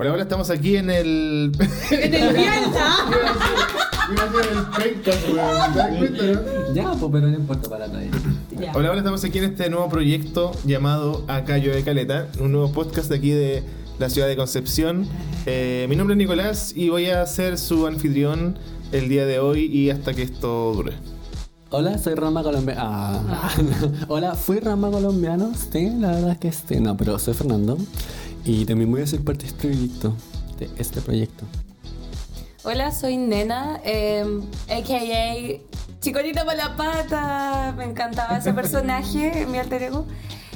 Hola, 0.00 0.12
hola, 0.12 0.22
estamos 0.22 0.48
aquí 0.50 0.76
en 0.76 0.90
el. 0.90 1.50
En 1.90 2.14
el 2.14 2.32
Vialta. 2.32 2.86
Ya, 6.72 6.92
pues, 6.92 7.10
pero 7.10 7.26
no 7.26 7.36
importa 7.36 7.68
para 7.68 7.88
nadie. 7.88 8.08
Ya. 8.56 8.70
Hola, 8.76 8.90
hola, 8.90 8.98
estamos 8.98 9.24
aquí 9.24 9.38
en 9.38 9.44
este 9.46 9.68
nuevo 9.68 9.88
proyecto 9.88 10.52
llamado 10.64 11.24
Acá 11.26 11.54
de 11.54 11.82
Caleta, 11.82 12.28
un 12.38 12.52
nuevo 12.52 12.70
podcast 12.70 13.08
de 13.08 13.16
aquí 13.16 13.32
de 13.32 13.64
la 13.98 14.08
ciudad 14.08 14.28
de 14.28 14.36
Concepción. 14.36 15.04
Eh, 15.46 15.86
mi 15.88 15.96
nombre 15.96 16.14
es 16.14 16.18
Nicolás 16.18 16.72
y 16.76 16.90
voy 16.90 17.06
a 17.06 17.26
ser 17.26 17.58
su 17.58 17.84
anfitrión 17.88 18.56
el 18.92 19.08
día 19.08 19.26
de 19.26 19.40
hoy 19.40 19.64
y 19.64 19.90
hasta 19.90 20.14
que 20.14 20.22
esto 20.22 20.74
dure. 20.76 20.92
Hola, 21.70 21.98
soy 21.98 22.14
Rama 22.14 22.44
Colombiano. 22.44 22.80
Ah. 22.82 23.50
Hola, 24.08 24.36
fui 24.36 24.60
Rama 24.60 24.92
Colombiano. 24.92 25.52
Sí, 25.72 25.90
la 25.98 26.12
verdad 26.12 26.30
es 26.30 26.38
que 26.38 26.52
sí. 26.52 26.80
No, 26.80 26.96
pero 26.96 27.18
soy 27.18 27.34
Fernando. 27.34 27.76
Y 28.44 28.64
también 28.64 28.90
voy 28.90 29.02
a 29.02 29.06
ser 29.06 29.22
parte 29.22 29.42
de 29.44 29.48
este 29.50 29.68
proyecto. 29.68 30.14
De 30.58 30.70
este 30.78 31.00
proyecto. 31.00 31.44
Hola, 32.64 32.92
soy 32.92 33.16
Nena, 33.16 33.80
eh, 33.84 34.24
a.k.a. 34.68 35.60
Chicolita 36.00 36.44
por 36.44 36.56
la 36.56 36.76
pata. 36.76 37.74
Me 37.76 37.84
encantaba 37.84 38.38
ese 38.38 38.52
personaje, 38.54 39.46
mi 39.46 39.58
alter 39.58 39.82
ego. 39.84 40.06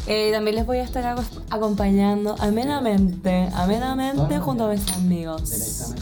Eh, 0.06 0.30
también 0.32 0.56
les 0.56 0.66
voy 0.66 0.78
a 0.78 0.82
estar 0.82 1.04
aco- 1.06 1.22
acompañando 1.50 2.34
amenamente, 2.40 3.48
amenamente 3.54 4.38
junto 4.40 4.64
a 4.64 4.72
mis 4.72 4.86
amigos. 4.94 5.92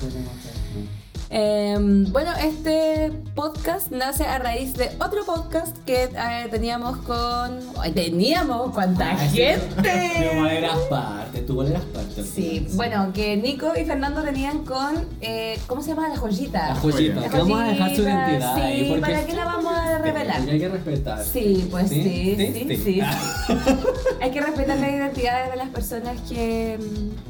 Eh, 1.33 1.77
bueno, 2.11 2.33
este 2.43 3.13
podcast 3.37 3.93
nace 3.93 4.25
a 4.25 4.41
raíz 4.41 4.75
de 4.75 4.91
otro 4.99 5.25
podcast 5.25 5.77
que 5.85 6.05
eh, 6.05 6.49
teníamos 6.51 6.97
con... 6.99 7.61
¡Ay, 7.79 7.93
teníamos! 7.93 8.75
¡Cuánta 8.75 9.17
gente! 9.17 9.71
Tú 10.35 10.47
eras 10.47 10.77
parte, 10.91 11.41
tú 11.43 11.63
eras 11.63 11.85
parte. 11.85 12.25
Sí, 12.25 12.67
bueno, 12.75 13.13
que 13.15 13.37
Nico 13.37 13.73
y 13.81 13.85
Fernando 13.85 14.23
tenían 14.25 14.65
con... 14.65 15.07
eh, 15.21 15.57
¿Cómo 15.69 15.83
se 15.83 15.91
llama? 15.91 16.09
La 16.09 16.17
joyita. 16.17 16.69
La 16.71 16.75
joyita. 16.75 17.21
La 17.21 17.29
que 17.29 17.39
vamos 17.39 17.61
a 17.61 17.65
dejar 17.65 17.91
su 17.91 17.97
joyita, 18.03 18.11
identidad 18.29 18.55
sí, 18.57 18.61
ahí. 18.63 18.89
porque- 18.89 19.01
¿para 19.01 19.27
qué 19.27 19.33
la 19.35 19.45
vamos 19.45 19.73
a 19.77 19.99
revelar? 19.99 20.41
Hay 20.51 20.59
que 20.59 20.69
respetar. 20.69 21.25
Sí, 21.25 21.69
pues 21.71 21.91
sí, 21.91 22.03
sí, 22.37 22.65
sí. 22.69 22.77
sí. 22.77 23.01
Hay 24.21 24.31
que 24.33 24.41
respetar 24.41 24.79
las 24.79 24.91
identidades 24.91 25.51
de 25.53 25.57
las 25.57 25.69
personas 25.69 26.21
que, 26.29 26.77
mm, 26.81 27.30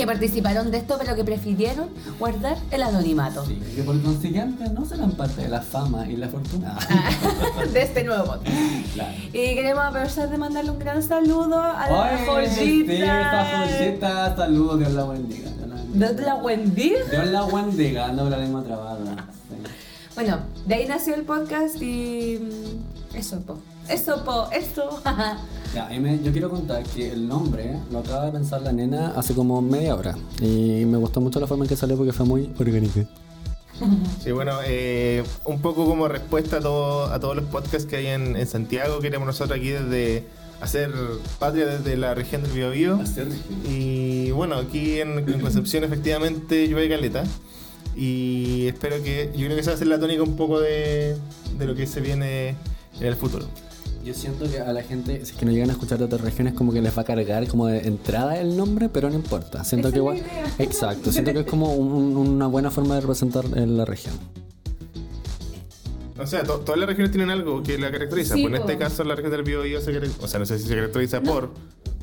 que 0.00 0.06
participaron 0.06 0.70
de 0.70 0.78
esto, 0.78 0.96
pero 0.98 1.14
que 1.14 1.24
prefirieron 1.24 1.90
guardar 2.18 2.56
el 2.70 2.82
anonimato 2.82 3.44
Sí, 3.44 3.60
que 3.76 3.82
por 3.82 4.00
consiguiente 4.00 4.64
no 4.70 4.86
serán 4.86 5.10
parte 5.12 5.42
de 5.42 5.50
la 5.50 5.60
fama 5.60 6.08
y 6.08 6.16
la 6.16 6.26
fortuna. 6.28 6.74
de 7.72 7.82
este 7.82 8.02
nuevo 8.04 8.24
podcast. 8.24 8.56
Claro. 8.94 9.12
Y 9.28 9.54
queremos 9.54 9.84
aprovechar 9.84 10.30
de 10.30 10.38
mandarle 10.38 10.70
un 10.70 10.78
gran 10.78 11.02
saludo 11.02 11.60
a 11.60 11.90
la 11.90 12.18
joyita. 12.26 12.54
Sí, 12.54 12.86
esta 12.90 13.66
joyita. 13.68 14.36
Saludos, 14.36 14.78
Dios 14.78 14.92
la 14.92 15.04
bendiga. 15.04 15.50
Dios 15.92 16.12
la 16.16 16.34
bendiga. 16.36 16.98
Dios 17.10 17.26
la 17.26 17.44
bendiga, 17.44 18.06
ando 18.06 18.30
la 18.30 18.38
lengua 18.38 18.62
trabada. 18.62 19.26
Sí. 19.50 19.56
Bueno, 20.14 20.38
de 20.64 20.74
ahí 20.76 20.86
nació 20.86 21.14
el 21.14 21.24
podcast 21.24 21.76
y. 21.82 22.38
mm, 22.40 23.16
Eso, 23.18 23.38
po. 23.42 23.58
Eso, 23.86 24.24
po. 24.24 24.48
Eso. 24.50 25.02
Ya, 25.74 25.88
yo 25.92 26.32
quiero 26.32 26.50
contar 26.50 26.82
que 26.82 27.12
el 27.12 27.28
nombre 27.28 27.76
lo 27.92 28.00
acaba 28.00 28.26
de 28.26 28.32
pensar 28.32 28.60
la 28.62 28.72
nena 28.72 29.12
hace 29.16 29.34
como 29.34 29.62
media 29.62 29.94
hora. 29.94 30.16
Y 30.40 30.84
me 30.84 30.98
gustó 30.98 31.20
mucho 31.20 31.38
la 31.38 31.46
forma 31.46 31.64
en 31.64 31.68
que 31.68 31.76
salió 31.76 31.96
porque 31.96 32.12
fue 32.12 32.26
muy 32.26 32.52
orgánica. 32.58 33.04
Sí, 34.22 34.30
bueno, 34.32 34.58
eh, 34.66 35.24
un 35.46 35.62
poco 35.62 35.86
como 35.86 36.06
respuesta 36.06 36.58
a, 36.58 36.60
todo- 36.60 37.06
a 37.06 37.18
todos 37.18 37.34
los 37.34 37.46
podcasts 37.46 37.86
que 37.86 37.96
hay 37.96 38.08
en, 38.08 38.36
en 38.36 38.46
Santiago, 38.46 38.98
queremos 39.00 39.26
nosotros 39.26 39.58
aquí 39.58 39.70
desde 39.70 40.24
hacer 40.60 40.92
patria 41.38 41.64
desde 41.64 41.96
la 41.96 42.14
región 42.14 42.42
del 42.42 42.52
Biobío. 42.52 42.98
Y 43.66 44.32
bueno, 44.32 44.56
aquí 44.56 45.00
en, 45.00 45.18
en 45.26 45.40
Concepción 45.40 45.82
efectivamente 45.84 46.68
llueve 46.68 46.90
caleta. 46.90 47.24
Y 47.96 48.66
espero 48.66 49.02
que, 49.02 49.30
yo 49.34 49.46
creo 49.46 49.54
que 49.54 49.60
esa 49.62 49.70
va 49.70 49.76
a 49.76 49.78
ser 49.78 49.86
la 49.88 49.98
tónica 49.98 50.22
un 50.22 50.36
poco 50.36 50.60
de, 50.60 51.16
de 51.58 51.64
lo 51.66 51.74
que 51.74 51.86
se 51.86 52.02
viene 52.02 52.50
en 53.00 53.06
el 53.06 53.16
futuro. 53.16 53.46
Yo 54.04 54.14
siento 54.14 54.50
que 54.50 54.58
a 54.58 54.72
la 54.72 54.82
gente, 54.82 55.16
si 55.26 55.32
es 55.32 55.38
que 55.38 55.44
no 55.44 55.52
llegan 55.52 55.68
a 55.68 55.72
escuchar 55.74 55.98
de 55.98 56.04
otras 56.04 56.22
regiones, 56.22 56.54
como 56.54 56.72
que 56.72 56.80
les 56.80 56.96
va 56.96 57.02
a 57.02 57.04
cargar 57.04 57.46
como 57.48 57.66
de 57.66 57.80
entrada 57.86 58.38
el 58.40 58.56
nombre, 58.56 58.88
pero 58.88 59.10
no 59.10 59.16
importa. 59.16 59.62
Siento 59.62 59.88
Esa 59.88 59.92
que 59.92 59.98
igual. 59.98 60.16
idea. 60.16 60.44
Exacto, 60.58 61.12
siento 61.12 61.32
que 61.34 61.40
es 61.40 61.46
como 61.46 61.74
un- 61.74 62.16
una 62.16 62.46
buena 62.46 62.70
forma 62.70 62.94
de 62.94 63.02
representar 63.02 63.44
en 63.54 63.76
la 63.76 63.84
región. 63.84 64.14
O 66.18 66.26
sea, 66.26 66.42
to- 66.44 66.60
todas 66.60 66.78
las 66.78 66.88
regiones 66.88 67.10
tienen 67.12 67.30
algo 67.30 67.62
que 67.62 67.78
la 67.78 67.90
caracteriza. 67.90 68.34
Sí, 68.34 68.42
pues 68.42 68.54
en 68.54 68.62
po. 68.62 68.68
este 68.70 68.78
caso 68.82 69.04
la 69.04 69.14
región 69.14 69.32
del 69.32 69.42
Biobío 69.42 69.80
se 69.80 69.86
caracteriza, 69.92 70.24
o 70.24 70.28
sea, 70.28 70.38
no 70.40 70.46
sé 70.46 70.58
si 70.58 70.66
se 70.66 70.74
caracteriza 70.74 71.20
por... 71.22 71.50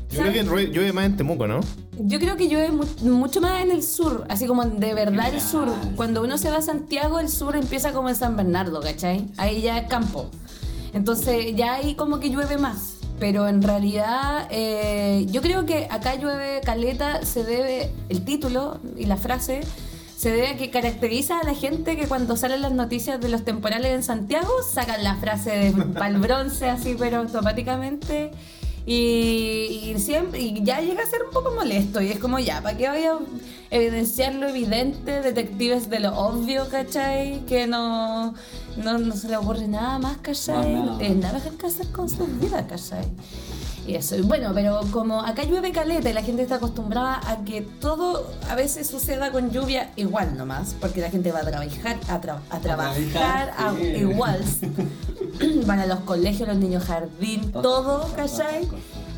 Yo 0.09 0.19
¿Sabes? 0.19 0.31
creo 0.31 0.45
que 0.45 0.49
rue- 0.49 0.71
llueve 0.71 0.93
más 0.93 1.05
en 1.05 1.17
Temuco, 1.17 1.47
¿no? 1.47 1.59
Yo 1.99 2.17
creo 2.19 2.37
que 2.37 2.47
llueve 2.47 2.71
mu- 2.71 2.85
mucho 3.11 3.41
más 3.41 3.61
en 3.61 3.71
el 3.71 3.83
sur, 3.83 4.23
así 4.29 4.45
como 4.47 4.63
de 4.63 4.93
verdad 4.93 5.33
el 5.33 5.41
sur. 5.41 5.67
Cuando 5.97 6.23
uno 6.23 6.37
se 6.37 6.49
va 6.49 6.57
a 6.57 6.61
Santiago, 6.61 7.19
el 7.19 7.27
sur 7.27 7.55
empieza 7.57 7.91
como 7.91 8.07
en 8.07 8.15
San 8.15 8.37
Bernardo, 8.37 8.79
¿cachai? 8.79 9.25
Ahí 9.35 9.61
ya 9.61 9.77
es 9.79 9.87
campo. 9.89 10.29
Entonces 10.97 11.55
ya 11.55 11.75
ahí 11.75 11.93
como 11.95 12.19
que 12.19 12.29
llueve 12.29 12.57
más. 12.57 12.95
Pero 13.19 13.47
en 13.47 13.61
realidad 13.61 14.47
eh, 14.49 15.25
yo 15.29 15.41
creo 15.41 15.65
que 15.65 15.87
acá 15.89 16.15
llueve 16.15 16.61
caleta, 16.63 17.23
se 17.23 17.43
debe, 17.43 17.91
el 18.09 18.25
título 18.25 18.79
y 18.95 19.05
la 19.05 19.17
frase, 19.17 19.61
se 20.17 20.31
debe 20.31 20.47
a 20.47 20.57
que 20.57 20.71
caracteriza 20.71 21.39
a 21.39 21.43
la 21.43 21.53
gente 21.53 21.95
que 21.95 22.07
cuando 22.07 22.35
salen 22.35 22.61
las 22.63 22.71
noticias 22.71 23.21
de 23.21 23.29
los 23.29 23.45
temporales 23.45 23.91
en 23.91 24.03
Santiago, 24.03 24.51
sacan 24.67 25.03
la 25.03 25.15
frase 25.15 25.51
de 25.51 25.71
pal 25.93 26.17
bronce 26.17 26.69
así, 26.69 26.95
pero 26.97 27.17
automáticamente. 27.17 28.31
Y, 28.89 29.91
y 29.93 29.99
siempre, 29.99 30.39
y 30.39 30.63
ya 30.63 30.79
llega 30.79 31.03
a 31.03 31.05
ser 31.05 31.21
un 31.23 31.31
poco 31.33 31.51
molesto. 31.51 32.01
Y 32.01 32.07
es 32.09 32.19
como, 32.19 32.39
ya, 32.39 32.61
¿para 32.61 32.77
qué 32.77 32.89
voy 32.89 33.03
a 33.03 33.17
evidenciar 33.69 34.33
lo 34.35 34.47
evidente? 34.47 35.21
Detectives 35.21 35.89
de 35.89 35.99
lo 35.99 36.17
obvio, 36.17 36.69
¿cachai? 36.69 37.41
Que 37.45 37.67
no, 37.67 38.33
no, 38.77 38.97
no 38.97 39.15
se 39.15 39.27
le 39.27 39.35
ocurre 39.35 39.67
nada 39.67 39.99
más, 39.99 40.17
¿cachai? 40.19 40.73
Más 40.73 40.85
No 40.85 40.85
nada. 40.85 40.97
tienen 40.99 41.19
nada 41.19 41.41
que 41.59 41.65
hacer 41.67 41.87
con 41.91 42.09
sus 42.09 42.27
vidas, 42.39 42.65
¿cachai? 42.69 43.03
Y 43.87 43.95
eso, 43.95 44.15
bueno, 44.23 44.51
pero 44.53 44.81
como 44.91 45.21
acá 45.21 45.43
llueve 45.45 45.71
caleta 45.71 46.09
y 46.09 46.13
la 46.13 46.21
gente 46.21 46.41
está 46.43 46.55
acostumbrada 46.55 47.21
a 47.25 47.45
que 47.45 47.61
todo 47.61 48.29
a 48.49 48.55
veces 48.55 48.85
suceda 48.87 49.31
con 49.31 49.49
lluvia 49.51 49.91
igual 49.95 50.35
nomás, 50.37 50.75
porque 50.81 50.99
la 50.99 51.09
gente 51.09 51.31
va 51.31 51.39
a 51.39 51.43
trabajar, 51.45 51.97
a, 52.09 52.19
tra- 52.21 52.39
a 52.49 52.59
trabajar 52.59 53.53
a- 53.57 53.73
sí. 53.79 53.83
igual. 53.83 54.43
Van 55.65 55.79
a 55.79 55.85
los 55.85 55.99
colegios, 56.01 56.47
los 56.49 56.57
niños 56.57 56.83
jardín, 56.83 57.51
todo, 57.51 58.11
¿cachai? 58.15 58.67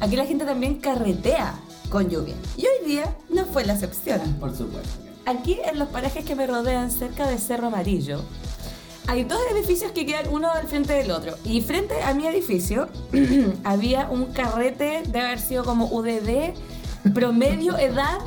Aquí 0.01 0.15
la 0.15 0.25
gente 0.25 0.45
también 0.45 0.75
carretea 0.75 1.53
con 1.89 2.09
lluvia. 2.09 2.35
Y 2.57 2.61
hoy 2.67 2.85
día 2.87 3.15
no 3.29 3.45
fue 3.45 3.65
la 3.65 3.73
excepción. 3.73 4.19
Por 4.39 4.55
supuesto. 4.55 4.89
Aquí 5.25 5.57
en 5.63 5.79
los 5.79 5.87
parajes 5.89 6.25
que 6.25 6.35
me 6.35 6.45
rodean 6.45 6.91
cerca 6.91 7.27
de 7.27 7.37
Cerro 7.37 7.67
Amarillo, 7.67 8.21
hay 9.09 9.23
dos 9.23 9.39
edificios 9.51 9.91
que 9.91 10.05
quedan 10.05 10.27
uno 10.29 10.51
al 10.51 10.67
frente 10.67 10.93
del 10.93 11.09
otro. 11.11 11.35
Y 11.43 11.61
frente 11.61 12.01
a 12.03 12.13
mi 12.13 12.27
edificio 12.27 12.87
había 13.63 14.07
un 14.09 14.25
carrete 14.27 15.01
de 15.07 15.19
haber 15.19 15.39
sido 15.39 15.63
como 15.63 15.87
UDD, 15.87 16.53
promedio 17.13 17.77
edad, 17.79 18.19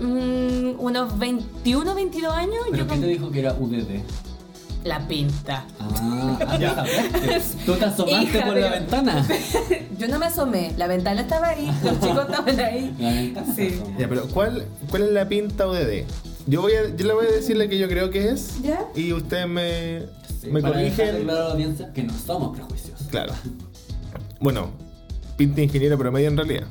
mm, 0.00 0.78
unos 0.78 1.18
21, 1.18 1.94
22 1.94 2.34
años. 2.34 2.54
¿Pero 2.70 2.76
Yo 2.82 2.86
quién 2.88 3.00
te 3.00 3.06
dijo 3.06 3.30
que 3.30 3.40
era 3.40 3.54
UDD? 3.54 4.00
la 4.84 5.00
pinta. 5.08 5.64
Ah, 5.80 6.38
ah, 6.46 6.58
ya. 6.58 6.84
Tú 7.64 7.72
te 7.72 7.86
asomaste 7.86 8.22
Hija 8.22 8.44
por 8.44 8.54
de- 8.54 8.60
la 8.60 8.70
ventana. 8.72 9.26
Yo 9.98 10.08
no 10.08 10.18
me 10.18 10.26
asomé, 10.26 10.74
la 10.76 10.86
ventana 10.88 11.22
estaba 11.22 11.48
ahí, 11.48 11.70
los 11.82 11.98
chicos 12.00 12.26
estaban 12.28 12.60
ahí. 12.60 12.94
La 12.98 13.12
ventana. 13.12 13.54
Sí. 13.56 13.80
Ya, 13.98 14.06
pero 14.08 14.26
¿cuál, 14.26 14.66
cuál 14.90 15.04
es 15.04 15.10
la 15.12 15.26
pinta 15.26 15.66
UDD? 15.66 16.04
Yo, 16.46 16.60
voy 16.60 16.72
a, 16.74 16.94
yo 16.94 17.06
le 17.06 17.14
voy 17.14 17.24
a 17.24 17.30
decir 17.30 17.56
la 17.56 17.66
que 17.66 17.78
yo 17.78 17.88
creo 17.88 18.10
que 18.10 18.28
es. 18.28 18.60
¿Ya? 18.60 18.84
Y 18.94 19.14
ustedes 19.14 19.48
me, 19.48 20.02
Sí, 20.44 20.50
me 20.50 20.60
para 20.62 20.74
corrigen. 20.74 20.94
claro 21.24 21.32
a 21.32 21.34
la 21.46 21.50
audiencia 21.52 21.92
que 21.92 22.02
no 22.04 22.12
somos 22.16 22.56
prejuiciosos. 22.56 23.06
Claro. 23.08 23.32
Bueno, 24.40 24.70
pinta 25.36 25.62
ingeniero 25.62 25.96
promedio 25.98 26.28
en 26.28 26.36
realidad. 26.36 26.66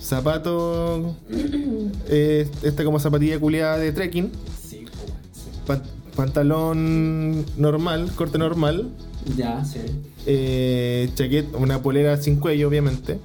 Zapato. 0.00 1.16
eh, 2.08 2.48
esta 2.62 2.84
como 2.84 2.98
zapatilla 2.98 3.38
culiada 3.38 3.78
de 3.78 3.92
trekking. 3.92 4.30
Sí, 4.68 4.84
pues, 4.86 5.12
sí. 5.32 5.50
pan- 5.66 5.82
pantalón 6.16 7.44
normal, 7.56 8.10
corte 8.14 8.38
normal. 8.38 8.88
Ya, 9.36 9.64
sí. 9.64 9.80
Eh, 10.26 11.10
chaqueta, 11.14 11.56
una 11.58 11.82
polera 11.82 12.16
sin 12.16 12.36
cuello, 12.36 12.68
obviamente. 12.68 13.18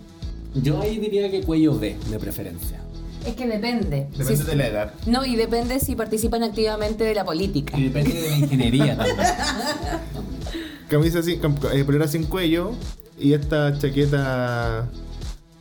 Yo 0.56 0.82
ahí 0.82 1.00
diría 1.00 1.32
que 1.32 1.42
cuello 1.42 1.78
B, 1.80 1.96
de 2.10 2.20
preferencia. 2.20 2.82
Es 3.26 3.36
que 3.36 3.48
depende. 3.48 4.08
Depende 4.18 4.38
Si- 4.38 4.44
de 4.44 4.56
la 4.56 4.68
edad. 4.68 4.94
No, 5.06 5.26
y 5.26 5.36
depende 5.36 5.80
si 5.80 5.96
participan 5.96 6.44
activamente 6.44 7.04
de 7.04 7.16
la 7.16 7.24
política. 7.26 7.78
Y 7.78 7.84
depende 7.84 8.14
de 8.14 8.30
la 8.30 8.38
ingeniería 8.38 8.98
también. 8.98 9.18
Camisa 10.88 11.24
sin, 11.24 11.42
cam- 11.42 11.58
eh, 11.74 11.84
polera 11.84 12.08
sin 12.08 12.26
cuello. 12.26 12.72
Y 13.20 13.34
esta 13.34 13.78
chaqueta 13.78 14.90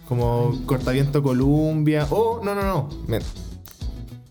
como 0.08 0.58
cortaviento 0.66 1.22
Columbia. 1.22 2.06
Oh, 2.10 2.40
no, 2.42 2.54
no, 2.54 2.62
no. 2.62 2.88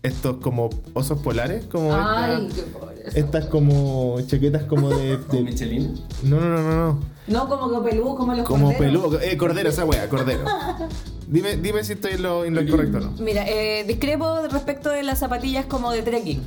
Estos 0.02 0.38
como 0.38 0.68
osos 0.94 1.18
polares. 1.20 1.64
Como 1.66 1.90
esta- 1.90 2.24
Ay, 2.36 2.48
qué 2.54 2.62
pobre. 2.62 2.94
estas 3.14 3.46
como 3.46 4.20
chaquetas 4.26 4.64
como 4.64 4.90
de. 4.90 5.18
¿Con 5.28 5.44
de- 5.44 5.50
Michelin? 5.50 5.94
no, 6.24 6.40
no, 6.40 6.48
no, 6.48 6.62
no, 6.62 6.86
no. 6.92 6.98
No 7.28 7.48
como 7.48 7.82
que 7.84 7.90
peludo, 7.90 8.16
como 8.16 8.34
los 8.34 8.44
Como 8.44 8.72
corderos. 8.72 9.02
peludo. 9.02 9.20
Eh, 9.20 9.36
cordero, 9.36 9.68
esa 9.68 9.84
wea, 9.84 10.08
cordero. 10.08 10.44
Dime, 11.28 11.56
dime 11.56 11.82
si 11.84 11.92
estoy 11.92 12.12
en 12.14 12.22
lo, 12.22 12.44
en 12.44 12.54
lo 12.54 12.60
incorrecto 12.62 12.98
o 12.98 13.00
no. 13.00 13.10
Mira, 13.20 13.44
eh, 13.48 13.84
discrepo 13.86 14.40
respecto 14.50 14.90
de 14.90 15.02
las 15.04 15.20
zapatillas 15.20 15.64
como 15.66 15.90
de 15.92 16.02
trekking. 16.02 16.42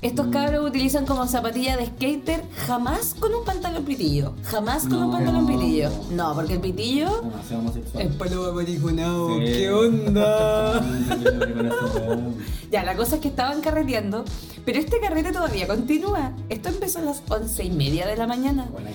Estos 0.00 0.28
cabros 0.28 0.64
utilizan 0.68 1.04
como 1.06 1.26
zapatilla 1.26 1.76
de 1.76 1.86
skater 1.86 2.44
jamás 2.66 3.16
con 3.18 3.34
un 3.34 3.44
pantalón 3.44 3.84
pitillo. 3.84 4.32
Jamás 4.44 4.84
con 4.84 4.94
un 4.94 5.10
No. 5.10 5.12
pantalón 5.12 5.46
pitillo. 5.48 5.90
No, 6.12 6.34
porque 6.34 6.54
el 6.54 6.60
pitillo 6.60 7.08
homosexual. 7.52 8.06
es 8.06 8.14
palo 8.14 8.52
mariconado. 8.52 9.38
Sí. 9.38 9.44
¿Qué 9.44 9.70
onda? 9.72 10.82
Ya, 12.70 12.84
la 12.84 12.94
cosa 12.96 13.14
es 13.16 13.22
que 13.22 13.28
estaban 13.28 13.62
carreteando, 13.62 14.26
pero 14.66 14.78
este 14.78 15.00
carrete 15.00 15.32
todavía 15.32 15.66
continúa. 15.66 16.32
Esto 16.50 16.68
empezó 16.68 16.98
a 16.98 17.02
las 17.02 17.22
once 17.30 17.64
y 17.64 17.70
media 17.70 18.06
de 18.06 18.14
la 18.14 18.26
mañana. 18.26 18.68
Buena. 18.70 18.90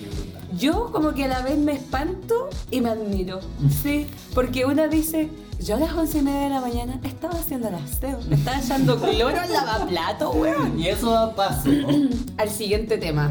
Yo 0.57 0.91
como 0.91 1.13
que 1.13 1.25
a 1.25 1.27
la 1.27 1.41
vez 1.41 1.57
me 1.57 1.73
espanto 1.73 2.49
y 2.69 2.81
me 2.81 2.89
admiro. 2.89 3.39
Sí, 3.81 4.07
porque 4.35 4.65
una 4.65 4.87
dice, 4.87 5.29
yo 5.59 5.75
a 5.75 5.79
las 5.79 5.93
once 5.93 6.19
y 6.19 6.21
media 6.21 6.41
de 6.41 6.49
la 6.49 6.61
mañana 6.61 6.99
estaba 7.03 7.35
haciendo 7.35 7.69
el 7.69 7.75
aseo. 7.75 8.19
Me 8.27 8.35
estaba 8.35 8.59
echando 8.59 8.99
cloro 8.99 9.39
al 9.39 9.51
lavaplato, 9.51 10.31
weón. 10.31 10.79
Y 10.79 10.87
eso 10.87 11.11
da 11.11 11.33
paso. 11.33 11.69
Al 12.37 12.49
siguiente 12.49 12.97
tema. 12.97 13.29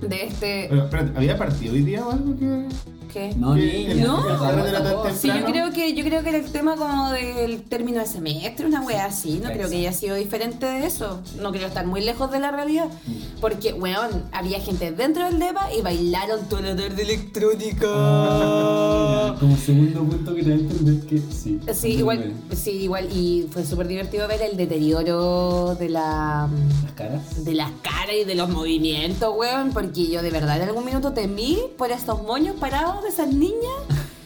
De 0.00 0.24
este... 0.26 0.66
Pero, 0.68 0.84
espérate, 0.84 1.16
¿había 1.16 1.36
partido 1.36 1.74
hoy 1.74 1.82
día 1.82 2.06
o 2.06 2.10
algo 2.10 2.36
que.? 2.36 2.66
¿Qué? 3.12 3.34
No, 3.36 3.54
niña. 3.54 3.94
No. 4.06 4.22
Sí, 5.14 5.28
yo 5.28 5.44
creo 5.44 5.70
que 5.70 5.92
yo 5.94 6.02
creo 6.04 6.22
que 6.22 6.30
era 6.30 6.38
el 6.38 6.50
tema 6.50 6.76
como 6.76 7.10
del 7.10 7.62
término 7.62 8.00
de 8.00 8.06
semestre, 8.06 8.66
una 8.66 8.80
wea 8.80 9.04
así, 9.06 9.38
no 9.42 9.50
creo 9.50 9.68
que 9.68 9.76
haya 9.76 9.92
sido 9.92 10.16
diferente 10.16 10.64
de 10.66 10.86
eso. 10.86 11.20
No 11.40 11.52
creo 11.52 11.66
estar 11.68 11.86
muy 11.86 12.00
lejos 12.00 12.30
de 12.30 12.40
la 12.40 12.50
realidad. 12.50 12.88
Porque, 13.40 13.74
weón, 13.74 14.24
había 14.32 14.60
gente 14.60 14.92
dentro 14.92 15.24
del 15.24 15.38
DEPA 15.38 15.72
y 15.74 15.82
bailaron 15.82 16.48
toda 16.48 16.62
la 16.62 16.76
tarde 16.76 17.02
electrónica. 17.02 17.88
Como 19.38 19.56
segundo 19.56 20.00
punto 20.04 20.34
que 20.34 20.42
te 20.42 20.52
entender 20.52 21.06
que 21.06 21.18
sí. 21.18 21.60
Sí, 21.74 21.88
igual, 21.88 22.32
sí, 22.54 22.70
igual, 22.70 23.08
y 23.12 23.46
fue 23.50 23.64
súper 23.64 23.88
divertido 23.88 24.26
ver 24.28 24.40
el 24.42 24.56
deterioro 24.56 25.74
de 25.74 25.88
la 25.90 26.48
Las 26.82 26.92
caras. 26.92 27.44
de 27.44 27.54
las 27.54 27.70
caras 27.82 27.91
y 28.10 28.24
de 28.24 28.34
los 28.34 28.48
movimientos, 28.48 29.32
weón, 29.36 29.70
porque 29.72 30.08
yo 30.08 30.22
de 30.22 30.30
verdad 30.30 30.56
en 30.60 30.68
algún 30.68 30.84
minuto 30.84 31.12
temí 31.12 31.58
por 31.78 31.90
estos 31.92 32.22
moños 32.22 32.56
parados 32.58 33.02
de 33.02 33.10
esas 33.10 33.28
niñas, 33.28 33.72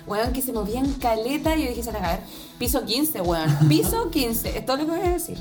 weón, 0.06 0.32
que 0.32 0.40
se 0.40 0.52
movían 0.52 0.92
caleta 0.94 1.56
y 1.56 1.64
yo 1.64 1.68
dije, 1.68 1.82
se 1.82 1.92
van 1.92 2.02
a 2.02 2.06
caer. 2.06 2.20
Piso 2.58 2.84
15, 2.84 3.20
weón, 3.20 3.68
piso 3.68 4.10
15, 4.10 4.58
es 4.58 4.66
todo 4.66 4.78
lo 4.78 4.86
que 4.86 4.90
voy 4.92 5.00
a 5.00 5.12
decir. 5.12 5.36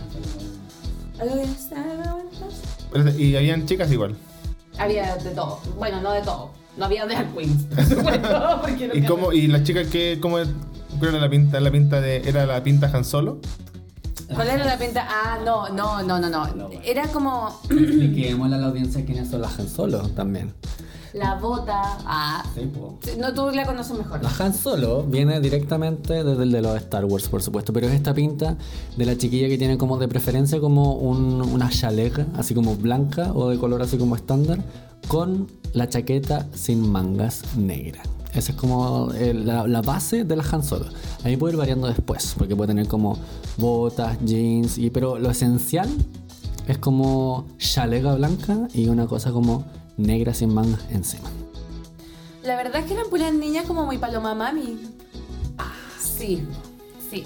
Y 3.18 3.36
habían 3.36 3.66
chicas 3.66 3.92
igual. 3.92 4.16
Había 4.78 5.16
de 5.16 5.32
todo, 5.32 5.62
bueno, 5.78 6.02
no 6.02 6.12
de 6.12 6.22
todo, 6.22 6.52
no 6.76 6.86
había 6.86 7.06
drag 7.06 7.34
queens, 7.34 7.64
por 7.64 8.62
porque 8.62 8.88
no 8.90 8.96
¿Y 8.96 9.04
cómo, 9.04 9.32
y 9.32 9.48
las 9.48 9.64
chicas 9.64 9.88
que, 9.88 10.20
cómo 10.22 10.40
era 10.40 10.50
la 11.20 11.30
pinta? 11.30 11.60
¿La 11.62 11.72
pinta 11.72 12.02
de, 12.02 12.18
era 12.28 12.46
la 12.46 12.62
pinta 12.62 12.92
Han 12.94 13.06
Solo? 13.06 13.40
¿Cuál 14.34 14.48
era 14.50 14.66
la 14.66 14.78
pinta? 14.78 15.06
Ah, 15.08 15.38
no, 15.46 15.70
no, 15.70 16.02
no, 16.04 16.20
no, 16.20 16.30
no. 16.30 16.70
Era 16.84 17.08
como 17.10 17.50
Expliquémosle 17.70 18.56
a 18.56 18.58
la 18.60 18.68
audiencia 18.68 19.06
quiénes 19.06 19.30
son 19.30 19.42
las 19.42 19.60
Han 19.60 19.70
Solo 19.70 20.00
también. 20.10 20.54
la 21.14 21.36
bota. 21.36 21.98
Ah, 22.06 22.44
Sí, 22.56 22.62
po. 22.66 22.98
no, 23.20 23.34
tú 23.34 23.50
la 23.52 23.66
conoces 23.66 23.98
mejor. 23.98 24.22
La 24.24 24.32
Han 24.40 24.54
Solo 24.54 25.04
viene 25.04 25.40
directamente 25.40 26.24
desde 26.24 26.44
el 26.44 26.52
de 26.52 26.62
los 26.62 26.76
Star 26.78 27.06
Wars, 27.06 27.28
por 27.30 27.42
supuesto, 27.44 27.72
pero 27.72 27.88
es 27.88 27.94
esta 27.94 28.14
pinta 28.14 28.58
de 28.98 29.06
la 29.06 29.18
chiquilla 29.18 29.48
que 29.48 29.58
tiene 29.58 29.78
como 29.78 29.98
de 29.98 30.08
preferencia 30.08 30.60
como 30.60 30.94
un- 30.96 31.42
una 31.42 31.70
chaleca, 31.70 32.26
así 32.36 32.54
como 32.54 32.76
blanca 32.76 33.32
o 33.34 33.50
de 33.50 33.58
color 33.58 33.82
así 33.82 33.98
como 33.98 34.16
estándar, 34.16 34.60
con 35.08 35.48
la 35.74 35.88
chaqueta 35.88 36.48
sin 36.54 36.90
mangas 36.92 37.56
negra. 37.56 38.02
Esa 38.36 38.52
es 38.52 38.58
como 38.58 39.12
eh, 39.14 39.34
la, 39.34 39.66
la 39.66 39.82
base 39.82 40.26
de 40.26 40.36
la 40.36 40.44
Han 40.52 40.64
Solo. 40.64 40.86
Ahí 41.24 41.38
puede 41.38 41.54
ir 41.54 41.58
variando 41.58 41.88
después, 41.88 42.36
porque 42.38 42.56
puede 42.56 42.68
tener 42.68 42.88
como 42.88 43.18
botas, 43.58 44.18
jeans, 44.26 44.78
y, 44.78 44.90
pero 44.90 45.18
lo 45.18 45.30
esencial 45.30 45.90
es 46.68 46.78
como 46.78 47.46
chaleca 47.58 48.14
blanca 48.16 48.68
y 48.74 48.88
una 48.88 49.08
cosa 49.08 49.32
como 49.32 49.66
negra 49.98 50.34
sin 50.34 50.54
mangas 50.54 50.82
encima. 50.90 51.30
La 52.44 52.56
verdad 52.56 52.82
es 52.82 52.86
que 52.86 52.94
eran 52.94 53.10
puras 53.10 53.34
niñas 53.34 53.66
como 53.66 53.86
muy 53.86 53.98
paloma 53.98 54.36
mami. 54.36 54.78
Ah, 55.58 55.74
sí, 56.00 56.46
sí. 57.10 57.26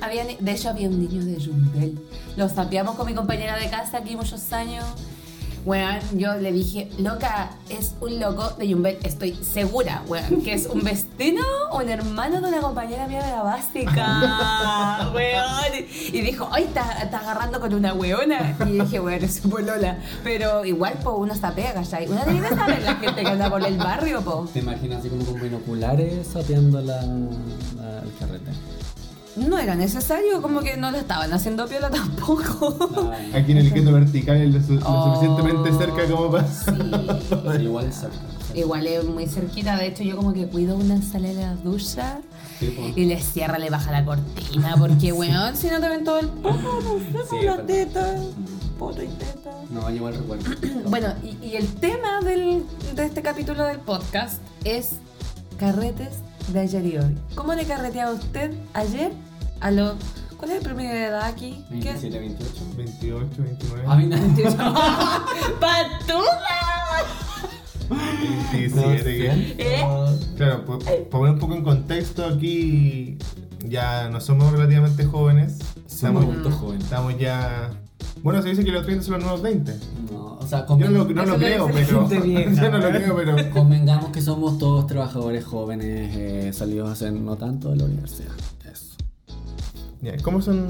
Había 0.00 0.24
de 0.24 0.52
hecho, 0.52 0.68
había 0.68 0.88
un 0.88 1.00
niño 1.00 1.24
de 1.24 1.44
Jumbel. 1.44 1.98
Lo 2.36 2.48
sapeamos 2.48 2.94
con 2.96 3.06
mi 3.06 3.14
compañera 3.14 3.56
de 3.56 3.70
casa 3.70 3.98
aquí 3.98 4.16
muchos 4.16 4.52
años. 4.52 4.84
Weón, 5.64 6.00
yo 6.18 6.34
le 6.34 6.50
dije, 6.50 6.90
loca, 6.98 7.50
es 7.68 7.94
un 8.00 8.18
loco 8.18 8.50
de 8.58 8.72
Jumbel. 8.72 8.98
Estoy 9.04 9.32
segura, 9.34 10.02
weón, 10.08 10.42
que 10.42 10.54
es 10.54 10.66
un 10.66 10.82
vecino 10.82 11.42
o 11.70 11.78
un 11.78 11.88
hermano 11.88 12.40
de 12.40 12.48
una 12.48 12.60
compañera 12.60 13.06
mía 13.06 13.22
de 13.22 13.30
la 13.30 13.42
básica. 13.44 15.10
weón. 15.14 15.84
Y 16.12 16.20
dijo, 16.20 16.48
ay, 16.50 16.64
está, 16.64 16.92
está 17.02 17.18
agarrando 17.20 17.60
con 17.60 17.72
una 17.74 17.94
weona. 17.94 18.56
Y 18.66 18.80
dije, 18.80 18.98
weón, 18.98 19.22
es 19.22 19.40
polola. 19.40 19.98
Pero 20.24 20.64
igual, 20.64 20.94
po, 21.02 21.12
uno 21.12 21.34
sapea, 21.36 21.72
¿cachai? 21.74 22.08
Una 22.08 22.24
tiene 22.24 22.40
que 22.48 22.54
saber 22.56 22.82
la 22.82 22.94
gente 22.96 23.22
que 23.22 23.28
anda 23.28 23.48
por 23.48 23.64
el 23.64 23.78
barrio, 23.78 24.20
po. 24.22 24.48
¿Te 24.52 24.58
imaginas 24.58 24.98
así 24.98 25.10
como 25.10 25.24
con 25.24 25.40
binoculares 25.40 26.26
sapeando 26.26 26.80
la, 26.80 27.02
la- 27.02 28.02
el 28.02 28.12
carrete? 28.18 28.50
No 29.36 29.58
era 29.58 29.74
necesario, 29.74 30.42
como 30.42 30.60
que 30.60 30.76
no 30.76 30.90
lo 30.90 30.98
estaban 30.98 31.32
haciendo 31.32 31.66
piola 31.66 31.90
tampoco. 31.90 32.76
Aquí 33.34 33.52
en 33.52 33.58
el 33.58 33.72
quinto 33.72 33.92
vertical 33.92 34.36
es 34.42 34.54
lo, 34.54 34.60
su- 34.62 34.74
lo 34.74 34.80
Oh. 34.88 35.14
suficientemente 35.14 35.72
cerca 35.72 36.06
como 36.10 36.30
para. 36.30 36.46
Sí. 36.48 36.70
igual 37.62 37.86
es 37.86 37.94
cerca. 37.96 38.16
Igual 38.54 38.86
es 38.86 39.04
muy 39.04 39.26
cerquita, 39.26 39.76
de 39.76 39.86
hecho 39.86 40.02
yo 40.02 40.14
como 40.16 40.34
que 40.34 40.46
cuido 40.46 40.76
una 40.76 41.00
sala 41.00 41.28
de 41.28 41.34
la 41.34 41.54
ducha 41.54 42.20
Sí, 42.60 42.92
y 42.94 43.06
le 43.06 43.18
cierra, 43.18 43.58
le 43.58 43.70
baja 43.70 43.90
la 43.90 44.04
cortina, 44.04 44.74
porque 44.78 45.10
weón, 45.12 45.56
si 45.56 45.68
no 45.68 45.80
te 45.80 45.88
ven 45.88 46.04
todo 46.04 46.18
el 46.20 46.28
poto, 46.28 46.58
no 46.84 46.98
sé, 46.98 47.24
Sí, 47.24 47.28
con 47.30 47.38
es 47.38 47.44
la 47.46 47.50
verdad. 47.56 47.64
teta, 47.66 48.16
poto 48.78 49.02
y 49.02 49.06
teta. 49.08 49.50
No, 49.70 49.88
igual 49.90 50.14
recuerdo. 50.16 50.50
Bueno, 50.90 51.08
y, 51.24 51.46
y 51.46 51.56
el 51.56 51.66
tema 51.76 52.20
del, 52.20 52.62
de 52.94 53.04
este 53.06 53.22
capítulo 53.22 53.64
del 53.64 53.78
podcast 53.78 54.42
es 54.64 54.90
carretes 55.58 56.10
de 56.48 56.60
ayer 56.60 56.86
y 56.86 56.96
hoy. 56.98 57.16
¿Cómo 57.34 57.54
le 57.54 57.64
carreteaba 57.64 58.12
usted 58.12 58.52
ayer 58.74 59.12
a 59.60 59.70
los... 59.70 59.94
¿Cuál 60.36 60.50
es 60.50 60.56
el 60.58 60.62
promedio 60.64 60.90
de 60.90 61.04
edad 61.04 61.24
aquí? 61.24 61.64
¿Qué? 61.68 61.92
27, 61.92 62.18
28. 62.18 62.64
28, 62.76 63.28
29. 63.38 63.84
A 63.86 63.94
mí 63.96 64.06
no. 64.06 64.16
¡Patuda! 65.60 66.58
27. 68.52 69.04
que- 69.04 69.54
¿Eh? 69.58 69.84
Claro, 70.36 70.64
por, 70.64 70.78
por 70.84 71.08
poner 71.08 71.34
un 71.34 71.38
poco 71.38 71.54
en 71.54 71.62
contexto, 71.62 72.24
aquí 72.26 73.18
ya 73.64 74.08
no 74.08 74.20
somos 74.20 74.50
relativamente 74.52 75.04
jóvenes. 75.04 75.58
Somos 75.58 75.92
Estamos, 75.92 76.24
adultos 76.24 76.54
jóvenes. 76.54 76.84
estamos 76.84 77.18
ya. 77.18 77.70
Bueno, 78.22 78.42
se 78.42 78.50
dice 78.50 78.64
que 78.64 78.70
los 78.72 78.84
30 78.84 79.04
son 79.04 79.14
los 79.14 79.22
nuevos 79.24 79.42
20. 79.42 79.74
No, 80.12 80.38
o 80.40 80.46
sea, 80.46 80.66
Yo 80.68 80.76
no 80.90 81.04
no 81.04 81.24
lo 81.24 81.36
creo, 81.36 81.68
pero. 81.72 82.06
vieja. 82.22 82.50
Yo 82.62 82.70
no 82.70 82.78
lo 82.78 82.88
creo, 82.90 83.16
pero. 83.16 83.50
convengamos 83.50 84.10
que 84.10 84.20
somos 84.20 84.58
todos 84.58 84.86
trabajadores 84.86 85.44
jóvenes 85.44 86.10
eh, 86.14 86.52
salidos 86.52 86.90
hace 86.90 87.10
no 87.10 87.36
tanto 87.36 87.70
de 87.70 87.76
la 87.76 87.84
universidad. 87.84 88.30
Eso. 88.70 88.96
¿Cómo 90.22 90.40
son 90.42 90.68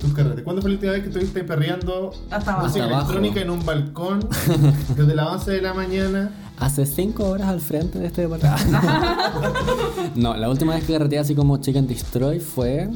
tus 0.00 0.12
carretes? 0.14 0.44
¿Cuándo 0.44 0.62
fue 0.62 0.70
la 0.70 0.74
última 0.76 0.92
vez 0.92 1.02
que 1.02 1.08
estuviste 1.08 1.44
perreando 1.44 2.12
Hasta 2.30 2.52
abajo. 2.52 2.66
música 2.68 2.84
Hasta 2.84 2.96
abajo. 2.96 3.12
electrónica 3.12 3.40
en 3.42 3.50
un 3.50 3.64
balcón 3.66 4.20
desde 4.96 5.14
las 5.14 5.26
11 5.28 5.50
de 5.50 5.62
la 5.62 5.74
mañana? 5.74 6.30
Hace 6.58 6.86
cinco 6.86 7.28
horas 7.28 7.48
al 7.48 7.60
frente 7.60 7.98
de 7.98 8.06
este 8.06 8.22
departamento. 8.22 8.78
no, 10.14 10.36
la 10.36 10.48
última 10.48 10.74
vez 10.74 10.84
que 10.84 10.92
carreteé 10.92 11.18
así 11.18 11.34
como 11.34 11.56
Chicken 11.56 11.86
Destroy 11.88 12.38
fue 12.40 12.88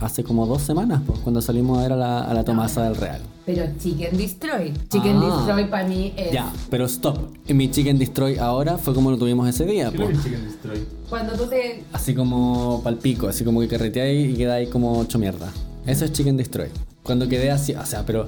hace 0.00 0.22
como 0.24 0.46
dos 0.46 0.62
semanas, 0.62 1.02
pues, 1.06 1.18
cuando 1.20 1.40
salimos 1.42 1.78
a 1.78 1.82
ver 1.82 1.92
a 1.92 1.96
la, 1.96 2.20
a 2.20 2.34
la 2.34 2.44
Tomasa 2.44 2.84
del 2.84 2.96
Real. 2.96 3.20
Pero 3.46 3.64
Chicken 3.78 4.16
Destroy. 4.16 4.72
Chicken 4.90 5.16
Ah. 5.16 5.36
Destroy 5.36 5.70
para 5.70 5.88
mí 5.88 6.12
es. 6.16 6.32
Ya, 6.32 6.52
pero 6.70 6.84
stop. 6.84 7.18
Mi 7.48 7.70
Chicken 7.70 7.98
Destroy 7.98 8.36
ahora 8.38 8.78
fue 8.78 8.94
como 8.94 9.10
lo 9.10 9.16
tuvimos 9.18 9.48
ese 9.48 9.64
día, 9.64 9.90
¿Qué 9.90 9.96
es 9.96 10.02
pues. 10.02 10.16
el 10.16 10.22
Chicken 10.22 10.44
Destroy? 10.44 10.84
Cuando 11.08 11.32
tú 11.34 11.46
te. 11.46 11.84
Así 11.92 12.14
como 12.14 12.82
palpico, 12.82 13.28
así 13.28 13.44
como 13.44 13.60
que 13.60 13.68
carreteáis 13.68 14.34
y 14.34 14.34
quedáis 14.36 14.68
como 14.68 15.02
hecho 15.02 15.18
mierda. 15.18 15.50
Eso 15.86 16.04
es 16.04 16.12
Chicken 16.12 16.36
Destroy. 16.36 16.68
Cuando 17.02 17.26
quedé 17.28 17.50
así, 17.50 17.74
o 17.74 17.86
sea, 17.86 18.04
pero 18.04 18.26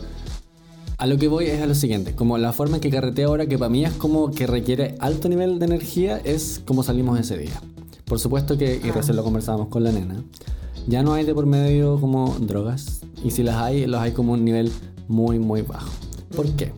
a 0.97 1.07
lo 1.07 1.19
que 1.19 1.29
voy 1.29 1.47
es 1.47 1.61
a 1.61 1.67
lo 1.67 1.75
siguiente. 1.75 2.15
Como 2.15 2.39
la 2.39 2.53
forma 2.53 2.77
en 2.77 2.81
que 2.81 2.91
carreteo 2.91 3.29
ahora, 3.29 3.47
que 3.47 3.59
para 3.59 3.69
mí 3.69 3.85
es 3.85 3.93
como 3.93 4.31
que 4.31 4.47
requiere 4.47 4.95
alto 5.01 5.29
nivel 5.29 5.59
de 5.59 5.67
energía, 5.67 6.19
es 6.25 6.63
como 6.67 6.83
salimos 6.83 7.19
ese 7.21 7.37
día. 7.37 7.61
Por 8.07 8.19
supuesto 8.19 8.57
que, 8.59 8.81
y 8.83 8.91
recién 8.91 9.17
lo 9.17 9.23
conversábamos 9.23 9.69
con 9.69 9.85
la 9.85 9.93
nena, 9.93 10.23
ya 10.87 11.03
no 11.03 11.13
hay 11.15 11.25
de 11.25 11.35
por 11.35 11.47
medio 11.47 12.01
como 12.01 12.37
drogas. 12.41 13.01
Y 13.25 13.31
si 13.31 13.43
las 13.43 13.57
hay, 13.57 13.87
los 13.87 14.01
hay 14.01 14.13
como 14.13 14.33
un 14.33 14.45
nivel 14.45 14.71
muy, 15.09 15.39
muy 15.39 15.63
bajo. 15.63 15.91
¿Por 16.35 16.47
qué? 16.53 16.73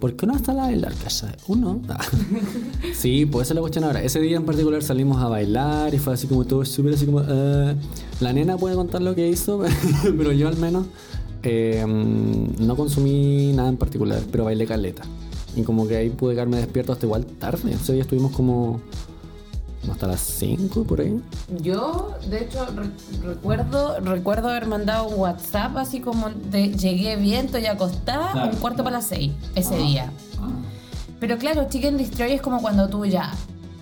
Porque 0.00 0.26
uno 0.26 0.36
está 0.36 0.52
a 0.52 0.56
bailar, 0.56 0.92
¿cachai? 1.02 1.34
Uno. 1.48 1.80
Sí, 2.94 3.26
pues 3.26 3.46
esa 3.46 3.52
es 3.52 3.56
la 3.56 3.60
cuestión 3.60 3.84
ahora. 3.84 4.02
Ese 4.02 4.20
día 4.20 4.36
en 4.36 4.44
particular 4.44 4.82
salimos 4.82 5.22
a 5.22 5.28
bailar 5.28 5.94
y 5.94 5.98
fue 5.98 6.14
así 6.14 6.26
como 6.26 6.44
todo 6.44 6.64
súper 6.64 6.94
así 6.94 7.06
como... 7.06 7.20
eh, 7.26 7.74
La 8.20 8.32
nena 8.32 8.56
puede 8.56 8.74
contar 8.74 9.02
lo 9.02 9.14
que 9.14 9.28
hizo, 9.28 9.62
pero 10.02 10.32
yo 10.32 10.48
al 10.48 10.56
menos 10.56 10.86
eh, 11.42 11.84
no 11.86 12.76
consumí 12.76 13.52
nada 13.54 13.68
en 13.68 13.76
particular, 13.76 14.20
pero 14.30 14.44
bailé 14.44 14.66
caleta. 14.66 15.02
Y 15.54 15.62
como 15.62 15.86
que 15.88 15.96
ahí 15.96 16.10
pude 16.10 16.34
quedarme 16.34 16.58
despierto 16.58 16.92
hasta 16.92 17.06
igual 17.06 17.24
tarde. 17.24 17.72
Ese 17.72 17.92
día 17.94 18.02
estuvimos 18.02 18.32
como 18.32 18.80
hasta 19.92 20.06
las 20.06 20.20
5 20.20 20.84
por 20.84 21.00
ahí. 21.00 21.20
Yo, 21.60 22.14
de 22.28 22.42
hecho, 22.44 22.66
re- 22.66 22.90
recuerdo, 23.28 24.00
recuerdo 24.00 24.48
haber 24.48 24.66
mandado 24.66 25.08
un 25.08 25.18
WhatsApp 25.20 25.76
así 25.76 26.00
como 26.00 26.28
de 26.30 26.68
llegué 26.72 27.16
bien, 27.16 27.46
estoy 27.46 27.66
acostada, 27.66 28.32
Claro, 28.32 28.50
un 28.52 28.56
cuarto 28.56 28.82
claro. 28.82 28.84
para 28.84 28.96
las 28.98 29.06
6 29.06 29.32
ese 29.54 29.74
Ah. 29.74 29.78
día. 29.78 30.12
Pero 31.20 31.38
claro, 31.38 31.66
Chicken 31.68 31.96
Destroy 31.96 32.32
es 32.32 32.42
como 32.42 32.60
cuando 32.60 32.88
tú 32.88 33.06
ya 33.06 33.32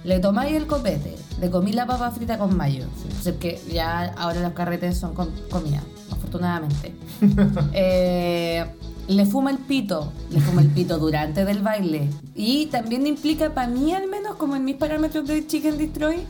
le 0.05 0.21
tomáis 0.21 0.55
el 0.55 0.67
copete, 0.67 1.17
le 1.41 1.51
comí 1.51 1.73
la 1.73 1.87
papa 1.87 2.11
frita 2.13 2.39
con 2.39 2.57
mayo. 2.57 2.85
Porque 3.25 3.61
ya 3.73 4.13
ahora 4.17 4.41
los 4.41 4.53
carretes 4.53 4.99
son 4.99 5.15
comida, 5.15 5.83
afortunadamente. 6.11 6.95
Eh, 7.73 8.65
le 9.09 9.27
fuma 9.27 9.51
el 9.51 9.59
pito, 9.59 10.13
le 10.31 10.41
fuma 10.41 10.63
el 10.63 10.69
pito 10.69 10.99
durante 10.99 11.45
del 11.45 11.63
baile. 11.63 12.09
Y 12.35 12.67
también 12.67 13.07
implica, 13.07 13.51
para 13.55 13.69
mí 13.69 13.93
al 13.95 14.09
menos, 14.09 14.37
como 14.37 14.57
en 14.57 14.65
mis 14.65 14.77
parámetros 14.77 15.27
de 15.27 15.47
Chicken 15.47 15.79
Destroy, 15.79 16.21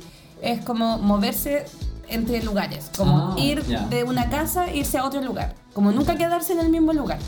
es 0.42 0.64
como 0.64 0.98
moverse 0.98 1.64
entre 2.08 2.42
lugares. 2.42 2.90
Como 2.96 3.16
Ah, 3.16 3.36
ir 3.38 3.62
de 3.64 4.04
una 4.04 4.28
casa, 4.28 4.72
irse 4.74 4.98
a 4.98 5.04
otro 5.06 5.20
lugar. 5.22 5.54
Como 5.72 5.90
nunca 5.92 6.16
quedarse 6.16 6.52
en 6.52 6.60
el 6.60 6.68
mismo 6.68 6.92
lugar. 6.92 7.18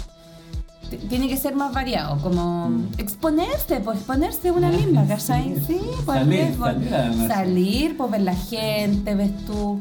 T- 0.90 0.98
Tiene 0.98 1.28
que 1.28 1.36
ser 1.36 1.54
más 1.56 1.72
variado, 1.72 2.18
como 2.18 2.68
Mm. 2.68 2.88
exponerse, 2.98 3.80
pues 3.80 3.98
exponerse 3.98 4.50
una 4.50 4.70
misma, 4.78 5.06
¿cachai? 5.06 5.56
Sí, 5.66 5.80
pues 6.04 6.18
Salir, 6.20 6.54
pues, 6.58 6.74
salir 6.90 7.28
salir, 7.28 7.96
pues 7.96 8.10
ver 8.10 8.20
la 8.20 8.34
gente, 8.36 9.14
ves 9.14 9.32
tú. 9.46 9.80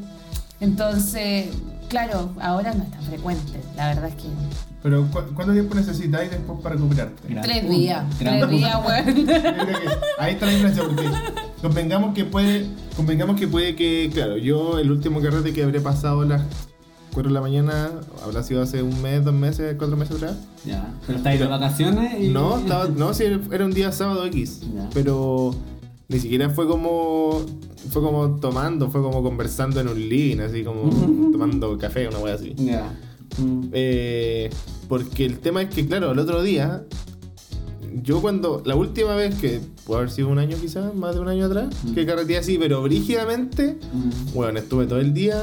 Entonces, 0.60 1.50
claro, 1.90 2.32
ahora 2.42 2.74
no 2.74 2.84
es 2.84 2.92
tan 2.92 3.02
frecuente, 3.04 3.60
la 3.76 3.88
verdad 3.90 4.06
es 4.10 4.16
que 4.16 4.30
Pero 4.86 5.08
¿cu- 5.10 5.34
¿cuánto 5.34 5.52
tiempo 5.52 5.74
necesitáis 5.74 6.30
después 6.30 6.60
para 6.62 6.76
recuperarte? 6.76 7.28
Gran 7.28 7.44
tres 7.44 7.60
punto, 7.62 7.74
días, 7.76 8.20
gran 8.20 8.38
tres 8.40 8.52
días, 8.52 8.78
weón. 8.86 9.30
Ahí 10.20 10.34
está 10.34 10.46
la 10.46 10.52
diferencia 10.52 10.84
porque 10.84 11.10
convengamos 11.60 12.14
que 12.14 12.24
puede, 12.26 12.68
convengamos 12.96 13.40
que 13.40 13.48
puede 13.48 13.76
que, 13.76 14.12
claro, 14.14 14.38
yo 14.38 14.78
el 14.78 14.92
último 14.92 15.22
carrete 15.22 15.54
que 15.54 15.64
habré 15.64 15.82
pasado 15.82 16.22
a 16.22 16.26
las 16.26 16.44
4 17.16 17.30
de 17.30 17.34
la 17.34 17.42
mañana 17.42 17.90
habrá 18.24 18.44
sido 18.44 18.62
hace 18.62 18.84
un 18.84 19.02
mes, 19.02 19.26
dos 19.26 19.34
meses, 19.34 19.74
cuatro 19.80 19.98
meses 19.98 20.18
atrás. 20.18 20.36
Ya. 20.66 20.94
Pero 21.08 21.18
estáis 21.18 21.40
de 21.40 21.48
vacaciones 21.48 22.22
y. 22.22 22.28
No, 22.28 22.60
estaba, 22.60 22.86
no, 22.88 23.12
sí, 23.16 23.24
era 23.52 23.66
un 23.66 23.72
día 23.74 23.92
sábado 23.92 24.24
X, 24.28 24.62
Ya. 24.72 24.88
pero 24.94 25.56
ni 26.10 26.20
siquiera 26.20 26.52
fue 26.52 26.68
como 26.68 27.42
fue 27.90 28.04
como 28.04 28.36
tomando, 28.36 28.92
fue 28.92 29.02
como 29.02 29.24
conversando 29.24 29.80
en 29.82 29.88
un 29.88 29.98
living, 30.00 30.42
así 30.42 30.64
como 30.64 30.90
tomando 31.32 31.76
café, 31.80 32.08
una 32.08 32.20
wea 32.20 32.36
así. 32.36 32.54
Ya. 32.58 32.94
Mm. 33.38 33.62
Eh, 33.74 34.50
porque 34.88 35.26
el 35.26 35.40
tema 35.40 35.62
es 35.62 35.74
que, 35.74 35.86
claro, 35.86 36.12
el 36.12 36.20
otro 36.20 36.42
día, 36.44 36.84
yo 38.04 38.22
cuando, 38.22 38.62
la 38.66 38.76
última 38.76 39.16
vez 39.16 39.36
que, 39.36 39.62
puede 39.86 40.00
haber 40.02 40.12
sido 40.12 40.28
un 40.30 40.40
año 40.40 40.58
quizás, 40.60 40.94
más 40.96 41.16
de 41.16 41.22
un 41.22 41.28
año 41.30 41.46
atrás, 41.46 41.68
Mm. 41.84 41.94
que 41.94 42.06
carreteé 42.06 42.38
así, 42.38 42.58
pero 42.58 42.82
brígidamente, 42.84 43.78
Mm. 43.94 44.34
bueno, 44.34 44.60
estuve 44.60 44.86
todo 44.86 45.00
el 45.00 45.14
día 45.14 45.42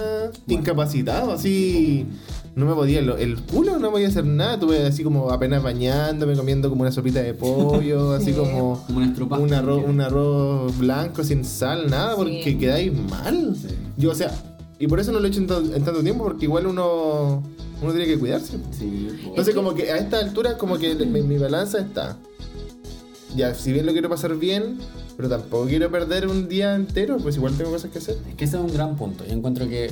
incapacitado, 0.49 1.33
así, 1.33 2.07
no 2.55 2.67
me 2.67 2.75
podía, 2.75 3.01
lo- 3.01 3.17
el 3.17 3.41
culo 3.41 3.79
no 3.79 3.91
podía 3.91 4.09
hacer 4.09 4.27
nada, 4.27 4.55
estuve 4.55 4.85
así 4.85 5.03
como 5.03 5.31
apenas 5.31 5.63
bañándome, 5.63 6.37
comiendo 6.37 6.69
como 6.69 6.83
una 6.83 6.93
sopita 6.93 7.23
de 7.23 7.33
pollo, 7.35 8.13
así 8.15 8.27
Sí. 8.27 8.33
como 8.33 8.85
Como 8.87 9.43
un 9.45 9.55
arroz, 9.55 9.83
un 9.89 10.01
arroz 10.01 10.77
blanco 10.79 11.25
sin 11.25 11.45
sal, 11.45 11.89
nada, 11.91 12.15
porque 12.17 12.59
quedáis 12.59 12.93
mal. 13.11 13.57
Sí. 13.57 13.69
Yo, 13.97 14.11
o 14.11 14.15
sea, 14.15 14.31
y 14.79 14.87
por 14.89 15.01
eso 15.01 15.13
no 15.13 15.21
lo 15.21 15.27
he 15.27 15.29
hecho 15.31 15.41
en 15.41 15.47
tanto 15.47 16.03
tiempo, 16.03 16.25
porque 16.25 16.45
igual 16.45 16.67
uno, 16.67 17.43
uno 17.83 17.93
tiene 17.93 18.07
que 18.07 18.19
cuidarse. 18.19 18.57
Sí. 18.79 19.09
Entonces, 19.25 19.55
como 19.55 19.75
que 19.75 19.91
a 19.91 19.99
esta 19.99 20.19
altura, 20.19 20.57
como 20.57 20.79
que 20.79 20.95
mi, 20.95 21.23
mi 21.23 21.39
balanza 21.39 21.81
está. 21.81 22.17
Ya, 23.35 23.55
si 23.55 23.73
bien 23.73 23.87
lo 23.87 23.93
quiero 23.93 24.09
pasar 24.09 24.37
bien, 24.37 24.79
pero 25.17 25.29
tampoco 25.29 25.67
quiero 25.67 25.91
perder 25.91 26.29
un 26.29 26.49
día 26.49 26.75
entero, 26.75 27.19
pues 27.19 27.37
igual 27.37 27.57
tengo 27.57 27.71
cosas 27.71 27.91
que 27.91 27.99
hacer. 27.99 28.19
Es 28.29 28.35
que 28.35 28.45
ese 28.45 28.57
es 28.57 28.63
un 28.63 28.73
gran 28.73 28.97
punto. 28.97 29.25
Yo 29.25 29.33
encuentro 29.33 29.69
que. 29.69 29.91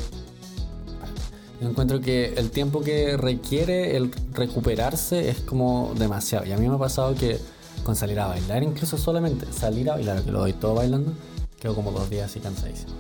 Yo 1.61 1.69
encuentro 1.69 2.01
que 2.01 2.35
el 2.37 2.51
tiempo 2.51 2.81
que 2.81 3.19
requiere 3.19 3.97
el 3.97 4.11
recuperarse 4.33 5.29
es 5.29 5.41
como 5.41 5.93
demasiado. 5.99 6.47
Y 6.47 6.53
a 6.53 6.57
mí 6.57 6.67
me 6.69 6.77
ha 6.77 6.79
pasado 6.79 7.15
que 7.15 7.39
con 7.85 7.97
salir 7.97 8.19
a 8.21 8.29
bailar, 8.29 8.63
incluso 8.63 8.97
solamente 8.97 9.47
salir 9.53 9.91
a 9.91 9.95
bailar, 9.95 10.23
que 10.23 10.33
lo 10.33 10.41
doy 10.41 10.53
todo 10.55 10.75
bailando, 10.75 11.13
quedo 11.59 11.75
como 11.75 11.93
dos 11.93 12.09
días 12.09 12.31
así 12.31 12.41
cansadísimo. 12.41 12.93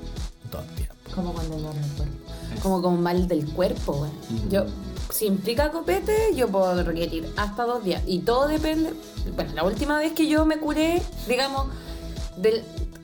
Todo 0.50 0.62
el 0.62 0.74
tiempo. 0.74 0.94
Como 1.14 1.32
cuando 1.32 1.58
no 1.58 1.72
recuerdo. 1.72 2.29
Como 2.62 2.82
con 2.82 3.02
mal 3.02 3.28
del 3.28 3.46
cuerpo. 3.52 4.06
Yo, 4.50 4.64
si 5.10 5.26
implica 5.26 5.70
copete, 5.70 6.34
yo 6.34 6.48
puedo 6.48 6.82
requerir 6.82 7.32
hasta 7.36 7.64
dos 7.64 7.84
días. 7.84 8.02
Y 8.06 8.20
todo 8.20 8.48
depende. 8.48 8.92
Bueno, 9.34 9.52
la 9.54 9.64
última 9.64 9.98
vez 9.98 10.12
que 10.12 10.28
yo 10.28 10.44
me 10.46 10.58
curé, 10.58 11.02
digamos, 11.28 11.66
del, 12.36 12.62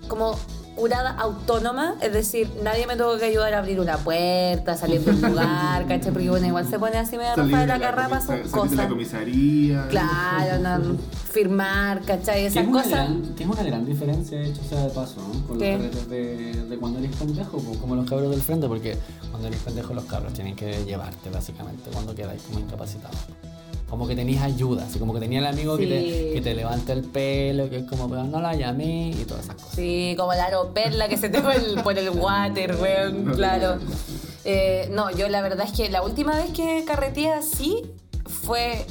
como 0.08 0.38
curada 0.76 1.10
autónoma, 1.10 1.94
es 2.02 2.12
decir, 2.12 2.48
nadie 2.62 2.86
me 2.86 2.96
tuvo 2.96 3.16
que 3.18 3.24
ayudar 3.24 3.54
a 3.54 3.58
abrir 3.58 3.80
una 3.80 3.96
puerta, 3.96 4.76
salir 4.76 5.00
del 5.00 5.20
lugar, 5.20 5.86
¿cachai? 5.88 6.12
Porque 6.12 6.28
bueno, 6.30 6.46
igual 6.46 6.68
se 6.68 6.78
pone 6.78 6.98
así 6.98 7.16
medio 7.16 7.34
roja 7.34 7.60
de 7.62 7.66
la 7.66 7.80
carrapa, 7.80 8.20
son 8.20 8.42
cosas. 8.50 8.86
comisaría. 8.86 9.88
Claro, 9.88 10.58
no, 10.60 10.96
firmar, 11.32 12.02
¿cachai? 12.02 12.44
Esas 12.44 12.62
es, 12.62 12.68
una 12.68 12.82
cosas. 12.82 12.92
gran, 12.92 13.22
que 13.34 13.44
es 13.44 13.48
una 13.50 13.62
gran 13.62 13.86
diferencia, 13.86 14.38
de 14.38 14.50
hecho, 14.50 14.62
sea 14.68 14.82
de 14.82 14.90
paso, 14.90 15.16
¿no? 15.20 15.46
Con 15.46 15.58
¿Qué? 15.58 15.72
los 15.72 15.86
carretes 15.86 16.08
de, 16.10 16.64
de 16.68 16.78
cuando 16.78 16.98
eres 16.98 17.16
pendejo, 17.16 17.58
pues, 17.58 17.78
como 17.78 17.96
los 17.96 18.08
cabros 18.08 18.30
del 18.30 18.42
frente, 18.42 18.68
porque 18.68 18.96
cuando 19.30 19.48
eres 19.48 19.60
pendejo 19.60 19.94
los 19.94 20.04
cabros 20.04 20.34
tienen 20.34 20.54
que 20.54 20.84
llevarte, 20.84 21.30
básicamente, 21.30 21.90
cuando 21.90 22.14
quedáis 22.14 22.42
como 22.42 22.60
incapacitado. 22.60 23.16
Como 23.88 24.08
que 24.08 24.16
tenías 24.16 24.42
ayuda, 24.42 24.84
así 24.84 24.98
como 24.98 25.14
que 25.14 25.20
tenía 25.20 25.38
el 25.38 25.46
amigo 25.46 25.76
que, 25.76 25.86
te, 25.86 26.32
que 26.34 26.40
te 26.40 26.54
levanta 26.54 26.92
el 26.92 27.02
pelo, 27.04 27.70
que 27.70 27.78
es 27.78 27.84
como, 27.84 28.08
pero 28.10 28.24
no 28.24 28.40
la 28.40 28.54
llamé 28.56 29.10
y 29.10 29.24
todas 29.24 29.44
esas 29.44 29.54
cosas. 29.56 29.70
Sí, 29.76 30.14
como 30.18 30.32
la 30.34 30.46
aeroperla 30.46 31.08
que 31.08 31.16
se 31.16 31.28
te 31.28 31.40
fue 31.40 31.54
el- 31.56 31.82
por 31.82 31.96
el 31.96 32.10
water, 32.10 32.76
weón, 32.80 33.24
claro. 33.36 33.78
Eh, 34.44 34.88
no, 34.92 35.10
yo 35.12 35.28
la 35.28 35.40
verdad 35.40 35.66
es 35.66 35.72
que 35.72 35.88
la 35.88 36.02
última 36.02 36.34
vez 36.36 36.50
que 36.50 36.84
carreteé 36.84 37.32
así 37.32 37.82
fue 38.26 38.84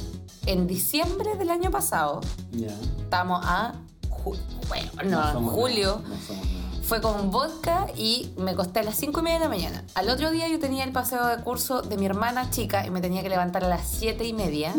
en 0.46 0.66
diciembre 0.66 1.36
del 1.36 1.50
año 1.50 1.70
pasado. 1.70 2.20
Ya. 2.52 2.68
Estamos 3.02 3.40
a 3.44 3.74
ju- 4.08 4.36
bueno, 4.68 4.90
no, 5.04 5.32
somos 5.32 5.54
julio. 5.54 6.00
nada, 6.04 6.16
no. 6.52 6.55
Fue 6.86 7.00
con 7.00 7.32
vodka 7.32 7.88
y 7.96 8.30
me 8.36 8.54
costé 8.54 8.78
a 8.78 8.82
las 8.84 8.94
5 8.94 9.18
y 9.18 9.22
media 9.24 9.38
de 9.38 9.44
la 9.46 9.48
mañana. 9.48 9.84
Al 9.96 10.08
otro 10.08 10.30
día 10.30 10.46
yo 10.46 10.60
tenía 10.60 10.84
el 10.84 10.92
paseo 10.92 11.26
de 11.26 11.42
curso 11.42 11.82
de 11.82 11.96
mi 11.96 12.06
hermana 12.06 12.48
chica 12.50 12.86
y 12.86 12.90
me 12.90 13.00
tenía 13.00 13.24
que 13.24 13.28
levantar 13.28 13.64
a 13.64 13.68
las 13.68 13.88
7 13.88 14.24
y 14.24 14.32
media. 14.32 14.72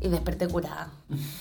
Y 0.00 0.08
desperté 0.08 0.48
curada. 0.48 0.90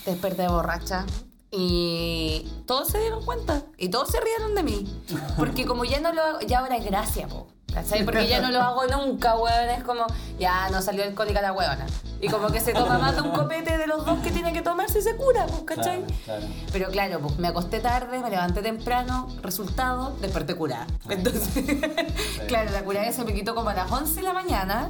Desperté 0.05 0.50
borracha. 0.50 1.05
Y 1.50 2.45
todos 2.65 2.89
se 2.89 3.00
dieron 3.00 3.23
cuenta. 3.23 3.63
Y 3.77 3.88
todos 3.88 4.09
se 4.09 4.19
rieron 4.19 4.53
de 4.53 4.63
mí. 4.63 5.01
Porque 5.38 5.65
como 5.65 5.85
ya 5.85 6.01
no 6.01 6.11
lo 6.11 6.21
hago, 6.21 6.39
ya 6.41 6.59
ahora 6.59 6.75
es 6.75 6.83
gracia, 6.83 7.29
po. 7.29 7.47
¿Cachai? 7.74 8.04
Porque 8.04 8.28
ya 8.28 8.42
no 8.42 8.51
lo 8.51 8.62
hago 8.62 8.86
nunca, 8.88 9.38
weón. 9.38 9.70
Es 9.70 9.84
como, 9.84 10.06
ya 10.38 10.70
no 10.70 10.82
salió 10.82 11.04
alcohólica 11.04 11.42
la 11.42 11.54
weona. 11.54 11.86
Y 12.20 12.28
como 12.28 12.50
que 12.50 12.60
se 12.60 12.74
toma 12.74 13.00
más 13.00 13.16
de 13.16 13.22
un 13.22 13.32
copete 13.32 13.78
de 13.78 13.88
los 13.88 14.06
dos 14.06 14.20
que 14.20 14.30
tiene 14.32 14.54
que 14.54 14.62
tomarse 14.62 15.00
y 15.00 15.01
se 15.01 15.16
cura, 15.16 15.48
pues, 15.48 15.62
¿cachai? 15.63 16.04
Claro, 16.04 16.16
claro. 16.25 16.48
Pero 16.72 16.90
claro, 16.92 17.20
pues 17.20 17.40
me 17.40 17.48
acosté 17.48 17.80
tarde, 17.80 18.20
me 18.20 18.30
levanté 18.30 18.62
temprano, 18.62 19.28
resultado, 19.42 20.16
desperté 20.22 20.56
curada. 20.56 20.86
Entonces, 21.10 21.63
claro, 22.48 22.72
la 22.72 22.84
curada 22.84 23.12
se 23.12 23.24
me 23.24 23.34
quitó 23.34 23.56
como 23.56 23.70
a 23.70 23.74
las 23.74 23.92
11 23.92 24.16
de 24.16 24.22
la 24.22 24.34
mañana 24.34 24.90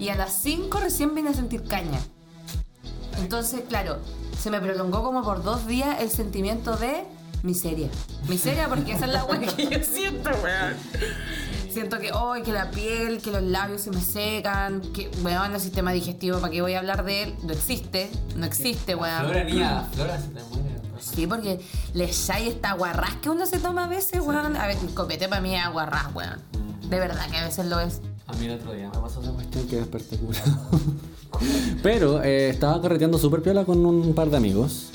y 0.00 0.08
a 0.08 0.16
las 0.16 0.32
5 0.32 0.78
recién 0.80 1.14
vine 1.14 1.30
a 1.30 1.34
sentir 1.34 1.62
caña. 1.64 2.00
Entonces, 3.18 3.62
claro, 3.68 3.98
se 4.38 4.50
me 4.50 4.60
prolongó 4.60 5.02
como 5.02 5.22
por 5.22 5.42
dos 5.42 5.66
días 5.66 6.00
el 6.00 6.10
sentimiento 6.10 6.76
de 6.76 7.04
miseria. 7.42 7.88
Miseria 8.28 8.68
porque 8.68 8.92
esa 8.92 9.06
es 9.06 9.12
la 9.12 9.24
weá 9.24 9.40
que 9.40 9.68
yo 9.68 9.82
siento, 9.82 10.30
weón. 10.42 10.74
Siento 11.76 11.98
que, 11.98 12.10
hoy 12.10 12.40
que 12.40 12.52
la 12.52 12.70
piel, 12.70 13.20
que 13.20 13.30
los 13.30 13.42
labios 13.42 13.82
se 13.82 13.90
me 13.90 14.00
secan, 14.00 14.80
que, 14.94 15.10
weón, 15.22 15.52
el 15.52 15.60
sistema 15.60 15.92
digestivo, 15.92 16.38
¿para 16.38 16.50
qué 16.50 16.62
voy 16.62 16.72
a 16.72 16.78
hablar 16.78 17.04
de 17.04 17.24
él? 17.24 17.34
No 17.42 17.52
existe, 17.52 18.08
no 18.34 18.46
existe, 18.46 18.94
weón. 18.94 19.26
Flora, 19.26 19.44
niña, 19.44 19.86
Flora 19.92 20.18
se 20.18 20.28
te 20.28 20.42
muere. 20.44 20.80
Sí, 20.98 21.26
porque 21.26 21.60
le 21.92 22.04
echáis 22.04 22.48
esta 22.48 22.70
aguarrás 22.70 23.16
que 23.16 23.28
uno 23.28 23.44
se 23.44 23.58
toma 23.58 23.84
a 23.84 23.88
veces, 23.88 24.22
weón. 24.22 24.56
A 24.56 24.66
ver, 24.66 24.78
el 24.82 24.94
copete 24.94 25.28
para 25.28 25.42
mí 25.42 25.54
es 25.54 25.62
aguarrás, 25.62 26.14
weón. 26.14 26.40
De 26.88 26.98
verdad 26.98 27.28
que 27.30 27.36
a 27.36 27.44
veces 27.44 27.66
lo 27.66 27.78
es. 27.78 28.00
A 28.26 28.32
mí 28.32 28.46
el 28.46 28.52
otro 28.52 28.72
día 28.72 28.88
me 28.88 28.98
pasó 28.98 29.20
esa 29.20 29.32
cuestión 29.32 29.68
que 29.68 29.76
desperté 29.76 30.16
curado. 30.16 30.70
Pero 31.82 32.22
eh, 32.22 32.48
estaba 32.48 32.80
carreteando 32.80 33.18
súper 33.18 33.42
piola 33.42 33.66
con 33.66 33.84
un 33.84 34.14
par 34.14 34.30
de 34.30 34.38
amigos. 34.38 34.92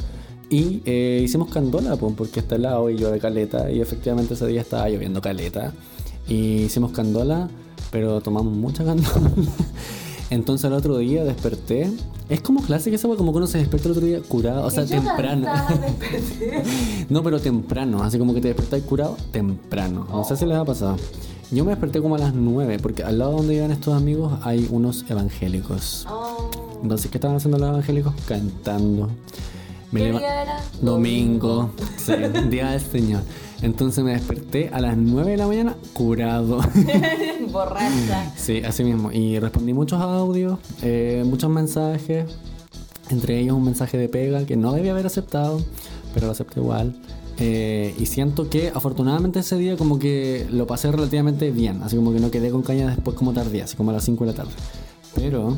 Y 0.49 0.81
eh, 0.85 1.21
hicimos 1.23 1.51
candola, 1.51 1.95
pues, 1.95 2.15
porque 2.17 2.39
está 2.39 2.55
helado 2.55 2.89
y 2.89 2.97
llueve 2.97 3.19
caleta. 3.19 3.69
Y 3.69 3.81
efectivamente 3.81 4.33
ese 4.33 4.47
día 4.47 4.61
estaba 4.61 4.89
lloviendo 4.89 5.21
caleta. 5.21 5.71
Y 6.27 6.63
hicimos 6.63 6.91
candola, 6.91 7.49
pero 7.91 8.21
tomamos 8.21 8.53
mucha 8.53 8.83
candola. 8.83 9.31
Entonces 10.29 10.65
el 10.65 10.73
otro 10.73 10.97
día 10.97 11.23
desperté. 11.25 11.91
Es 12.29 12.39
como 12.39 12.61
clásica 12.61 12.95
esa 12.95 13.09
como 13.09 13.33
que 13.33 13.37
uno 13.37 13.47
se 13.47 13.57
despierta 13.57 13.89
el 13.89 13.91
otro 13.91 14.05
día 14.05 14.21
curado, 14.21 14.65
o 14.65 14.71
sea, 14.71 14.85
temprano. 14.85 15.45
no, 17.09 17.23
pero 17.23 17.41
temprano, 17.41 18.01
así 18.01 18.17
como 18.17 18.33
que 18.33 18.39
te 18.39 18.47
despertáis 18.47 18.83
curado 18.85 19.17
temprano. 19.31 20.07
No 20.09 20.23
sé 20.23 20.37
si 20.37 20.45
les 20.45 20.55
ha 20.55 20.63
pasado. 20.63 20.95
Yo 21.51 21.65
me 21.65 21.71
desperté 21.71 22.01
como 22.01 22.15
a 22.15 22.17
las 22.17 22.33
9, 22.33 22.79
porque 22.81 23.03
al 23.03 23.19
lado 23.19 23.33
donde 23.33 23.55
iban 23.55 23.71
estos 23.71 23.93
amigos 23.93 24.39
hay 24.43 24.69
unos 24.71 25.03
evangélicos. 25.09 26.07
Oh. 26.09 26.49
Entonces, 26.81 27.11
¿qué 27.11 27.17
estaban 27.17 27.35
haciendo 27.35 27.57
los 27.57 27.67
evangélicos? 27.67 28.13
Cantando. 28.25 29.09
Me 29.91 29.99
¿Qué 29.99 30.05
leva- 30.07 30.19
día 30.19 30.41
era? 30.43 30.61
Domingo, 30.81 31.71
sí, 31.97 32.13
día 32.49 32.71
del 32.71 32.81
Señor. 32.81 33.21
Entonces 33.61 34.03
me 34.03 34.11
desperté 34.13 34.69
a 34.73 34.79
las 34.81 34.97
9 34.97 35.31
de 35.31 35.37
la 35.37 35.47
mañana 35.47 35.75
curado. 35.93 36.59
Borracha. 37.51 38.33
Sí, 38.35 38.61
así 38.65 38.83
mismo. 38.83 39.11
Y 39.11 39.37
respondí 39.39 39.73
muchos 39.73 39.99
audios, 40.01 40.57
eh, 40.81 41.23
muchos 41.25 41.49
mensajes. 41.49 42.25
Entre 43.09 43.39
ellos 43.39 43.55
un 43.57 43.65
mensaje 43.65 43.97
de 43.97 44.07
pega 44.07 44.45
que 44.45 44.55
no 44.55 44.71
debía 44.73 44.91
haber 44.91 45.05
aceptado, 45.05 45.61
pero 46.13 46.27
lo 46.27 46.31
acepté 46.31 46.59
igual. 46.61 46.95
Eh, 47.37 47.93
y 47.99 48.05
siento 48.05 48.49
que 48.49 48.69
afortunadamente 48.73 49.39
ese 49.39 49.57
día 49.57 49.75
como 49.75 49.99
que 49.99 50.47
lo 50.49 50.65
pasé 50.67 50.91
relativamente 50.91 51.51
bien. 51.51 51.81
Así 51.83 51.97
como 51.97 52.13
que 52.13 52.19
no 52.19 52.31
quedé 52.31 52.49
con 52.51 52.61
caña 52.61 52.87
después 52.87 53.17
como 53.17 53.33
tardía, 53.33 53.65
así 53.65 53.75
como 53.75 53.89
a 53.91 53.93
las 53.93 54.05
5 54.05 54.25
de 54.25 54.31
la 54.31 54.37
tarde. 54.37 54.51
Pero 55.15 55.57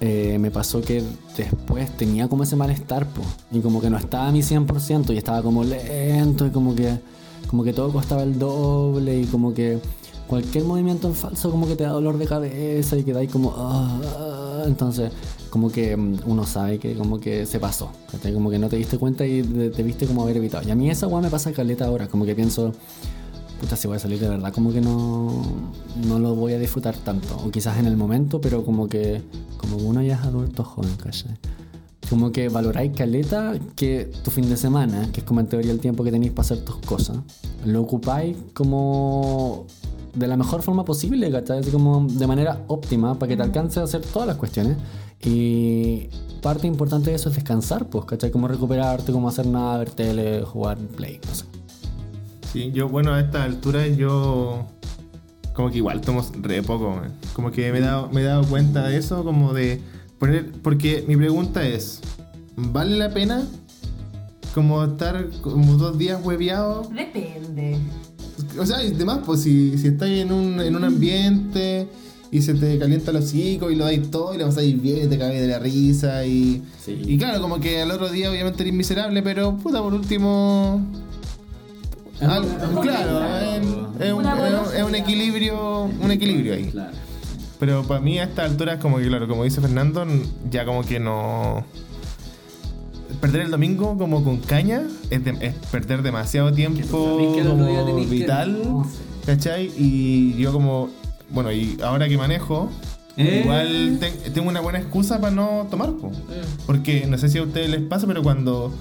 eh, 0.00 0.38
me 0.38 0.50
pasó 0.50 0.82
que 0.82 1.02
después 1.36 1.96
tenía 1.96 2.28
como 2.28 2.42
ese 2.42 2.56
malestar, 2.56 3.06
po, 3.06 3.22
y 3.50 3.60
como 3.60 3.80
que 3.80 3.88
no 3.88 3.96
estaba 3.96 4.28
a 4.28 4.32
mi 4.32 4.40
100% 4.40 5.14
y 5.14 5.16
estaba 5.16 5.42
como 5.42 5.64
lento 5.64 6.46
y 6.46 6.50
como 6.50 6.74
que, 6.74 6.98
como 7.48 7.64
que 7.64 7.72
todo 7.72 7.92
costaba 7.92 8.22
el 8.22 8.38
doble 8.38 9.20
y 9.20 9.24
como 9.24 9.54
que 9.54 9.78
cualquier 10.26 10.64
movimiento 10.64 11.08
en 11.08 11.14
falso 11.14 11.50
como 11.50 11.66
que 11.66 11.76
te 11.76 11.84
da 11.84 11.90
dolor 11.90 12.18
de 12.18 12.26
cabeza 12.26 12.96
y 12.96 13.04
quedáis 13.04 13.30
como... 13.30 13.54
ah, 13.56 14.00
ah. 14.04 14.64
entonces 14.66 15.12
como 15.50 15.70
que 15.70 15.96
mm, 15.96 16.18
uno 16.26 16.44
sabe 16.44 16.78
que 16.78 16.94
como 16.94 17.18
que 17.18 17.46
se 17.46 17.58
pasó, 17.58 17.90
como 18.34 18.50
que 18.50 18.58
no 18.58 18.68
te 18.68 18.76
diste 18.76 18.98
cuenta 18.98 19.24
y 19.24 19.42
te, 19.42 19.70
te 19.70 19.82
viste 19.82 20.06
como 20.06 20.22
haber 20.22 20.36
evitado. 20.36 20.68
Y 20.68 20.70
a 20.70 20.74
mí 20.74 20.90
esa 20.90 21.06
weá 21.06 21.22
me 21.22 21.30
pasa 21.30 21.52
caleta 21.52 21.86
ahora, 21.86 22.08
como 22.08 22.26
que 22.26 22.34
pienso 22.34 22.72
puta, 23.60 23.76
si 23.76 23.88
voy 23.88 23.96
a 23.96 24.00
salir 24.00 24.18
de 24.20 24.28
verdad, 24.28 24.52
como 24.52 24.72
que 24.72 24.80
no, 24.80 25.42
no 26.06 26.18
lo 26.18 26.34
voy 26.34 26.52
a 26.52 26.58
disfrutar 26.58 26.96
tanto. 26.96 27.36
O 27.44 27.50
quizás 27.50 27.78
en 27.78 27.86
el 27.86 27.96
momento, 27.96 28.40
pero 28.40 28.64
como 28.64 28.88
que, 28.88 29.22
como 29.56 29.76
uno 29.76 30.02
ya 30.02 30.14
es 30.14 30.20
adulto 30.20 30.64
joven, 30.64 30.94
¿cachai? 30.96 31.36
Como 32.08 32.30
que 32.30 32.48
valoráis 32.48 32.92
caleta 32.92 33.54
que 33.74 34.10
tu 34.22 34.30
fin 34.30 34.48
de 34.48 34.56
semana, 34.56 35.10
que 35.12 35.20
es 35.20 35.26
como 35.26 35.40
en 35.40 35.46
teoría 35.48 35.72
el 35.72 35.80
tiempo 35.80 36.04
que 36.04 36.12
tenéis 36.12 36.32
para 36.32 36.42
hacer 36.42 36.64
tus 36.64 36.76
cosas, 36.76 37.18
lo 37.64 37.82
ocupáis 37.82 38.36
como 38.54 39.66
de 40.14 40.26
la 40.26 40.36
mejor 40.36 40.62
forma 40.62 40.84
posible, 40.84 41.30
¿cachai? 41.30 41.58
Así 41.58 41.70
como 41.70 42.06
de 42.08 42.26
manera 42.26 42.64
óptima 42.68 43.18
para 43.18 43.28
que 43.28 43.36
te 43.36 43.42
alcance 43.42 43.80
a 43.80 43.84
hacer 43.84 44.02
todas 44.02 44.28
las 44.28 44.36
cuestiones. 44.36 44.76
Y 45.22 46.08
parte 46.42 46.66
importante 46.66 47.10
de 47.10 47.16
eso 47.16 47.28
es 47.28 47.34
descansar, 47.34 47.86
pues, 47.86 48.04
¿cachai? 48.04 48.30
Como 48.30 48.48
recuperarte, 48.48 49.12
como 49.12 49.28
hacer 49.28 49.46
nada, 49.46 49.78
ver 49.78 49.90
tele, 49.90 50.42
jugar 50.42 50.78
play, 50.78 51.20
no 51.26 51.34
sé. 51.34 51.44
Sí, 52.52 52.70
yo, 52.72 52.88
bueno, 52.88 53.12
a 53.12 53.20
esta 53.20 53.44
altura 53.44 53.86
yo. 53.86 54.66
Como 55.54 55.70
que 55.70 55.78
igual 55.78 56.00
tomo 56.02 56.24
re 56.42 56.62
poco, 56.62 56.90
man. 56.90 57.12
Como 57.32 57.50
que 57.50 57.72
me 57.72 57.78
he, 57.78 57.80
dado, 57.80 58.10
me 58.10 58.20
he 58.20 58.24
dado 58.24 58.44
cuenta 58.44 58.88
de 58.88 58.98
eso, 58.98 59.24
como 59.24 59.54
de 59.54 59.80
poner. 60.18 60.52
Porque 60.62 61.04
mi 61.08 61.16
pregunta 61.16 61.66
es: 61.66 62.00
¿vale 62.56 62.96
la 62.96 63.12
pena 63.12 63.46
como 64.54 64.84
estar 64.84 65.28
como 65.40 65.74
dos 65.74 65.98
días 65.98 66.20
hueveado? 66.22 66.90
Depende. 66.94 67.78
O 68.58 68.66
sea, 68.66 68.82
y 68.82 68.90
demás, 68.90 69.20
pues 69.24 69.42
si, 69.42 69.78
si 69.78 69.88
estáis 69.88 70.22
en 70.22 70.32
un, 70.32 70.60
en 70.60 70.76
un 70.76 70.84
ambiente 70.84 71.88
y 72.30 72.42
se 72.42 72.54
te 72.54 72.78
calienta 72.78 73.10
el 73.10 73.18
hocico 73.18 73.70
y 73.70 73.76
lo 73.76 73.84
dais 73.84 74.10
todo 74.10 74.34
y 74.34 74.38
lo 74.38 74.46
pasáis 74.46 74.80
bien 74.80 75.06
y 75.06 75.08
te 75.08 75.18
cagáis 75.18 75.40
de 75.40 75.46
la 75.46 75.58
risa 75.58 76.26
y. 76.26 76.62
Sí. 76.84 77.00
Y 77.06 77.18
claro, 77.18 77.40
como 77.40 77.60
que 77.60 77.82
al 77.82 77.90
otro 77.90 78.10
día 78.10 78.30
obviamente 78.30 78.62
eres 78.62 78.74
miserable, 78.74 79.22
pero 79.22 79.56
puta, 79.56 79.80
por 79.80 79.94
último. 79.94 80.84
Claro, 82.18 83.24
es, 84.00 84.12
un, 84.12 84.94
es- 84.94 85.00
equilibrio, 85.00 85.82
un 85.84 86.10
equilibrio 86.10 86.54
ahí. 86.54 86.72
Pero 87.58 87.82
para 87.84 88.00
mí 88.00 88.18
a 88.18 88.24
esta 88.24 88.44
altura 88.44 88.74
es 88.74 88.80
como 88.80 88.98
que, 88.98 89.06
claro, 89.08 89.26
como 89.28 89.44
dice 89.44 89.60
Fernando, 89.60 90.06
ya 90.50 90.64
como 90.64 90.82
que 90.82 91.00
no... 91.00 91.64
Perder 93.20 93.42
el 93.42 93.50
domingo 93.50 93.96
como 93.96 94.22
con 94.22 94.38
caña 94.38 94.82
es, 95.10 95.24
de- 95.24 95.36
es 95.40 95.54
perder 95.70 96.02
demasiado 96.02 96.52
tiempo 96.52 96.80
que 97.34 97.42
como 97.42 97.66
que- 97.66 98.06
vital. 98.06 98.62
¿cachai? 99.24 99.72
Y 99.76 100.34
yo 100.36 100.52
como, 100.52 100.90
bueno, 101.30 101.50
y 101.50 101.78
ahora 101.82 102.08
que 102.08 102.18
manejo, 102.18 102.68
Eh. 103.16 103.40
igual 103.42 103.96
te- 104.00 104.30
tengo 104.30 104.48
una 104.50 104.60
buena 104.60 104.78
excusa 104.78 105.18
para 105.20 105.34
no 105.34 105.66
tomar, 105.70 105.92
po. 105.94 106.12
porque 106.66 107.06
no 107.06 107.16
sé 107.16 107.28
si 107.30 107.38
a 107.38 107.42
ustedes 107.42 107.70
les 107.70 107.80
pasa, 107.82 108.06
pero 108.06 108.22
cuando 108.22 108.72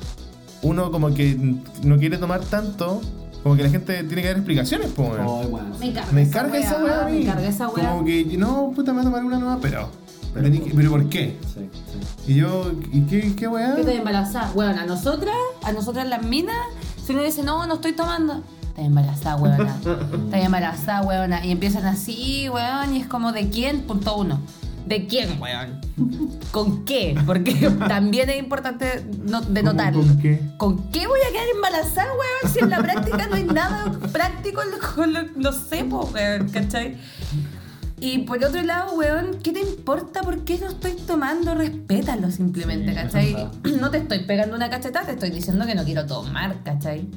uno 0.61 0.91
como 0.91 1.13
que 1.13 1.37
no 1.83 1.97
quiere 1.97 2.17
tomar 2.17 2.41
tanto, 2.41 2.99
como 3.45 3.57
que 3.57 3.61
la 3.61 3.69
gente 3.69 4.03
tiene 4.05 4.23
que 4.23 4.27
dar 4.27 4.37
explicaciones, 4.37 4.89
po. 4.89 5.03
weón. 5.03 5.51
Bueno. 5.51 5.75
Me 5.79 5.93
carga, 5.93 6.11
Me 6.11 6.27
carga 6.31 6.57
esa 6.57 6.83
weá 6.83 7.01
a 7.03 7.05
mí. 7.05 7.19
Me 7.19 7.25
carga 7.25 7.47
esa 7.47 7.67
weá. 7.67 7.89
Como 7.91 8.03
que, 8.03 8.25
no, 8.39 8.71
puta, 8.75 8.91
me 8.91 9.01
voy 9.03 9.07
a 9.07 9.11
tomar 9.11 9.23
una 9.23 9.37
nueva, 9.37 9.59
pero. 9.61 9.87
Pero, 10.33 10.45
tení 10.45 10.61
que- 10.61 10.73
¿pero 10.73 10.89
¿por 10.89 11.07
qué? 11.09 11.37
Sí, 11.53 11.69
sí. 12.25 12.31
Y 12.31 12.35
yo, 12.37 12.71
¿y 12.91 13.01
qué, 13.01 13.35
qué 13.35 13.47
weá? 13.47 13.75
Yo 13.75 13.81
estoy 13.81 13.97
embarazada. 13.97 14.51
Bueno, 14.55 14.81
a 14.81 14.85
nosotras, 14.87 15.35
a 15.61 15.71
nosotras 15.73 16.07
las 16.09 16.23
minas, 16.23 16.55
si 17.05 17.13
uno 17.13 17.21
dice, 17.21 17.43
no, 17.43 17.67
no 17.67 17.75
estoy 17.75 17.91
tomando. 17.93 18.41
Estás 18.69 18.83
embarazada, 18.85 19.35
weona. 19.35 19.75
Estás 20.25 20.43
embarazada, 20.43 21.01
weona. 21.03 21.45
Y 21.45 21.51
empiezan 21.51 21.85
así, 21.85 22.49
weón, 22.49 22.95
y 22.95 23.01
es 23.01 23.05
como, 23.05 23.31
¿de 23.31 23.47
quién? 23.49 23.81
Punto 23.83 24.17
uno. 24.17 24.39
¿De 24.85 25.07
quién, 25.07 25.41
weón? 25.41 25.81
¿Con 26.51 26.85
qué? 26.85 27.15
Porque 27.25 27.53
también 27.87 28.29
es 28.29 28.37
importante 28.37 29.05
no- 29.23 29.41
denotarlo. 29.41 30.01
¿Con 30.01 30.19
qué? 30.21 30.41
¿Con 30.57 30.91
qué 30.91 31.07
voy 31.07 31.19
a 31.27 31.31
quedar 31.31 31.47
embarazada, 31.55 32.09
weón? 32.11 32.53
Si 32.53 32.59
en 32.59 32.69
la 32.69 32.77
práctica 32.77 33.27
no 33.27 33.35
hay 33.35 33.43
nada 33.45 33.91
práctico 34.11 34.61
con 34.95 35.13
lo, 35.13 35.21
lo 35.37 35.51
sé, 35.51 35.83
po, 35.85 36.09
weón, 36.13 36.49
¿cachai? 36.49 36.97
Y 37.99 38.19
por 38.19 38.43
otro 38.43 38.61
lado, 38.61 38.93
weón, 38.95 39.39
¿qué 39.41 39.51
te 39.53 39.61
importa 39.61 40.21
por 40.21 40.43
qué 40.43 40.59
no 40.59 40.67
estoy 40.67 40.93
tomando? 40.93 41.55
Respétalo 41.55 42.29
simplemente, 42.29 42.89
Sí, 42.91 42.95
¿cachai? 42.95 43.49
No 43.79 43.89
te 43.89 43.97
estoy 43.97 44.19
pegando 44.25 44.55
una 44.55 44.69
cachetada, 44.69 45.05
te 45.07 45.11
estoy 45.13 45.31
diciendo 45.31 45.65
que 45.65 45.75
no 45.75 45.83
quiero 45.83 46.05
tomar, 46.05 46.61
¿cachai? 46.63 47.09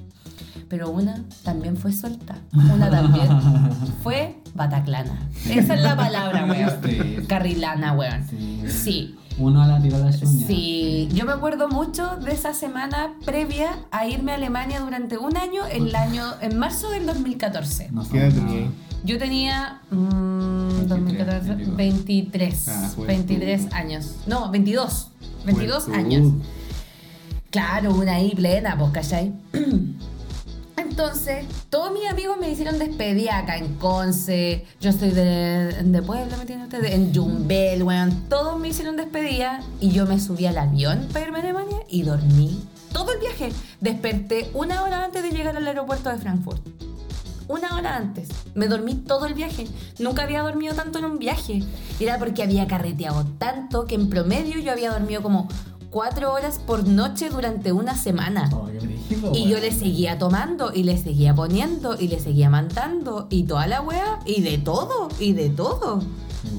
Pero 0.69 0.91
una 0.91 1.25
también 1.45 1.77
fue 1.77 1.93
suelta. 1.93 2.37
Una 2.53 2.91
también 2.91 3.27
fue 4.03 4.37
bataclana. 4.55 5.19
Esa 5.49 5.75
es 5.75 5.81
la 5.81 5.97
palabra, 5.97 6.45
weón. 6.51 6.71
Sí. 6.85 7.17
Carrilana, 7.27 7.93
weón. 7.95 8.27
Sí. 8.29 8.63
Sí. 8.69 9.15
Uno 9.39 9.63
a 9.63 9.69
la 9.69 9.81
tira 9.81 9.99
la 9.99 10.07
uñas. 10.07 10.21
Sí, 10.21 11.09
yo 11.15 11.25
me 11.25 11.31
acuerdo 11.33 11.69
mucho 11.69 12.17
de 12.17 12.33
esa 12.33 12.53
semana 12.55 13.15
previa 13.25 13.71
a 13.93 14.07
irme 14.09 14.33
a 14.33 14.35
Alemania 14.35 14.81
durante 14.81 15.17
un 15.17 15.37
año, 15.37 15.65
el 15.71 15.95
año 15.95 16.25
en 16.41 16.59
marzo 16.59 16.91
del 16.91 17.07
2014. 17.07 17.91
No 17.93 18.03
¿Qué 18.09 18.31
tenía. 18.33 18.67
Yo 19.05 19.17
tenía 19.17 19.81
mm, 19.93 20.89
2014, 20.89 21.55
23, 21.55 21.77
23, 21.77 22.69
Ah, 22.69 22.91
juventud. 22.97 23.07
23 23.07 23.73
años. 23.73 24.17
No, 24.27 24.51
22. 24.51 25.11
22 25.47 25.85
Juventud. 25.85 26.05
años. 26.05 26.33
Claro, 27.51 27.95
una 27.95 28.15
ahí 28.17 28.35
plena, 28.35 28.77
pues, 28.77 28.91
¿cachai? 28.91 29.33
Entonces, 31.01 31.47
todos 31.71 31.93
mis 31.93 32.11
amigos 32.11 32.39
me 32.41 32.51
hicieron 32.51 32.81
despedida 32.81 33.39
acá 33.39 33.57
en 33.57 33.75
Conce. 33.75 34.67
Yo 34.81 34.91
estoy 34.91 35.13
de, 35.13 35.85
de 35.85 36.03
Puebla, 36.03 36.35
¿me 36.35 36.41
entienden 36.43 36.67
ustedes? 36.67 36.93
En 36.93 37.15
Jumbel, 37.15 37.85
weón. 37.85 38.25
Todos 38.29 38.59
me 38.59 38.67
hicieron 38.67 38.97
despedida 38.97 39.63
y 39.79 39.93
yo 39.93 40.07
me 40.07 40.19
subí 40.19 40.47
al 40.47 40.59
avión 40.59 41.07
para 41.13 41.27
irme 41.27 41.39
a 41.39 41.43
Alemania 41.43 41.77
y 41.89 42.03
dormí 42.03 42.65
todo 42.93 43.13
el 43.13 43.21
viaje. 43.21 43.53
Desperté 43.81 44.51
una 44.55 44.83
hora 44.83 45.05
antes 45.05 45.23
de 45.23 45.31
llegar 45.31 45.57
al 45.57 45.69
aeropuerto 45.69 46.11
de 46.11 46.19
Frankfurt. 46.19 46.67
Una 47.47 47.77
hora 47.77 47.95
antes. 47.95 48.31
Me 48.57 48.67
dormí 48.67 48.97
todo 48.97 49.27
el 49.27 49.35
viaje. 49.35 49.69
Nunca 50.01 50.25
había 50.25 50.43
dormido 50.43 50.75
tanto 50.75 50.99
en 50.99 51.05
un 51.05 51.21
viaje. 51.21 51.63
Era 52.01 52.19
porque 52.19 52.43
había 52.43 52.67
carreteado 52.67 53.25
tanto 53.39 53.85
que 53.85 53.95
en 53.95 54.11
promedio 54.11 54.59
yo 54.59 54.73
había 54.73 54.91
dormido 54.91 55.23
como 55.23 55.47
cuatro 55.91 56.33
horas 56.33 56.59
por 56.65 56.87
noche 56.87 57.31
durante 57.31 57.73
una 57.73 57.97
semana. 57.97 58.49
Oh, 58.53 58.65
brígido, 58.65 59.33
Y 59.35 59.49
yo 59.49 59.59
le 59.59 59.73
seguía 59.73 60.19
tomando, 60.19 60.73
y 60.75 60.83
le 60.83 60.99
seguía 60.99 61.35
poniendo, 61.35 61.97
y 61.99 62.09
le 62.09 62.21
seguía 62.21 62.51
mandando, 62.51 63.27
y 63.31 63.45
toda 63.45 63.67
la 63.67 63.81
wea, 63.81 64.21
y 64.27 64.43
de 64.43 64.59
todo, 64.59 65.09
y 65.19 65.33
de 65.33 65.49
todo. 65.51 66.03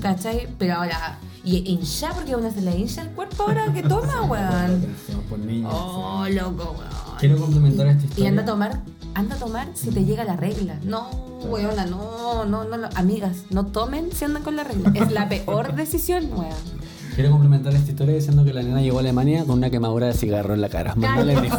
¿Cachai? 0.02 0.48
Pero 0.58 0.76
ahora, 0.76 1.20
y 1.44 1.70
hincha, 1.72 2.12
porque 2.14 2.34
a 2.34 2.38
uno 2.38 2.52
se 2.52 2.62
le 2.62 2.78
hincha 2.78 3.02
el 3.04 3.10
cuerpo 3.10 3.44
ahora 3.44 3.72
que 3.74 3.82
toma, 3.84 4.22
weón. 4.30 4.96
Hacemos 5.04 5.24
por 5.30 5.40
niños, 5.40 5.72
Oh, 5.74 6.26
loco, 6.30 6.76
weón. 6.78 7.18
Quiero 7.20 7.38
complementar 7.38 7.88
esta 7.88 8.04
Y 8.04 8.08
historia. 8.08 8.30
anda 8.30 8.42
a 8.42 8.46
tomar, 8.46 8.80
anda 9.14 9.36
a 9.36 9.40
tomar 9.40 9.68
si 9.74 9.90
te 9.90 10.06
llega 10.06 10.24
la 10.24 10.36
regla. 10.38 10.80
No, 10.84 11.10
weona, 11.50 11.86
no, 11.86 12.46
no, 12.46 12.64
no, 12.64 12.78
no. 12.78 12.90
Amigas, 12.96 13.44
no 13.50 13.66
tomen 13.68 14.12
si 14.14 14.26
andan 14.26 14.44
con 14.44 14.56
la 14.56 14.64
regla. 14.64 14.92
Es 14.96 15.12
la 15.12 15.28
peor 15.30 15.76
decisión, 15.76 16.30
weón. 16.32 16.80
Quiero 17.20 17.32
complementar 17.32 17.74
esta 17.74 17.92
historia 17.92 18.16
diciendo 18.16 18.46
que 18.46 18.54
la 18.54 18.64
nena 18.64 18.82
llegó 18.82 18.96
a 18.96 19.02
Alemania 19.02 19.44
con 19.44 19.58
una 19.58 19.70
quemadura 19.70 20.08
de 20.08 20.14
cigarro 20.14 20.54
en 20.54 20.62
la 20.62 20.70
cara. 20.70 20.96
Mándale 20.96 21.36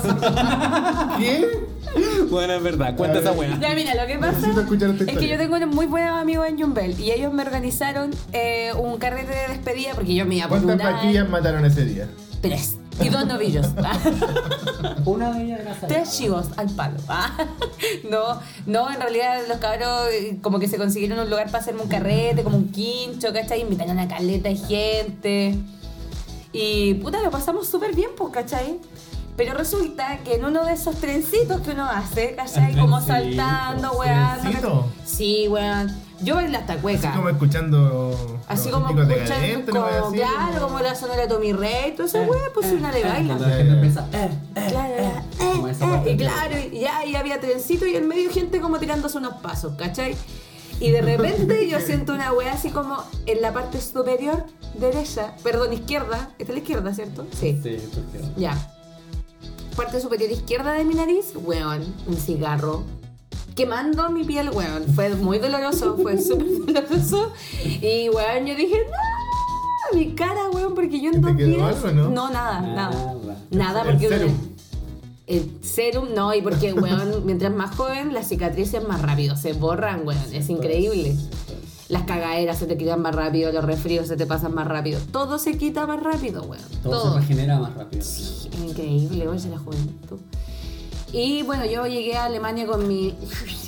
¿Qué? 1.19 1.47
Bueno, 2.31 2.55
es 2.55 2.63
verdad, 2.63 2.97
cuenta 2.97 3.19
esa 3.19 3.33
weá. 3.33 3.59
Ya, 3.61 3.75
mira, 3.75 3.95
lo 3.95 4.07
que 4.07 4.19
pasa 4.19 4.39
es 5.07 5.19
que 5.19 5.29
yo 5.29 5.37
tengo 5.37 5.57
unos 5.57 5.69
muy 5.69 5.85
buenos 5.85 6.19
amigos 6.19 6.49
en 6.49 6.59
Jumbel 6.59 6.99
y 6.99 7.11
ellos 7.11 7.31
me 7.35 7.43
organizaron 7.43 8.11
eh, 8.33 8.73
un 8.73 8.97
carrete 8.97 9.33
de 9.33 9.49
despedida 9.49 9.91
porque 9.95 10.15
yo 10.15 10.25
me 10.25 10.37
iba 10.37 10.49
por 10.49 10.63
¿Cuántas 10.63 10.87
un 10.89 10.97
paquillas 10.97 11.29
mataron 11.29 11.63
ese 11.67 11.85
día? 11.85 12.09
Tres. 12.41 12.80
Y 13.01 13.09
dos 13.09 13.27
novillos. 13.27 13.67
Una 15.05 15.33
de 15.33 15.45
ellas 15.45 15.61
Tres 15.87 16.17
chivos 16.17 16.47
al 16.57 16.69
palo. 16.71 16.99
Ah, 17.09 17.33
No, 18.09 18.41
no, 18.67 18.91
en 18.91 19.01
realidad 19.01 19.41
los 19.49 19.59
cabros 19.59 20.09
eh, 20.13 20.39
como 20.43 20.59
que 20.59 20.69
se 20.69 20.77
consiguieron 20.77 21.19
un 21.19 21.29
lugar 21.31 21.47
para 21.47 21.59
hacerme 21.59 21.83
un 21.83 21.89
carrete, 21.89 22.43
como 22.43 22.57
un 22.57 22.71
quincho, 22.71 23.33
¿cachai? 23.33 23.63
Invitaron 23.63 23.99
a 23.99 24.09
caleta 24.09 24.49
de 24.49 24.57
gente. 24.57 25.59
Y 26.53 26.95
puta, 26.95 27.21
lo 27.23 27.31
pasamos 27.31 27.69
súper 27.69 27.95
bien, 27.95 28.11
pues, 28.17 28.33
¿cachai? 28.33 28.79
Pero 29.37 29.55
resulta 29.55 30.19
que 30.19 30.35
en 30.35 30.45
uno 30.45 30.65
de 30.65 30.75
esos 30.75 30.97
trencitos 30.97 31.61
que 31.63 31.71
uno 31.71 31.85
hace, 31.85 32.35
¿cachai? 32.35 32.77
Como 32.77 33.01
saltando, 33.01 33.93
weón. 33.93 34.41
¿Trencito? 34.41 34.87
Sí, 35.05 35.49
weón. 35.49 35.91
Yo 36.23 36.35
bailé 36.35 36.57
hasta 36.59 36.75
Así 36.75 36.83
cueca. 36.83 37.13
como 37.15 37.29
escuchando. 37.31 38.39
Así 38.47 38.71
los 38.71 38.81
como 38.81 39.01
escuchando, 39.03 39.73
¿no? 39.73 39.81
como, 39.81 39.87
Así, 40.09 40.17
claro, 40.19 40.61
como 40.67 40.81
la 40.81 40.95
sonora 40.95 41.23
de 41.23 41.29
Tommy 41.29 41.53
Rey, 41.53 41.93
todo 41.97 42.07
eso, 42.07 42.19
Eh, 42.19 42.27
weón, 42.29 42.43
pues 42.55 42.67
eh, 42.67 42.75
una 42.75 42.93
le 42.93 43.01
eh, 43.01 43.05
baila. 43.05 43.35
Eh, 43.35 44.01
eh, 44.13 44.31
Claro, 44.69 44.95
eh, 44.95 45.13
eh, 45.41 45.75
eh, 45.81 46.13
y 46.13 46.17
claro, 46.17 46.57
y 46.73 46.81
ya 46.81 46.99
ahí 46.99 47.15
había 47.17 47.41
trencito 47.41 47.87
y 47.87 47.97
en 47.97 48.07
medio 48.07 48.31
gente 48.31 48.61
como 48.61 48.79
tirándose 48.79 49.17
unos 49.19 49.35
pasos, 49.35 49.73
¿cachai? 49.79 50.15
Y 50.79 50.91
de 50.91 51.01
repente 51.03 51.69
yo 51.69 51.81
siento 51.87 52.13
una 52.13 52.33
weá 52.33 52.53
así 52.53 52.71
como 52.71 53.03
en 53.27 53.41
la 53.41 53.53
parte 53.53 53.81
superior 53.81 54.45
derecha, 54.79 55.35
perdón, 55.43 55.73
izquierda, 55.73 56.31
esta 56.39 56.53
es 56.53 56.57
la 56.57 56.59
izquierda, 56.59 56.95
¿cierto? 56.95 57.27
Sí. 57.39 57.59
Sí, 57.63 57.79
porque- 57.95 58.27
Ya. 58.41 58.57
Parte 59.77 60.01
superior 60.01 60.31
izquierda 60.31 60.73
de 60.73 60.85
mi 60.85 60.95
nariz, 60.95 61.33
weón, 61.35 61.83
un 62.07 62.17
cigarro. 62.17 62.83
Quemando 63.55 64.11
mi 64.11 64.25
piel, 64.25 64.51
weón. 64.51 64.85
Fue 64.95 65.15
muy 65.17 65.39
doloroso, 65.39 65.97
fue 66.01 66.19
súper 66.23 66.47
doloroso. 66.67 67.33
Y, 67.65 68.09
weón, 68.09 68.47
yo 68.47 68.55
dije, 68.55 68.77
no, 69.93 69.99
mi 69.99 70.15
cara, 70.15 70.49
weón, 70.53 70.75
porque 70.75 71.01
yo 71.01 71.11
en 71.11 71.21
¿Te 71.21 71.29
dos 71.29 71.37
quedó 71.37 71.47
días. 71.49 71.85
algo, 71.85 72.11
no? 72.11 72.31
nada, 72.31 72.61
nada. 72.61 73.15
Nada. 73.15 73.37
Nada, 73.51 73.83
El 73.83 73.89
porque. 73.93 74.09
serum. 74.09 74.33
El 75.27 75.51
serum, 75.63 76.09
no, 76.15 76.35
y 76.35 76.43
porque, 76.43 76.73
weón, 76.73 77.23
mientras 77.25 77.53
más 77.55 77.75
joven, 77.77 78.13
las 78.15 78.29
cicatrices 78.29 78.87
más 78.87 79.01
rápido 79.03 79.37
se 79.37 79.53
borran, 79.53 80.07
weón. 80.07 80.33
Es 80.33 80.49
increíble. 80.49 81.17
Las 81.89 82.03
cagaderas 82.05 82.57
se 82.59 82.67
te 82.67 82.77
quitan 82.77 83.03
más 83.03 83.15
rápido, 83.15 83.51
los 83.51 83.65
resfríos 83.65 84.07
se 84.07 84.17
te 84.17 84.25
pasan 84.25 84.55
más 84.55 84.69
rápido. 84.69 85.01
Todo 85.13 85.39
se 85.41 85.59
quita 85.59 85.87
más 85.89 86.01
rápido, 86.01 86.43
weón. 86.45 86.63
Todo, 86.85 87.15
se 87.15 87.21
regenera 87.21 87.59
más 87.59 87.75
rápido. 87.75 88.01
Es 88.03 88.49
increíble, 88.65 89.27
oye, 89.27 89.49
la 89.49 89.59
juventud. 89.59 90.19
Y 91.13 91.43
bueno, 91.43 91.65
yo 91.67 91.87
llegué 91.87 92.17
a 92.17 92.25
Alemania 92.25 92.67
con 92.67 92.87
mi 92.87 93.15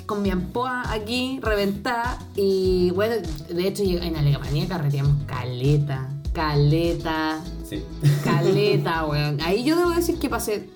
con 0.07 0.23
mi 0.23 0.31
ampoa 0.31 0.83
aquí 0.93 1.39
reventada 1.43 2.19
y 2.37 2.91
bueno, 2.91 3.15
de 3.49 3.67
hecho 3.69 3.83
en 3.83 4.17
Alemania 4.17 4.67
carreteamos 4.69 5.25
caleta, 5.27 6.09
caleta, 6.33 7.41
Sí. 7.69 7.83
caleta, 8.23 9.07
weón. 9.09 9.41
Ahí 9.41 9.65
yo 9.65 9.77
debo 9.77 9.91
decir 9.91 10.19
que 10.19 10.29
pasé 10.29 10.69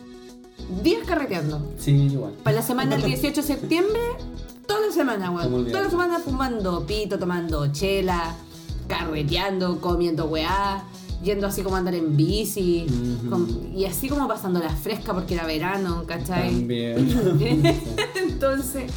días 0.83 1.07
carreteando. 1.07 1.73
Sí, 1.79 1.91
igual. 1.93 2.33
Para 2.43 2.57
la 2.57 2.63
semana 2.63 2.97
del 2.97 3.05
18 3.05 3.43
de 3.43 3.47
septiembre, 3.47 4.01
toda 4.67 4.87
la 4.87 4.93
semana, 4.93 5.27
¿Cómo 5.29 5.39
weón. 5.39 5.67
Toda 5.71 5.83
la 5.85 5.91
semana 5.91 6.19
fumando 6.19 6.87
pito, 6.87 7.19
tomando 7.19 7.71
chela, 7.73 8.35
carreteando, 8.89 9.81
comiendo 9.81 10.27
weá, 10.27 10.85
yendo 11.23 11.47
así 11.47 11.63
como 11.63 11.77
a 11.77 11.79
andar 11.79 11.95
en 11.95 12.17
bici, 12.17 12.87
con- 13.31 13.73
y 13.75 13.85
así 13.85 14.09
como 14.09 14.27
pasando 14.29 14.59
la 14.61 14.71
fresca 14.71 15.13
porque 15.15 15.35
era 15.35 15.47
verano, 15.47 16.05
¿cachai? 16.07 16.51
También. 16.51 17.09
Entonces, 18.17 18.91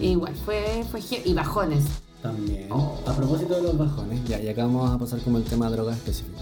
igual, 0.00 0.34
fue, 0.44 0.84
fue 0.90 1.00
y 1.24 1.34
bajones. 1.34 1.84
También. 2.22 2.68
Oh. 2.70 2.98
A 3.06 3.12
propósito 3.12 3.54
de 3.56 3.62
los 3.62 3.76
bajones, 3.76 4.24
ya, 4.26 4.40
y 4.40 4.48
acá 4.48 4.64
vamos 4.64 4.90
a 4.90 4.98
pasar 4.98 5.20
como 5.20 5.38
el 5.38 5.44
tema 5.44 5.66
de 5.68 5.76
drogas 5.76 5.96
específico. 5.96 6.38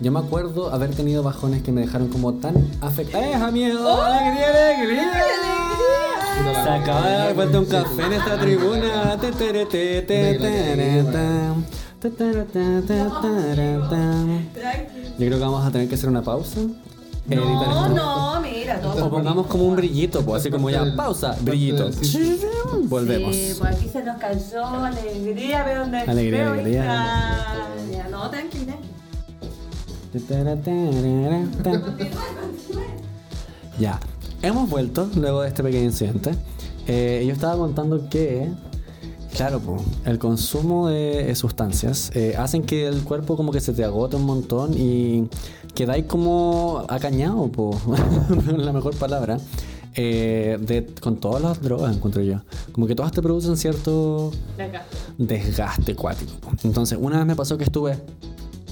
Yo 0.00 0.10
me 0.10 0.18
acuerdo 0.18 0.72
haber 0.72 0.94
tenido 0.94 1.22
bajones 1.22 1.62
que 1.62 1.72
me 1.72 1.82
dejaron 1.82 2.08
como 2.08 2.32
tan 2.34 2.56
afectados. 2.80 3.26
¡Eh, 3.26 3.34
amigo! 3.34 3.86
¡Alegría, 3.86 4.76
alegría! 4.76 5.10
Se 6.64 6.68
acaba 6.70 7.06
de 7.06 7.12
dar 7.12 7.34
vuelta 7.34 7.58
un 7.58 7.66
café 7.66 8.06
en 8.06 8.12
esta 8.14 8.40
tribuna. 8.40 9.18
Yo 12.02 12.10
creo 15.26 15.38
que 15.38 15.38
vamos 15.38 15.66
a 15.66 15.70
tener 15.70 15.88
que 15.88 15.94
hacer 15.94 16.08
una 16.08 16.22
pausa. 16.22 16.60
No, 17.26 17.88
no, 17.88 18.40
mira, 18.40 18.80
todo. 18.80 19.06
O 19.06 19.10
pongamos 19.10 19.46
como 19.46 19.64
un 19.64 19.76
brillito, 19.76 20.24
pues 20.24 20.40
así 20.40 20.50
como 20.50 20.70
ya, 20.70 20.84
pausa, 20.96 21.36
brillito. 21.40 21.90
Volvemos. 22.84 23.36
Sí, 23.36 23.54
pues 23.58 23.76
aquí 23.76 23.88
se 23.88 24.02
nos 24.02 24.16
cayó 24.18 24.64
alegría, 24.66 25.62
pero 25.64 25.80
donde 25.80 25.98
Alegría, 25.98 26.38
pero 26.38 26.52
alegría. 26.52 26.84
Ya, 27.92 28.08
no, 28.08 28.30
tranquila. 28.30 28.76
Ya, 33.78 34.00
hemos 34.42 34.68
vuelto 34.68 35.08
luego 35.14 35.42
de 35.42 35.48
este 35.48 35.62
pequeño 35.62 35.84
incidente. 35.84 36.34
Eh, 36.88 37.24
yo 37.26 37.32
estaba 37.32 37.56
contando 37.56 38.08
que, 38.08 38.50
claro, 39.36 39.60
po, 39.60 39.82
el 40.04 40.18
consumo 40.18 40.88
de 40.88 41.34
sustancias 41.34 42.10
eh, 42.14 42.34
hacen 42.38 42.62
que 42.62 42.86
el 42.86 43.02
cuerpo 43.02 43.36
como 43.36 43.52
que 43.52 43.60
se 43.60 43.72
te 43.72 43.84
agote 43.84 44.16
un 44.16 44.24
montón 44.24 44.74
y 44.76 45.28
quedáis 45.74 46.04
como 46.06 46.84
acañado, 46.88 47.48
po, 47.48 47.78
la 48.56 48.72
mejor 48.72 48.94
palabra. 48.96 49.38
eh, 49.96 50.56
de, 50.60 50.86
con 51.00 51.16
todas 51.16 51.42
las 51.42 51.60
drogas, 51.60 51.96
encuentro 51.96 52.22
yo. 52.22 52.40
Como 52.72 52.86
que 52.86 52.94
todas 52.94 53.10
te 53.12 53.20
producen 53.22 53.56
cierto 53.56 54.30
desgaste 55.18 55.94
cuático. 55.96 56.32
po. 56.40 56.50
Entonces, 56.62 56.96
una 57.00 57.18
vez 57.18 57.26
me 57.26 57.34
pasó 57.36 57.58
que 57.58 57.64
estuve 57.64 57.98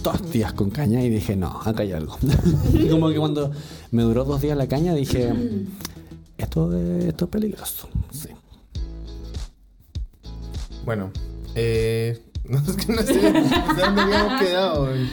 dos 0.05 0.31
días 0.31 0.53
con 0.53 0.71
caña 0.71 1.03
y 1.03 1.11
dije, 1.11 1.35
no, 1.35 1.61
acá 1.65 1.83
hay 1.83 1.93
algo. 1.93 2.17
Y 2.73 2.89
como 2.89 3.09
que 3.09 3.17
cuando 3.19 3.51
me 3.91 4.03
duró 4.03 4.25
dos 4.25 4.41
días 4.41 4.57
la 4.57 4.69
caña 4.69 4.95
dije, 4.95 5.33
esto, 6.39 6.73
es- 6.77 7.07
esto 7.07 7.25
es 7.25 7.31
peligroso. 7.31 7.89
Sí. 8.13 8.29
Bueno, 10.89 11.11
eh. 11.55 12.19
No, 12.49 12.57
es 12.61 12.77
que 12.77 12.91
no 12.95 13.03
sé, 13.03 13.13
dónde 13.13 14.01
habíamos 14.01 14.41
quedado. 14.43 14.85
weón. 14.85 15.11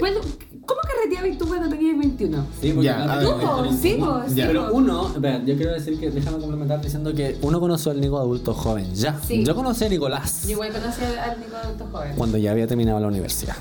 Bueno, 0.00 0.20
¿cómo 0.64 0.80
carreteabas 0.80 1.36
tú 1.36 1.46
cuando 1.46 1.68
tenías 1.68 1.98
21? 1.98 2.46
Sí, 2.58 2.70
porque 2.72 2.86
Ya, 2.86 3.02
a 3.04 3.18
ver, 3.18 3.26
¿Tú? 3.26 3.76
Sí, 3.82 3.96
po, 4.00 4.22
sí, 4.26 4.34
Ya. 4.34 4.46
Pero 4.46 4.70
po. 4.70 4.76
uno, 4.78 5.08
espera, 5.14 5.44
yo 5.44 5.56
quiero 5.58 5.72
decir 5.74 6.00
que, 6.00 6.10
déjame 6.10 6.38
complementar 6.38 6.80
diciendo 6.80 7.12
que 7.12 7.36
uno 7.42 7.60
conoció 7.60 7.92
al 7.92 8.00
Nico 8.00 8.18
adulto 8.18 8.54
joven, 8.54 8.94
ya. 8.94 9.20
Sí. 9.20 9.44
Yo 9.44 9.54
conocí 9.54 9.84
a 9.84 9.88
Nicolás 9.90 10.44
Yo 10.44 10.52
igual 10.52 10.72
conocí 10.72 11.02
al 11.02 11.38
Nico 11.38 11.56
adulto 11.62 11.86
joven. 11.92 12.12
cuando 12.16 12.38
ya 12.38 12.52
había 12.52 12.66
terminado 12.66 12.98
la 12.98 13.08
universidad. 13.08 13.56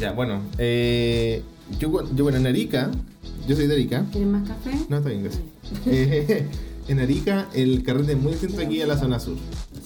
Ya, 0.00 0.10
bueno. 0.10 0.40
Eh, 0.58 1.44
yo, 1.78 1.90
bueno, 1.90 2.38
en 2.38 2.46
Arica, 2.48 2.90
yo 3.46 3.54
soy 3.54 3.68
de 3.68 3.74
Arica. 3.74 4.04
¿Quieres 4.10 4.28
más 4.30 4.48
café? 4.48 4.70
No, 4.88 4.96
está 4.96 5.10
bien, 5.10 5.22
gracias. 5.22 5.44
Eh, 5.86 6.46
en 6.88 7.00
Arica, 7.00 7.48
el 7.52 7.82
carrete 7.82 8.12
es 8.12 8.18
muy 8.18 8.30
distinto 8.32 8.60
aquí 8.62 8.80
a 8.80 8.86
la 8.86 8.96
zona 8.96 9.18
sur. 9.18 9.36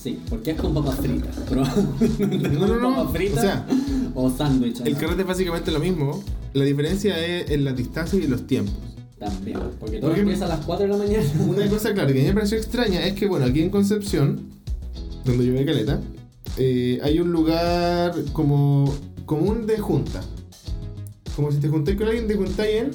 Sí, 0.03 0.19
porque 0.31 0.53
es 0.53 0.61
con 0.61 0.73
papas 0.73 0.97
fritas. 0.97 1.37
Pero 1.49 1.63
No, 1.65 2.67
no, 2.67 2.81
no. 2.81 2.97
papas 2.97 3.13
fritas 3.13 3.39
O 3.39 3.41
sea, 3.43 3.67
o 4.15 4.31
sándwich. 4.31 4.81
El 4.85 4.97
carrete 4.97 5.23
es 5.23 5.29
básicamente 5.29 5.71
lo 5.71 5.79
mismo. 5.81 6.23
La 6.55 6.65
diferencia 6.65 7.19
es 7.25 7.51
en 7.51 7.65
las 7.65 7.77
distancias 7.77 8.23
y 8.23 8.27
los 8.27 8.47
tiempos. 8.47 8.75
También, 9.19 9.59
porque 9.79 9.99
todo 9.99 10.09
Porque- 10.11 10.21
empieza 10.23 10.47
a 10.47 10.49
las 10.49 10.65
4 10.65 10.87
de 10.87 10.93
la 10.93 10.97
mañana. 10.97 11.23
Una 11.47 11.69
cosa, 11.69 11.93
claro, 11.93 12.13
que 12.13 12.19
a 12.21 12.23
mí 12.23 12.29
me 12.29 12.35
pareció 12.35 12.57
extraña 12.57 13.05
es 13.07 13.13
que, 13.13 13.27
bueno, 13.27 13.45
aquí 13.45 13.61
en 13.61 13.69
Concepción, 13.69 14.41
donde 15.27 15.45
yo 15.45 15.51
vivo 15.53 15.59
en 15.61 15.67
Caleta, 15.67 16.01
eh, 16.57 16.99
hay 17.03 17.21
un 17.21 17.31
lugar 17.31 18.15
como 18.33 18.93
común 19.27 19.67
de 19.67 19.79
junta. 19.79 20.23
Como 21.37 21.53
si 21.53 21.59
te 21.59 21.69
juntáis 21.69 21.99
con 21.99 22.07
alguien, 22.09 22.27
te 22.27 22.35
juntáis 22.37 22.75
en. 22.77 22.91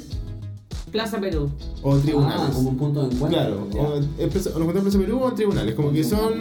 Plaza 0.96 1.20
Perú. 1.20 1.50
O 1.84 1.98
tribunales. 1.98 2.46
Ah, 2.48 2.52
como 2.54 2.70
un 2.70 2.78
punto 2.78 3.02
de 3.06 3.14
encuentro. 3.14 3.40
Claro, 3.40 3.68
o 3.78 4.00
nos 4.00 4.08
juntamos 4.46 4.76
en 4.76 4.82
Plaza 4.82 5.00
Perú 5.00 5.20
o 5.22 5.30
en 5.30 5.36
tribunales. 5.36 5.76
Como 5.76 5.92
que 5.92 6.04
son 6.06 6.34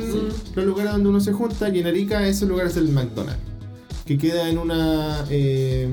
los 0.54 0.64
lugares 0.64 0.92
donde 0.92 1.08
uno 1.08 1.20
se 1.20 1.32
junta 1.32 1.68
y 1.68 1.80
en 1.80 1.86
Arica 1.88 2.26
ese 2.26 2.46
lugar 2.46 2.68
es 2.68 2.76
el 2.76 2.88
McDonald's. 2.88 3.42
Que 4.06 4.16
queda 4.16 4.48
en 4.48 4.58
una. 4.58 5.24
eh, 5.28 5.88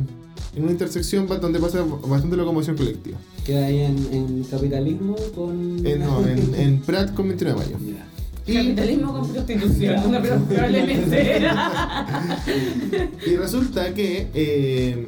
en 0.55 0.63
una 0.63 0.71
intersección 0.73 1.27
donde 1.27 1.59
pasa 1.59 1.83
bastante 2.05 2.35
locomoción 2.35 2.77
colectiva. 2.77 3.17
Queda 3.45 3.65
ahí 3.65 3.79
en, 3.79 3.97
en 4.11 4.43
capitalismo 4.43 5.15
con. 5.33 5.85
Eh, 5.85 5.97
no, 5.97 6.25
en, 6.27 6.53
en 6.57 6.81
Prat 6.81 7.13
con 7.13 7.27
29 7.29 7.59
de 7.59 7.65
mayo. 7.65 7.77
Y, 8.45 8.53
Capitalismo 8.53 9.13
con 9.13 9.27
prostitución, 9.27 10.01
probablemente. 10.49 11.41
y 13.27 13.35
resulta 13.37 13.93
que, 13.93 14.27
eh, 14.33 15.07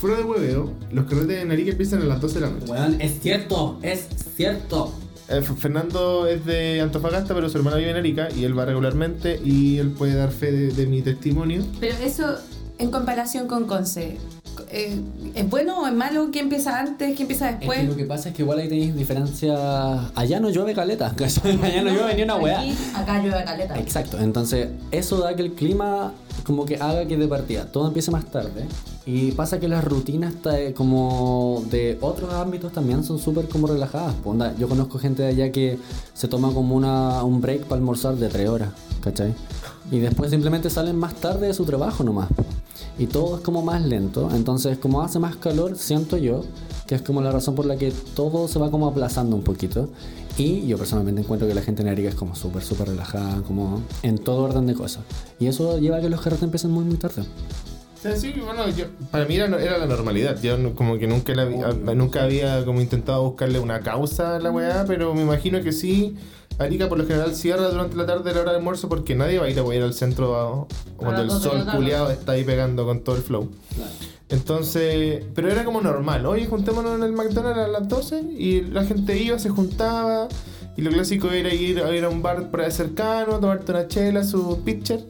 fuera 0.00 0.16
de 0.16 0.24
hueveo, 0.24 0.72
los 0.92 1.06
carretes 1.06 1.42
en 1.42 1.50
Arica 1.50 1.70
empiezan 1.70 2.02
a 2.02 2.04
las 2.04 2.20
12 2.20 2.34
de 2.34 2.40
la 2.40 2.50
noche. 2.50 2.70
Weón, 2.70 3.00
es 3.00 3.20
cierto, 3.20 3.78
es 3.82 4.06
cierto. 4.36 4.92
Eh, 5.28 5.40
Fernando 5.40 6.26
es 6.26 6.44
de 6.44 6.80
Antofagasta, 6.82 7.34
pero 7.34 7.48
su 7.48 7.56
hermana 7.56 7.78
vive 7.78 7.90
en 7.90 7.96
Arica 7.96 8.28
y 8.36 8.44
él 8.44 8.58
va 8.58 8.66
regularmente 8.66 9.40
y 9.42 9.78
él 9.78 9.90
puede 9.90 10.14
dar 10.14 10.30
fe 10.30 10.52
de, 10.52 10.68
de 10.68 10.86
mi 10.86 11.00
testimonio. 11.00 11.62
Pero 11.80 11.96
eso, 12.04 12.36
en 12.78 12.90
comparación 12.90 13.46
con 13.46 13.66
Conce, 13.66 14.18
eh, 14.70 15.00
¿es 15.34 15.48
bueno 15.50 15.80
o 15.82 15.86
es 15.86 15.92
malo? 15.92 16.28
¿Quién 16.32 16.44
empieza 16.44 16.78
antes? 16.80 17.08
¿Quién 17.16 17.22
empieza 17.22 17.50
Es 17.50 17.58
después? 17.60 17.80
que 17.80 17.86
lo 17.86 17.96
que 17.96 18.04
pasa 18.04 18.28
es 18.30 18.34
que 18.34 18.42
igual 18.42 18.58
ahí 18.58 18.68
tenéis 18.68 18.94
diferencia. 18.96 20.08
Allá 20.14 20.40
no 20.40 20.50
llueve 20.50 20.74
caleta. 20.74 21.14
Allá 21.62 21.82
no 21.82 21.90
llueve 21.90 22.14
ni 22.16 22.22
una 22.22 22.36
weá. 22.36 22.62
Acá 22.94 23.20
llueve 23.22 23.44
caleta. 23.44 23.78
Exacto, 23.78 24.18
entonces 24.20 24.68
eso 24.90 25.18
da 25.18 25.34
que 25.36 25.42
el 25.42 25.52
clima 25.52 26.12
como 26.44 26.66
que 26.66 26.76
haga 26.76 27.06
que 27.06 27.16
de 27.16 27.26
partida 27.26 27.64
todo 27.66 27.86
empiece 27.86 28.10
más 28.10 28.26
tarde 28.26 28.66
y 29.06 29.32
pasa 29.32 29.58
que 29.60 29.66
las 29.68 29.82
rutinas 29.82 30.34
ta- 30.42 30.74
como 30.74 31.64
de 31.70 31.96
otros 32.02 32.34
ámbitos 32.34 32.70
también 32.72 33.02
son 33.02 33.18
súper 33.18 33.48
como 33.48 33.66
relajadas. 33.66 34.14
onda, 34.24 34.54
yo 34.58 34.68
conozco 34.68 34.98
gente 34.98 35.22
de 35.22 35.28
allá 35.28 35.52
que 35.52 35.78
se 36.12 36.28
toma 36.28 36.52
como 36.52 36.74
una, 36.76 37.24
un 37.24 37.40
break 37.40 37.62
para 37.62 37.76
almorzar 37.78 38.16
de 38.16 38.28
tres 38.28 38.48
horas, 38.48 38.68
¿cachai? 39.02 39.32
Y 39.90 40.00
después 40.00 40.30
simplemente 40.30 40.68
salen 40.68 40.96
más 40.96 41.14
tarde 41.14 41.46
de 41.46 41.54
su 41.54 41.64
trabajo 41.64 42.04
nomás. 42.04 42.28
Y 42.98 43.06
todo 43.06 43.36
es 43.36 43.42
como 43.42 43.62
más 43.62 43.82
lento. 43.82 44.30
Entonces, 44.32 44.78
como 44.78 45.02
hace 45.02 45.18
más 45.18 45.36
calor, 45.36 45.76
siento 45.76 46.16
yo 46.16 46.44
que 46.86 46.94
es 46.94 47.02
como 47.02 47.22
la 47.22 47.30
razón 47.32 47.54
por 47.54 47.66
la 47.66 47.76
que 47.76 47.92
todo 48.14 48.46
se 48.48 48.58
va 48.58 48.70
como 48.70 48.86
aplazando 48.86 49.36
un 49.36 49.42
poquito. 49.42 49.88
Y 50.36 50.66
yo 50.66 50.76
personalmente 50.76 51.20
encuentro 51.20 51.46
que 51.46 51.54
la 51.54 51.62
gente 51.62 51.82
en 51.82 51.88
Arica 51.88 52.08
es 52.08 52.14
como 52.14 52.34
súper, 52.34 52.62
súper 52.62 52.88
relajada, 52.88 53.42
como 53.42 53.82
en 54.02 54.18
todo 54.18 54.42
orden 54.42 54.66
de 54.66 54.74
cosas. 54.74 55.04
Y 55.38 55.46
eso 55.46 55.78
lleva 55.78 55.98
a 55.98 56.00
que 56.00 56.08
los 56.08 56.20
carretes 56.20 56.42
empiecen 56.42 56.72
muy, 56.72 56.84
muy 56.84 56.96
tarde. 56.96 57.22
Sí, 58.16 58.34
bueno, 58.44 58.68
yo, 58.68 58.84
para 59.10 59.24
mí 59.24 59.36
era, 59.36 59.46
era, 59.62 59.78
la 59.78 59.86
normalidad. 59.86 60.38
Yo 60.42 60.58
no, 60.58 60.74
como 60.74 60.98
que 60.98 61.06
nunca, 61.06 61.34
la, 61.34 61.46
nunca 61.94 62.24
había 62.24 62.62
como 62.66 62.82
intentado 62.82 63.22
buscarle 63.22 63.58
una 63.60 63.80
causa 63.80 64.36
a 64.36 64.40
la 64.40 64.50
weá, 64.50 64.84
pero 64.86 65.14
me 65.14 65.22
imagino 65.22 65.62
que 65.62 65.72
sí. 65.72 66.16
Arica 66.58 66.88
por 66.88 66.98
lo 66.98 67.06
general 67.06 67.34
cierra 67.34 67.68
durante 67.68 67.96
la 67.96 68.06
tarde 68.06 68.32
la 68.32 68.40
hora 68.40 68.50
de 68.52 68.58
almuerzo 68.58 68.88
porque 68.88 69.14
nadie 69.14 69.38
va 69.38 69.46
a 69.46 69.50
ir 69.50 69.58
a 69.58 69.74
ir 69.74 69.82
al 69.82 69.94
centro 69.94 70.68
cuando 70.96 71.22
el 71.22 71.30
sol 71.30 71.64
culiado 71.72 72.10
está 72.10 72.32
ahí 72.32 72.44
pegando 72.44 72.84
con 72.84 73.00
todo 73.00 73.16
el 73.16 73.22
flow. 73.22 73.50
Entonces, 74.28 75.24
pero 75.34 75.50
era 75.50 75.64
como 75.64 75.80
normal. 75.80 76.26
Oye, 76.26 76.46
juntémonos 76.46 76.96
en 76.96 77.04
el 77.04 77.12
McDonald's 77.12 77.58
a 77.58 77.68
las 77.68 77.88
12 77.88 78.20
y 78.36 78.62
la 78.62 78.84
gente 78.84 79.16
iba, 79.20 79.38
se 79.38 79.50
juntaba. 79.50 80.28
Y 80.76 80.82
lo 80.82 80.90
clásico 80.90 81.30
era 81.30 81.54
ir, 81.54 81.80
a 81.80 81.94
ir 81.94 82.04
a 82.04 82.08
un 82.08 82.22
bar 82.22 82.50
cercano, 82.70 83.38
tomarte 83.38 83.70
una 83.70 83.86
chela, 83.86 84.24
su 84.24 84.60
pitcher 84.64 85.06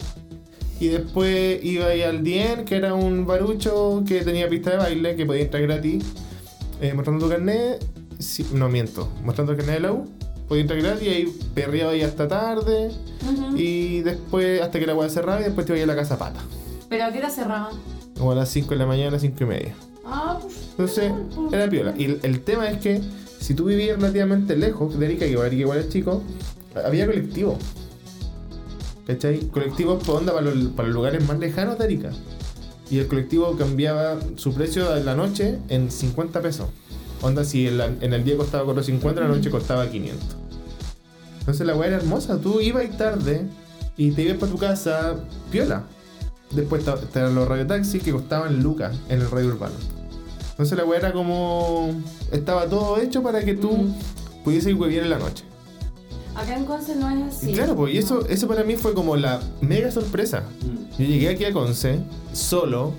y 0.80 0.88
después 0.88 1.64
iba 1.64 1.87
ahí 1.87 2.02
al 2.02 2.24
Dien, 2.24 2.64
que 2.64 2.76
era 2.76 2.94
un 2.94 3.26
barucho 3.26 4.02
que 4.07 4.22
tenía 4.22 4.48
pista 4.48 4.70
de 4.70 4.76
baile, 4.76 5.16
que 5.16 5.24
podía 5.24 5.42
entrar 5.42 5.62
gratis, 5.62 6.04
eh, 6.80 6.92
mostrando 6.94 7.24
tu 7.24 7.30
carnet. 7.30 7.85
no 8.52 8.68
miento, 8.68 9.09
mostrando 9.22 9.52
el 9.52 9.59
carnet 9.59 9.76
de 9.76 9.80
la 9.80 9.92
U. 9.92 10.09
Podía 10.48 10.64
gratis 10.64 11.02
y 11.02 11.09
ahí 11.09 11.38
perreaba 11.54 11.92
ahí 11.92 12.02
hasta 12.02 12.28
tarde. 12.28 12.90
Y 13.57 14.00
después, 14.00 14.61
hasta 14.61 14.78
que 14.78 14.87
la 14.87 14.94
hueá 14.94 15.09
cerraba, 15.09 15.40
y 15.40 15.44
después 15.44 15.66
te 15.66 15.74
iba 15.74 15.83
a 15.83 15.87
la 15.87 15.96
casa 15.96 16.18
pata. 16.18 16.40
¿Pero 16.88 17.04
a 17.04 17.12
qué 17.12 17.18
hora 17.18 17.30
cerraba? 17.30 17.70
Como 18.18 18.33
a 18.33 18.35
las 18.35 18.50
5 18.50 18.70
de 18.70 18.76
la 18.76 18.87
mañana, 18.87 19.09
a 19.09 19.12
las 19.12 19.22
5 19.22 19.37
y 19.42 19.46
media. 19.46 19.74
Ah, 20.04 20.38
pues. 20.40 20.54
Entonces, 20.70 21.12
era 21.50 21.68
piola. 21.68 21.94
Y 21.96 22.18
el, 22.22 22.40
tema 22.40 22.68
es 22.68 22.78
que 22.78 23.00
si 23.40 23.54
tú 23.54 23.64
vivías 23.64 23.96
relativamente 23.98 24.57
lejos 24.57 24.98
de 24.98 25.07
Erika, 25.07 25.24
que 25.24 25.33
igual 25.33 25.78
es 25.78 25.88
chico, 25.88 26.22
había 26.85 27.07
colectivo. 27.07 27.59
¿Cachai? 29.07 29.40
Colectivos 29.48 30.02
por 30.04 30.16
onda 30.16 30.33
para 30.33 30.50
los, 30.50 30.72
para 30.72 30.88
los 30.88 30.94
lugares 30.94 31.26
más 31.26 31.38
lejanos 31.38 31.78
de 31.78 31.85
Arica. 31.85 32.11
Y 32.90 32.98
el 32.98 33.07
colectivo 33.07 33.57
cambiaba 33.57 34.18
su 34.37 34.52
precio 34.54 34.94
en 34.96 35.07
la 35.07 35.14
noche 35.14 35.59
en 35.68 35.90
50 35.90 36.40
pesos. 36.42 36.68
Onda, 37.25 37.43
si 37.43 37.67
en, 37.67 38.13
el 38.13 38.23
día 38.23 38.37
costaba 38.37 38.65
450, 38.65 39.23
en 39.23 39.29
la 39.31 39.35
noche 39.35 39.51
costaba 39.51 39.89
500. 39.89 40.37
Entonces 41.39 41.67
la 41.67 41.75
weá 41.75 41.89
era 41.89 41.97
hermosa. 41.97 42.39
Tú 42.39 42.61
ibas 42.61 42.85
tarde 42.99 43.47
y 43.97 44.11
te 44.11 44.23
ibas 44.25 44.37
para 44.37 44.53
tu 44.53 44.59
casa, 44.59 45.17
piola. 45.51 45.85
Después 46.51 46.87
estaban 46.87 47.35
los 47.35 47.49
radiotaxis 47.49 48.03
que 48.03 48.13
costaban 48.13 48.63
lucas 48.63 48.95
en 49.09 49.23
el 49.23 49.31
radio 49.31 49.49
urbano. 49.49 49.75
Entonces 50.51 50.77
la 50.77 50.85
weá 50.85 50.99
era 50.99 51.13
como. 51.15 51.99
Estaba 52.31 52.67
todo 52.67 53.01
hecho 53.01 53.23
para 53.23 53.43
que 53.43 53.55
tú 53.55 53.89
pudieses 54.45 54.79
vivir 54.79 55.03
en 55.03 55.09
la 55.09 55.19
noche. 55.19 55.45
Acá 56.35 56.59
en 56.59 56.67
Conce 56.67 56.95
no 56.95 57.09
es 57.09 57.37
así. 57.37 57.53
Claro, 57.55 57.75
pues, 57.75 57.95
y 57.95 57.99
eso, 57.99 58.27
eso 58.29 58.47
para 58.49 58.65
mí 58.65 58.77
fue 58.77 58.93
como 58.93 59.17
la 59.17 59.41
mega 59.63 59.91
sorpresa. 59.91 60.43
Mm. 60.61 60.99
Yo 60.99 61.07
llegué 61.07 61.29
aquí 61.31 61.47
a 61.47 61.55
Conce, 61.55 62.01
solo, 62.35 62.93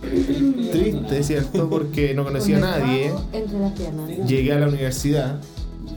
triste, 0.00 1.22
¿cierto? 1.22 1.68
Porque 1.68 2.14
no 2.14 2.24
conocía 2.24 2.56
a 2.58 2.60
nadie. 2.60 3.12
Entre 3.32 3.58
las 3.58 3.72
piernas. 3.72 4.08
Llegué 4.26 4.52
a 4.52 4.58
la 4.58 4.68
universidad, 4.68 5.40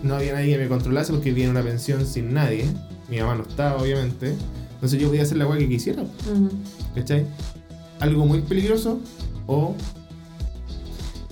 no 0.02 0.16
había 0.16 0.34
nadie 0.34 0.54
que 0.54 0.60
me 0.60 0.68
controlase 0.68 1.14
porque 1.14 1.30
vivía 1.30 1.46
en 1.46 1.52
una 1.52 1.64
pensión 1.64 2.06
sin 2.06 2.34
nadie. 2.34 2.66
Mi 3.10 3.20
mamá 3.20 3.36
no 3.36 3.44
estaba, 3.44 3.82
obviamente. 3.82 4.36
Entonces 4.76 5.00
yo 5.00 5.08
podía 5.08 5.24
hacer 5.24 5.38
la 5.38 5.46
agua 5.46 5.58
que 5.58 5.70
quisiera. 5.70 6.04
¿Cachai? 6.96 7.26
Algo 8.00 8.26
muy 8.26 8.42
peligroso 8.42 9.00
o 9.48 9.76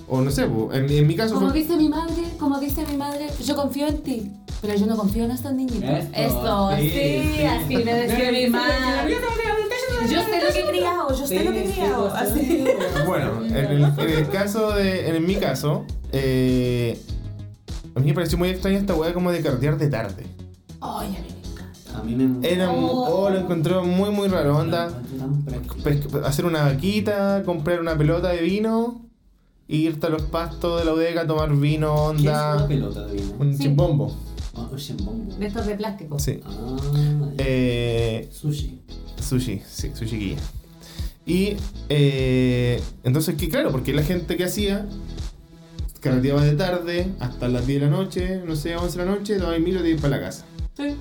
o 0.08 0.20
no 0.20 0.30
sé, 0.30 0.42
en, 0.42 0.90
en 0.90 1.06
mi 1.06 1.16
caso. 1.16 1.34
Como 1.34 1.50
dice 1.52 1.74
mi 1.76 1.88
madre, 1.88 2.22
como 2.38 2.60
dice 2.60 2.84
mi 2.86 2.98
madre, 2.98 3.28
yo 3.44 3.56
confío 3.56 3.86
en 3.86 4.02
ti. 4.02 4.30
Pero 4.60 4.76
yo 4.76 4.86
no 4.86 4.96
confío 4.96 5.24
en 5.24 5.32
estos 5.32 5.52
niñitos. 5.54 6.04
Esto, 6.14 6.70
sí, 6.78 7.42
así 7.42 7.76
me 7.76 7.94
decía 7.94 8.30
mi 8.30 8.46
madre. 8.46 9.16
Yo 10.08 10.22
sé 10.22 10.40
lo 10.44 10.52
que 10.52 10.60
he 10.60 10.68
criado, 10.68 11.08
yo 11.18 11.26
sé 11.26 11.44
lo 11.44 11.52
que 11.52 11.64
he 11.64 11.72
criado. 11.72 12.12
Así. 12.14 12.64
Bueno, 13.06 13.44
en 13.44 13.56
el, 13.56 13.82
en 13.82 14.10
el, 14.10 14.28
caso 14.28 14.72
de. 14.72 15.08
En 15.08 15.26
mi 15.26 15.36
caso, 15.36 15.84
eh, 16.12 17.00
a 17.94 18.00
mí 18.00 18.06
me 18.06 18.14
pareció 18.14 18.38
muy 18.38 18.48
extraña 18.48 18.78
esta 18.78 18.94
weá 18.94 19.12
como 19.12 19.30
de 19.30 19.42
cartear 19.42 19.76
de 19.76 19.88
tarde. 19.88 20.26
Ay, 20.80 21.16
a 21.16 21.20
mí 21.20 21.26
me 21.28 21.50
encanta. 21.50 21.98
A 21.98 22.02
mí 22.02 22.14
me 22.14 22.48
Era, 22.48 22.70
oh, 22.70 23.28
lo 23.30 23.38
encontré 23.38 23.74
muy, 23.80 24.10
muy 24.10 24.28
raro. 24.28 24.58
Onda, 24.58 24.90
hacer 26.24 26.46
una 26.46 26.64
vaquita, 26.64 27.42
comprar 27.44 27.80
una 27.80 27.96
pelota 27.96 28.28
de 28.28 28.40
vino, 28.40 29.02
irte 29.68 30.06
a 30.06 30.10
los 30.10 30.22
pastos 30.22 30.80
de 30.80 30.86
la 30.86 30.92
bodega 30.92 31.22
a 31.22 31.26
tomar 31.26 31.54
vino, 31.54 31.94
onda. 31.94 32.66
¿Qué 32.68 32.74
es 32.74 32.80
una 32.80 32.92
pelota 32.92 33.06
de 33.06 33.12
vino? 33.14 33.34
Un 33.38 33.58
chimbombo. 33.58 34.16
Ah, 34.54 34.68
de 35.38 35.46
estos 35.46 35.66
de 35.66 35.74
plástico. 35.76 36.18
Sí. 36.18 36.40
Ah, 36.44 36.76
eh, 37.38 38.28
sushi. 38.30 38.80
Sushi, 39.20 39.62
sí, 39.66 39.90
sushi 39.94 40.16
guía. 40.18 40.36
Y 41.24 41.56
eh, 41.88 42.82
entonces, 43.04 43.36
que 43.36 43.48
claro, 43.48 43.70
porque 43.70 43.94
la 43.94 44.02
gente 44.02 44.36
que 44.36 44.44
hacía 44.44 44.86
carreteaba 46.00 46.44
de 46.44 46.56
tarde 46.56 47.06
hasta 47.20 47.48
las 47.48 47.66
10 47.66 47.80
de 47.80 47.86
la 47.86 47.92
noche, 47.92 48.42
no 48.44 48.56
sé, 48.56 48.76
11 48.76 48.98
de 48.98 49.04
la 49.04 49.10
noche, 49.10 49.36
tomaba 49.36 49.58
mil 49.58 49.80
y 49.86 49.88
ir 49.88 49.96
para 50.00 50.16
la 50.16 50.22
casa. 50.26 50.44
Sí. 50.76 50.96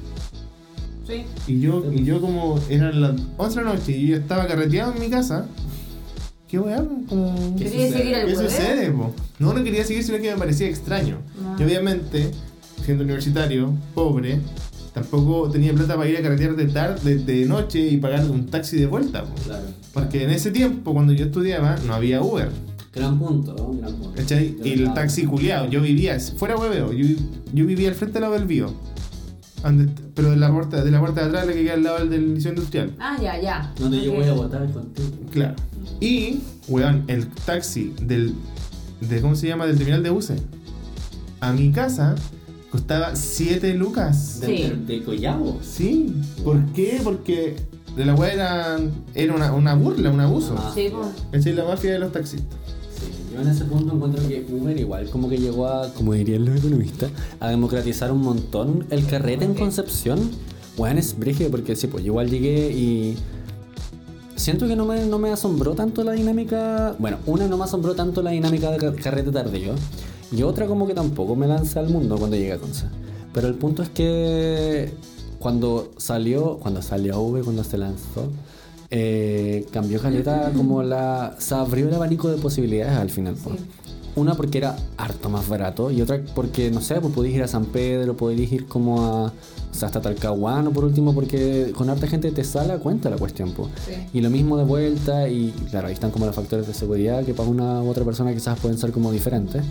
Sí. 1.08 1.26
Y 1.48 1.60
yo, 1.60 1.92
y 1.92 2.04
yo 2.04 2.22
como 2.22 2.60
eran 2.70 3.02
las 3.02 3.20
11 3.38 3.60
de 3.60 3.66
la 3.66 3.74
noche 3.74 3.92
y 3.98 4.08
yo 4.08 4.18
estaba 4.18 4.48
carreteado 4.48 4.94
en 4.94 5.00
mi 5.00 5.10
casa, 5.10 5.48
¿qué 6.48 6.60
voy 6.60 6.74
a 6.74 6.78
como... 6.78 7.56
¿Qué 7.58 7.66
sucede? 7.66 8.26
¿Qué 8.28 8.36
sucede 8.36 8.94
No, 9.40 9.54
no 9.54 9.64
quería 9.64 9.84
seguir, 9.84 10.04
sino 10.04 10.20
que 10.20 10.32
me 10.32 10.38
parecía 10.38 10.68
extraño. 10.68 11.18
Ah. 11.44 11.56
Y 11.60 11.64
obviamente 11.64 12.32
siendo 12.84 13.04
universitario, 13.04 13.74
pobre, 13.94 14.39
tampoco 14.94 15.50
tenía 15.50 15.74
plata 15.74 15.96
para 15.96 16.10
ir 16.10 16.17
a 16.17 16.22
carretear 16.22 16.56
de 16.56 16.67
tarde, 16.67 17.15
de, 17.15 17.46
noche 17.46 17.80
y 17.80 17.98
pagar 17.98 18.30
un 18.30 18.48
taxi 18.48 18.78
de 18.78 18.86
vuelta. 18.86 19.24
Claro. 19.46 19.65
Porque 19.94 20.24
en 20.24 20.32
ese 20.32 20.52
tiempo, 20.52 20.94
cuando 20.94 21.13
yo 21.13 21.26
estudiaba, 21.26 21.78
no 21.86 21.94
había 21.94 22.22
Uber. 22.22 22.50
Gran 22.94 23.17
punto, 23.17 23.56
gran 23.80 23.94
punto. 23.94 24.13
¿Cachai? 24.15 24.58
Y 24.63 24.74
el 24.74 24.94
taxi 24.94 25.26
culiado, 25.26 25.70
yo 25.70 25.82
vivía, 25.82 26.20
fuera 26.20 26.58
hueveo, 26.58 26.91
yo, 26.91 27.15
yo 27.54 27.65
vivía 27.65 27.89
al 27.89 27.96
frente 27.96 28.15
del 28.15 28.24
lado 28.24 28.34
del 28.34 28.46
Bío. 28.46 28.74
pero 30.13 30.32
de 30.32 30.36
la 30.36 30.52
puerta 30.52 30.84
de 30.84 30.91
la 30.91 31.00
puerta 31.00 31.22
de 31.22 31.28
atrás, 31.28 31.48
la 31.48 31.54
que 31.54 31.63
queda 31.63 31.74
al 31.76 31.84
lado 31.84 32.06
del 32.06 32.34
liceo 32.34 32.52
industrial. 32.52 32.94
Ah, 33.00 33.17
ya, 33.22 33.39
ya. 33.39 33.74
Donde 33.80 34.04
yo 34.04 34.13
voy 34.13 34.26
a 34.26 34.34
votar 34.34 34.70
contigo. 34.72 35.08
Claro. 35.32 35.56
Y, 36.02 36.41
weón, 36.67 37.06
el 37.08 37.28
taxi 37.28 37.94
del. 38.02 38.36
De, 39.00 39.22
¿Cómo 39.22 39.36
se 39.36 39.48
llama? 39.48 39.65
Del 39.65 39.78
terminal 39.78 40.04
de 40.04 40.10
buses. 40.10 40.41
A 41.39 41.54
mi 41.54 41.72
casa 41.72 42.15
Costaba 42.71 43.15
7 43.15 43.73
lucas. 43.73 44.39
¿De, 44.39 44.77
de 44.88 45.03
Collabo? 45.03 45.60
Sí. 45.62 46.15
¿Por 46.43 46.65
qué? 46.67 47.01
Porque 47.03 47.57
de 47.97 48.05
la 48.05 48.15
weá 48.15 48.31
era, 48.34 48.79
era 49.13 49.36
una, 49.36 49.53
una, 49.53 49.75
burla, 49.75 50.10
un 50.10 50.21
abuso. 50.21 50.55
Ah, 50.57 50.71
sí, 50.73 50.89
pues. 50.89 51.45
Es 51.45 51.53
la 51.53 51.65
mafia 51.65 51.91
de 51.91 51.99
los 51.99 52.13
taxistas. 52.13 52.57
Sí, 52.97 53.34
yo 53.34 53.41
en 53.41 53.47
ese 53.49 53.65
punto 53.65 53.93
encuentro 53.93 54.25
que 54.25 54.45
Uber 54.49 54.77
igual 54.79 55.10
como 55.10 55.27
que 55.27 55.38
llegó 55.38 55.67
a, 55.67 55.93
como 55.93 56.13
dirían 56.13 56.45
los 56.45 56.60
economistas, 56.60 57.12
a 57.41 57.49
democratizar 57.49 58.10
un 58.12 58.21
montón 58.21 58.86
el 58.89 59.05
carrete 59.05 59.43
en 59.43 59.53
Concepción. 59.53 60.31
Bueno, 60.77 61.01
es 61.01 61.19
brígido 61.19 61.51
porque 61.51 61.75
sí, 61.75 61.88
pues 61.88 62.05
yo 62.05 62.12
igual 62.12 62.29
llegué 62.29 62.71
y 62.71 63.17
siento 64.38 64.65
que 64.67 64.77
no 64.77 64.86
me, 64.86 65.05
no 65.05 65.19
me 65.19 65.29
asombró 65.29 65.73
tanto 65.73 66.05
la 66.05 66.13
dinámica. 66.13 66.95
Bueno, 66.99 67.17
una 67.25 67.47
no 67.47 67.57
me 67.57 67.65
asombró 67.65 67.95
tanto 67.95 68.21
la 68.21 68.31
dinámica 68.31 68.71
de 68.71 68.95
carrete 68.95 69.31
tardío. 69.31 69.73
Y 70.32 70.44
otra 70.44 70.65
como 70.65 70.88
que 70.88 70.94
tampoco 70.94 71.36
me 71.36 71.48
lanza 71.48 71.80
al 71.80 71.89
mundo 71.89 72.17
cuando 72.17 72.38
llega 72.38 72.56
a 72.56 72.58
Conce. 72.58 72.86
Pero 73.34 73.48
el 73.48 73.56
punto 73.56 73.84
es 73.84 73.89
que 73.89 74.94
cuando 75.39 75.91
salió, 75.98 76.58
cuando 76.60 76.82
salió 76.82 77.20
V, 77.22 77.41
cuando 77.41 77.63
se 77.63 77.78
lanzó, 77.78 78.30
eh, 78.89 79.65
cambió 79.72 80.02
Caleta 80.02 80.52
como 80.56 80.84
la... 80.84 81.36
Se 81.39 81.56
abrió 81.56 81.88
el 81.88 81.94
abanico 81.94 82.30
de 82.30 82.38
posibilidades 82.38 82.98
al 82.98 83.10
final. 83.10 83.36
Una 84.15 84.36
porque 84.36 84.58
era 84.58 84.76
harto 84.98 85.30
más 85.30 85.48
barato 85.48 85.89
y 85.89 86.02
otra 86.02 86.22
porque, 86.36 86.70
no 86.70 86.82
sé, 86.82 87.00
pues 87.00 87.13
podías 87.13 87.36
ir 87.36 87.44
a 87.44 87.48
San 87.48 87.65
Pedro, 87.65 88.15
podías 88.15 88.52
ir 88.52 88.67
como 88.67 89.02
a... 89.02 89.26
O 89.26 89.74
sea, 89.74 89.88
hasta 89.88 90.02
Talcahuano 90.02 90.72
por 90.72 90.84
último, 90.84 91.15
porque 91.15 91.72
con 91.74 91.89
harta 91.89 92.06
gente 92.06 92.30
te 92.32 92.44
sale 92.44 92.74
a 92.74 92.78
cuenta 92.78 93.10
la 93.10 93.15
cuestión. 93.17 93.54
Pues. 93.54 93.70
Y 94.13 94.20
lo 94.20 94.30
mismo 94.30 94.58
de 94.58 94.65
vuelta 94.65 95.30
y 95.30 95.52
claro, 95.70 95.88
ahí 95.88 95.94
están 95.94 96.12
como 96.12 96.26
los 96.26 96.36
factores 96.36 96.67
de 96.67 96.74
seguridad 96.74 97.24
que 97.24 97.34
para 97.34 97.50
una 97.50 97.82
u 97.82 97.89
otra 97.89 98.04
persona 98.04 98.34
quizás 98.34 98.60
pueden 98.60 98.78
ser 98.78 98.91
como 98.91 99.13
diferentes 99.13 99.63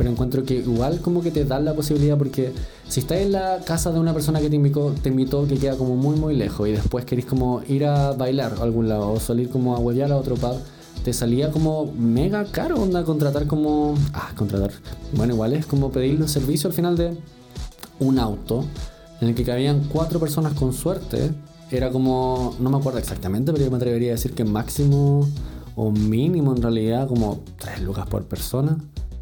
pero 0.00 0.08
encuentro 0.08 0.44
que 0.44 0.54
igual 0.54 1.00
como 1.02 1.20
que 1.20 1.30
te 1.30 1.44
dan 1.44 1.66
la 1.66 1.74
posibilidad 1.74 2.16
porque 2.16 2.54
si 2.88 3.00
estás 3.00 3.18
en 3.18 3.32
la 3.32 3.58
casa 3.66 3.92
de 3.92 4.00
una 4.00 4.14
persona 4.14 4.40
que 4.40 4.48
te 4.48 4.56
invitó, 4.56 4.94
te 4.94 5.14
que 5.14 5.58
queda 5.58 5.76
como 5.76 5.94
muy 5.94 6.16
muy 6.16 6.34
lejos 6.34 6.66
y 6.66 6.72
después 6.72 7.04
querés 7.04 7.26
como 7.26 7.60
ir 7.68 7.84
a 7.84 8.12
bailar 8.12 8.54
a 8.58 8.62
algún 8.62 8.88
lado 8.88 9.12
o 9.12 9.20
salir 9.20 9.50
como 9.50 9.76
a 9.76 9.78
huevear 9.78 10.10
a 10.10 10.16
otro 10.16 10.36
pub, 10.36 10.56
te 11.04 11.12
salía 11.12 11.50
como 11.50 11.92
mega 11.92 12.46
caro 12.46 12.80
onda 12.80 13.04
contratar 13.04 13.46
como... 13.46 13.94
Ah, 14.14 14.30
contratar. 14.34 14.70
Bueno, 15.12 15.34
igual 15.34 15.52
es 15.52 15.66
como 15.66 15.92
pedir 15.92 16.18
los 16.18 16.30
servicios 16.30 16.64
al 16.64 16.72
final 16.72 16.96
de 16.96 17.18
un 17.98 18.18
auto 18.18 18.64
en 19.20 19.28
el 19.28 19.34
que 19.34 19.44
cabían 19.44 19.86
cuatro 19.92 20.18
personas 20.18 20.54
con 20.54 20.72
suerte. 20.72 21.30
Era 21.70 21.90
como, 21.90 22.56
no 22.58 22.70
me 22.70 22.78
acuerdo 22.78 22.98
exactamente, 23.00 23.52
pero 23.52 23.66
yo 23.66 23.70
me 23.70 23.76
atrevería 23.76 24.12
a 24.12 24.14
decir 24.14 24.32
que 24.32 24.44
máximo 24.44 25.28
o 25.76 25.90
mínimo 25.90 26.56
en 26.56 26.62
realidad 26.62 27.06
como 27.06 27.40
3 27.58 27.82
lucas 27.82 28.06
por 28.06 28.24
persona, 28.24 28.78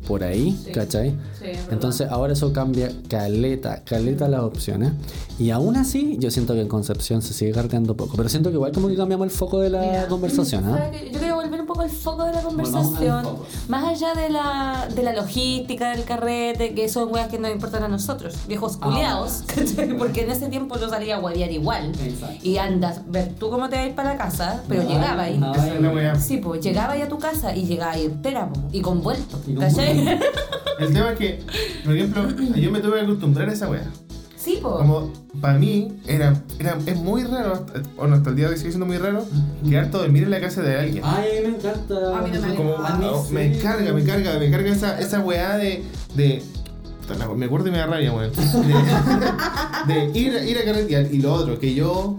por 0.06 0.24
ahí, 0.24 0.58
¿cachai? 0.72 1.10
Sí, 1.10 1.16
es 1.46 1.56
verdad. 1.58 1.72
Entonces 1.72 2.08
ahora 2.10 2.32
eso 2.32 2.52
cambia 2.52 2.90
caleta, 3.08 3.82
caleta 3.84 4.28
las 4.28 4.40
opciones. 4.40 4.92
Y 5.38 5.50
aún 5.50 5.76
así, 5.76 6.16
yo 6.18 6.30
siento 6.30 6.54
que 6.54 6.60
en 6.62 6.68
Concepción 6.68 7.22
se 7.22 7.32
sigue 7.34 7.52
carteando 7.52 7.96
poco. 7.96 8.16
Pero 8.16 8.28
siento 8.28 8.48
que 8.50 8.54
igual 8.56 8.72
como 8.72 8.88
que 8.88 8.96
cambiamos 8.96 9.24
el 9.26 9.30
foco 9.30 9.60
de 9.60 9.70
la 9.70 9.80
Mira, 9.82 10.06
conversación, 10.08 10.64
¿ah? 10.66 10.78
¿sabes 10.78 11.00
qué? 11.02 11.10
Yo 11.12 11.18
quiero 11.18 11.36
volver 11.36 11.60
un 11.60 11.66
poco 11.66 11.82
al 11.82 11.90
foco 11.90 12.24
de 12.24 12.32
la 12.32 12.40
conversación. 12.42 13.26
Más 13.68 13.84
allá 13.84 14.14
de 14.14 14.30
la, 14.30 14.88
de 14.94 15.02
la 15.02 15.12
logística 15.12 15.90
del 15.90 16.04
carrete, 16.04 16.74
que 16.74 16.88
son 16.88 17.12
weas 17.12 17.28
que 17.28 17.38
nos 17.38 17.50
importan 17.50 17.82
a 17.84 17.88
nosotros, 17.88 18.34
viejos 18.48 18.78
Ah, 18.80 18.84
culiados, 18.86 19.42
¿cachai? 19.46 19.96
porque 19.96 20.22
en 20.22 20.30
ese 20.30 20.48
tiempo 20.48 20.78
yo 20.78 20.88
salía 20.88 21.16
a 21.16 21.20
huevear 21.20 21.52
igual. 21.52 21.92
Exacto. 22.02 22.38
Y 22.46 22.56
andas, 22.58 23.02
ver 23.08 23.34
tú 23.38 23.50
cómo 23.50 23.68
te 23.68 23.76
vas 23.76 23.84
a 23.84 23.88
ir 23.88 23.94
para 23.94 24.12
la 24.14 24.18
casa, 24.18 24.62
pero 24.68 24.82
No, 24.84 24.88
llegaba 24.88 25.22
ahí. 25.22 25.38
no, 25.38 25.52
weá. 25.92 26.18
Sí, 26.18 26.38
pues 26.38 26.60
llegaba 26.62 26.94
ahí 26.94 27.02
a 27.02 27.08
tu 27.08 27.18
casa 27.18 27.54
y 27.54 27.64
llegaba 27.66 27.92
ahí 27.92 28.06
entera 28.06 28.48
po, 28.48 28.60
y 28.72 28.80
con 28.80 29.02
vuelto. 29.02 29.38
Y 29.46 29.54
con 29.54 29.64
¿Cachai? 29.64 29.97
El 30.78 30.92
tema 30.92 31.12
es 31.12 31.18
que, 31.18 31.40
por 31.84 31.96
ejemplo, 31.96 32.28
yo 32.54 32.70
me 32.70 32.80
tuve 32.80 33.00
que 33.00 33.04
acostumbrar 33.04 33.48
a 33.48 33.52
esa 33.52 33.68
weá. 33.68 33.90
Sí, 34.36 34.60
pues. 34.62 34.74
Como 34.76 35.12
para 35.40 35.58
mí 35.58 35.88
era, 36.06 36.40
era, 36.60 36.78
es 36.86 36.96
muy 36.96 37.24
raro, 37.24 37.66
o 37.96 38.06
no, 38.06 38.14
hasta 38.14 38.30
el 38.30 38.36
día 38.36 38.46
de 38.46 38.52
hoy 38.52 38.58
sigue 38.58 38.70
siendo 38.70 38.86
muy 38.86 38.96
raro, 38.96 39.26
quedarte 39.68 39.96
a 39.96 40.00
dormir 40.00 40.22
en 40.22 40.30
la 40.30 40.40
casa 40.40 40.62
de 40.62 40.78
alguien. 40.78 41.02
Ay, 41.04 41.40
me 41.42 41.56
encanta. 41.56 42.18
A 42.18 42.22
mí 42.22 42.30
no 42.32 42.40
me 42.40 42.54
Como, 42.54 42.70
oh, 42.74 43.24
sí. 43.26 43.34
me 43.34 43.58
carga, 43.58 43.92
me 43.92 44.04
carga, 44.04 44.38
me 44.38 44.50
carga 44.50 44.70
esa, 44.70 45.00
esa 45.00 45.20
weá 45.20 45.56
de. 45.56 45.82
de 46.14 46.42
me 47.36 47.46
acuerdo 47.46 47.68
y 47.68 47.70
me 47.72 47.78
da 47.78 47.86
rabia, 47.86 48.12
weón. 48.12 48.30
De, 49.86 49.94
de 49.94 50.18
ir, 50.18 50.32
ir 50.48 50.58
a 50.58 50.64
carretear. 50.64 51.12
Y 51.12 51.18
lo 51.18 51.32
otro, 51.32 51.58
que 51.58 51.74
yo, 51.74 52.18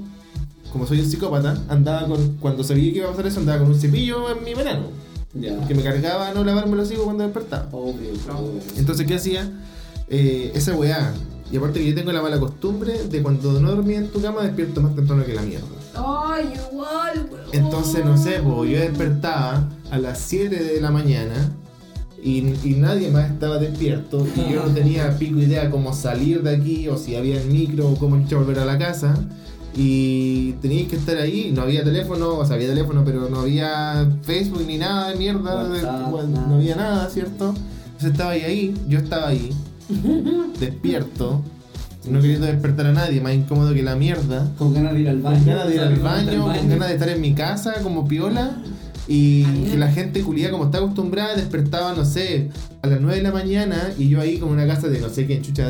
como 0.74 0.86
soy 0.86 1.00
un 1.00 1.10
psicópata, 1.10 1.58
andaba 1.70 2.08
con. 2.08 2.38
Cuando 2.38 2.64
sabía 2.64 2.92
que 2.92 2.98
iba 3.00 3.08
a 3.08 3.12
pasar 3.12 3.28
eso, 3.28 3.40
andaba 3.40 3.60
con 3.60 3.70
un 3.70 3.80
cepillo 3.80 4.36
en 4.36 4.44
mi 4.44 4.54
verano. 4.54 4.88
Ya. 5.34 5.68
Que 5.68 5.76
me 5.76 5.84
cargaba 5.84 6.34
no 6.34 6.44
lavarme 6.44 6.76
los 6.76 6.92
hijos 6.92 7.06
cuando 7.06 7.24
despertaba. 7.24 7.68
Obvio, 7.72 8.10
obvio. 8.32 8.62
Entonces, 8.78 9.06
¿qué 9.06 9.16
hacía? 9.16 9.50
Eh, 10.08 10.52
esa 10.56 10.76
weá. 10.76 11.14
Y 11.52 11.58
aparte 11.58 11.80
que 11.80 11.90
yo 11.90 11.96
tengo 11.96 12.12
la 12.12 12.22
mala 12.22 12.40
costumbre 12.40 13.08
de 13.08 13.24
cuando 13.24 13.60
no 13.60 13.72
dormía 13.72 13.98
en 13.98 14.10
tu 14.10 14.22
cama 14.22 14.44
despierto 14.44 14.82
más 14.82 14.96
temprano 14.96 15.26
que 15.26 15.34
la 15.34 15.42
mierda. 15.42 15.68
Ay, 15.96 16.54
igual, 16.72 17.28
weón. 17.32 17.44
Entonces, 17.52 18.06
no 18.06 18.18
sé, 18.18 18.40
pues 18.44 18.72
yo 18.72 18.80
despertaba 18.80 19.68
a 19.90 19.98
las 19.98 20.20
7 20.20 20.56
de 20.56 20.82
la 20.82 20.92
mañana 20.92 21.52
y, 22.22 22.54
y 22.64 22.76
nadie 22.78 23.10
más 23.10 23.32
estaba 23.32 23.58
despierto 23.58 24.28
y 24.36 24.54
yo 24.54 24.66
no 24.66 24.74
tenía 24.74 25.18
pico 25.18 25.40
idea 25.40 25.72
cómo 25.72 25.94
salir 25.94 26.44
de 26.44 26.56
aquí 26.56 26.88
o 26.88 26.98
si 26.98 27.16
había 27.16 27.42
el 27.42 27.48
micro 27.48 27.90
o 27.90 27.96
cómo 27.96 28.18
volver 28.18 28.60
a 28.60 28.66
la 28.66 28.78
casa. 28.78 29.16
Y 29.76 30.54
teníais 30.62 30.88
que 30.88 30.96
estar 30.96 31.18
ahí, 31.18 31.52
no 31.54 31.62
había 31.62 31.84
teléfono, 31.84 32.38
o 32.38 32.46
sea, 32.46 32.56
había 32.56 32.68
teléfono, 32.68 33.04
pero 33.06 33.30
no 33.30 33.42
había 33.42 34.10
Facebook 34.24 34.64
ni 34.66 34.78
nada 34.78 35.10
de 35.10 35.16
mierda, 35.16 35.70
WhatsApp, 35.70 36.48
no 36.48 36.56
había 36.56 36.76
nada, 36.76 37.10
¿cierto? 37.10 37.54
Entonces 37.86 38.12
estaba 38.12 38.32
ahí, 38.32 38.42
ahí, 38.42 38.74
yo 38.88 39.00
estaba 39.00 39.28
ahí, 39.28 39.50
despierto, 40.60 41.42
no 42.10 42.22
queriendo 42.22 42.48
despertar 42.48 42.88
a 42.88 42.94
nadie, 42.94 43.22
más 43.22 43.34
incómodo 43.34 43.74
que 43.74 43.84
la 43.84 43.96
mierda. 43.96 44.52
Con 44.58 44.74
ganas 44.74 44.94
de 44.94 45.02
ir 45.02 45.10
al 45.10 45.22
baño. 45.22 45.38
Con 45.38 45.46
ganas 45.46 45.68
de 45.68 45.76
ir 45.76 45.82
al 45.82 45.96
baño, 45.98 46.44
con 46.46 46.70
ganas 46.70 46.88
de 46.88 46.94
estar 46.94 47.10
en 47.10 47.22
mi 47.22 47.34
casa 47.34 47.76
como 47.84 48.08
piola. 48.08 48.58
Y 49.12 49.44
que 49.64 49.76
la 49.76 49.92
gente 49.92 50.22
culia 50.22 50.52
como 50.52 50.66
está 50.66 50.78
acostumbrada 50.78 51.36
despertaba, 51.36 51.94
no 51.94 52.06
sé, 52.06 52.52
a 52.84 52.88
las 52.88 53.02
9 53.02 53.18
de 53.18 53.24
la 53.24 53.32
mañana 53.32 53.90
y 53.98 54.08
yo 54.08 54.22
ahí 54.22 54.38
como 54.38 54.52
una 54.52 54.68
casa 54.68 54.88
de 54.88 55.00
no 55.00 55.10
sé 55.10 55.26
quién 55.26 55.42
chucha, 55.42 55.68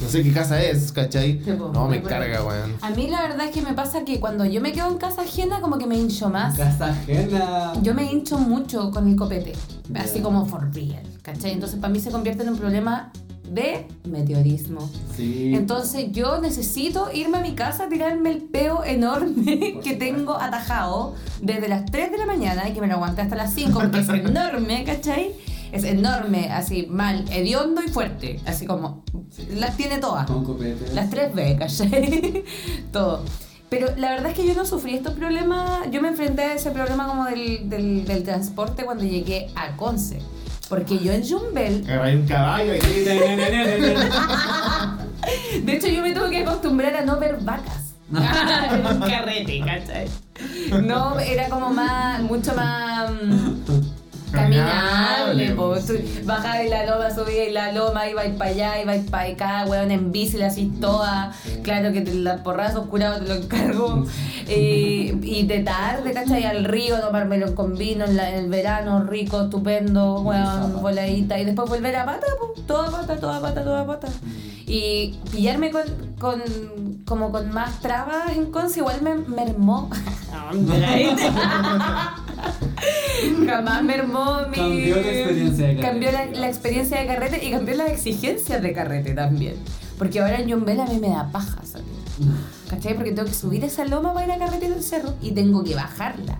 no 0.00 0.08
sé 0.08 0.22
qué 0.22 0.32
casa 0.32 0.62
es, 0.62 0.90
¿cachai? 0.90 1.38
Sí, 1.44 1.50
po, 1.52 1.70
No, 1.74 1.86
me 1.86 2.00
carga, 2.00 2.42
weón. 2.42 2.72
A 2.80 2.88
mí 2.88 3.08
la 3.08 3.20
verdad 3.20 3.46
es 3.46 3.50
que 3.50 3.60
me 3.60 3.74
pasa 3.74 4.06
que 4.06 4.20
cuando 4.20 4.46
yo 4.46 4.62
me 4.62 4.72
quedo 4.72 4.88
en 4.88 4.96
casa 4.96 5.20
ajena 5.20 5.60
como 5.60 5.76
que 5.76 5.86
me 5.86 5.98
hincho 5.98 6.30
más. 6.30 6.56
Casa 6.56 6.86
ajena. 6.86 7.74
Yo 7.82 7.92
me 7.92 8.10
hincho 8.10 8.38
mucho 8.38 8.90
con 8.90 9.06
el 9.06 9.16
copete, 9.16 9.52
así 9.94 10.20
como 10.20 10.46
for 10.46 10.72
real, 10.72 11.04
¿cachai? 11.20 11.52
Entonces 11.52 11.78
para 11.78 11.92
mí 11.92 12.00
se 12.00 12.10
convierte 12.10 12.42
en 12.42 12.48
un 12.48 12.56
problema 12.56 13.12
de 13.50 13.86
meteorismo. 14.04 14.90
Sí. 15.16 15.54
Entonces 15.54 16.12
yo 16.12 16.40
necesito 16.40 17.10
irme 17.12 17.38
a 17.38 17.40
mi 17.40 17.54
casa 17.54 17.84
a 17.84 17.88
tirarme 17.88 18.30
el 18.30 18.42
peo 18.42 18.84
enorme 18.84 19.80
que 19.84 19.94
tengo 19.94 20.34
atajado 20.34 21.14
desde 21.40 21.68
las 21.68 21.86
3 21.86 22.12
de 22.12 22.18
la 22.18 22.26
mañana 22.26 22.68
y 22.68 22.72
que 22.72 22.80
me 22.80 22.86
lo 22.86 22.94
aguanté 22.94 23.22
hasta 23.22 23.36
las 23.36 23.54
5 23.54 23.78
porque 23.78 24.00
es 24.00 24.08
enorme, 24.08 24.84
¿cachai? 24.84 25.32
Es 25.72 25.84
enorme, 25.84 26.50
así 26.50 26.86
mal, 26.88 27.26
hediondo 27.30 27.82
y 27.84 27.88
fuerte, 27.88 28.40
así 28.46 28.64
como 28.64 29.04
las 29.54 29.76
tiene 29.76 29.98
todas. 29.98 30.26
Con. 30.26 30.58
Las 30.94 31.10
tres 31.10 31.34
B, 31.34 31.56
¿cachai? 31.58 32.44
Todo. 32.92 33.22
Pero 33.68 33.88
la 33.96 34.12
verdad 34.12 34.30
es 34.30 34.34
que 34.34 34.46
yo 34.46 34.54
no 34.54 34.64
sufrí 34.64 34.94
estos 34.94 35.12
problemas. 35.12 35.90
Yo 35.90 36.00
me 36.00 36.08
enfrenté 36.08 36.42
a 36.42 36.54
ese 36.54 36.70
problema 36.70 37.06
como 37.06 37.26
del, 37.26 37.68
del, 37.68 38.06
del 38.06 38.22
transporte 38.22 38.84
cuando 38.84 39.04
llegué 39.04 39.48
a 39.54 39.76
Conce. 39.76 40.20
Porque 40.68 40.98
yo 40.98 41.12
en 41.12 41.26
Jumbel, 41.26 41.84
Hay 41.88 42.16
un 42.16 42.26
caballo 42.26 42.72
ahí. 42.72 42.80
de 45.64 45.76
hecho 45.76 45.88
yo 45.88 46.02
me 46.02 46.12
tuve 46.12 46.30
que 46.30 46.38
acostumbrar 46.38 46.94
a 46.96 47.02
no 47.02 47.18
ver 47.18 47.38
vacas. 47.40 47.94
en 48.10 48.86
un 48.86 49.00
carrete, 49.00 49.60
¿cachai? 49.60 50.08
No, 50.82 51.18
era 51.20 51.48
como 51.48 51.70
más, 51.70 52.20
mucho 52.22 52.54
más 52.54 53.10
mm, 53.10 53.64
caminable, 54.32 55.50
po. 55.54 55.74
Tú 55.86 55.94
bajabas 56.24 56.58
de 56.58 56.68
la 56.68 56.86
loma, 56.86 57.08
la 57.52 57.72
loma, 57.72 58.08
ibas 58.08 58.26
para 58.38 58.50
allá, 58.50 58.82
ibas 58.82 58.98
para 59.10 59.28
acá, 59.30 59.64
weón, 59.68 59.90
en 59.90 60.12
bici, 60.12 60.36
la 60.38 60.46
así 60.48 60.66
toda. 60.80 61.32
Claro 61.62 61.92
que 61.92 62.00
te, 62.02 62.14
la 62.14 62.42
porrazo 62.42 62.82
oscurado 62.82 63.20
te 63.20 63.28
lo 63.28 63.34
encargo. 63.34 64.04
Eh, 64.50 65.14
y 65.24 65.46
de 65.46 65.58
tarde, 65.58 66.10
¿cachai? 66.14 66.44
Al 66.44 66.64
río, 66.64 66.98
tomármelo 67.00 67.54
con 67.54 67.76
vino 67.76 68.06
en, 68.06 68.16
la- 68.16 68.30
en 68.30 68.44
el 68.44 68.48
verano, 68.48 69.04
rico, 69.04 69.42
estupendo, 69.42 70.22
weón, 70.22 70.80
voladita. 70.80 71.38
Y 71.38 71.44
después 71.44 71.68
volver 71.68 71.94
a 71.96 72.06
pata, 72.06 72.24
po. 72.40 72.54
Toda 72.66 72.90
pata, 72.90 73.16
toda 73.18 73.42
pata, 73.42 73.62
toda 73.62 73.86
pata. 73.86 74.08
Y 74.66 75.16
pillarme 75.30 75.70
con, 75.70 75.82
con 76.18 76.40
como 77.04 77.30
con 77.30 77.52
más 77.52 77.78
trabas 77.80 78.34
en 78.36 78.46
Conce 78.50 78.80
igual 78.80 79.02
me 79.02 79.16
mermó. 79.16 79.90
Jamás 83.46 83.82
mi. 84.50 84.56
Cambió 84.56 84.96
la 84.96 85.10
experiencia 85.10 85.66
de 85.66 85.76
carrete. 85.76 85.88
Cambió 85.90 86.12
la, 86.12 86.26
la 86.26 86.48
experiencia 86.48 87.00
de 87.00 87.06
carrete 87.06 87.44
y 87.44 87.50
cambió 87.50 87.76
las 87.76 87.90
exigencias 87.90 88.62
de 88.62 88.72
carrete 88.72 89.14
también. 89.14 89.56
Porque 89.98 90.20
ahora 90.20 90.38
en 90.38 90.48
Yombel 90.48 90.80
a 90.80 90.86
mí 90.86 90.98
me 90.98 91.10
da 91.10 91.30
paja 91.30 91.60
salir. 91.64 91.86
¿Cachai? 92.70 92.94
Porque 92.94 93.12
tengo 93.12 93.28
que 93.28 93.34
subir 93.34 93.64
esa 93.64 93.84
loma 93.84 94.12
para 94.14 94.26
ir 94.26 94.32
a 94.32 94.38
carretear 94.38 94.72
el 94.72 94.82
cerro 94.82 95.14
y 95.20 95.32
tengo 95.32 95.64
que 95.64 95.74
bajarla. 95.74 96.38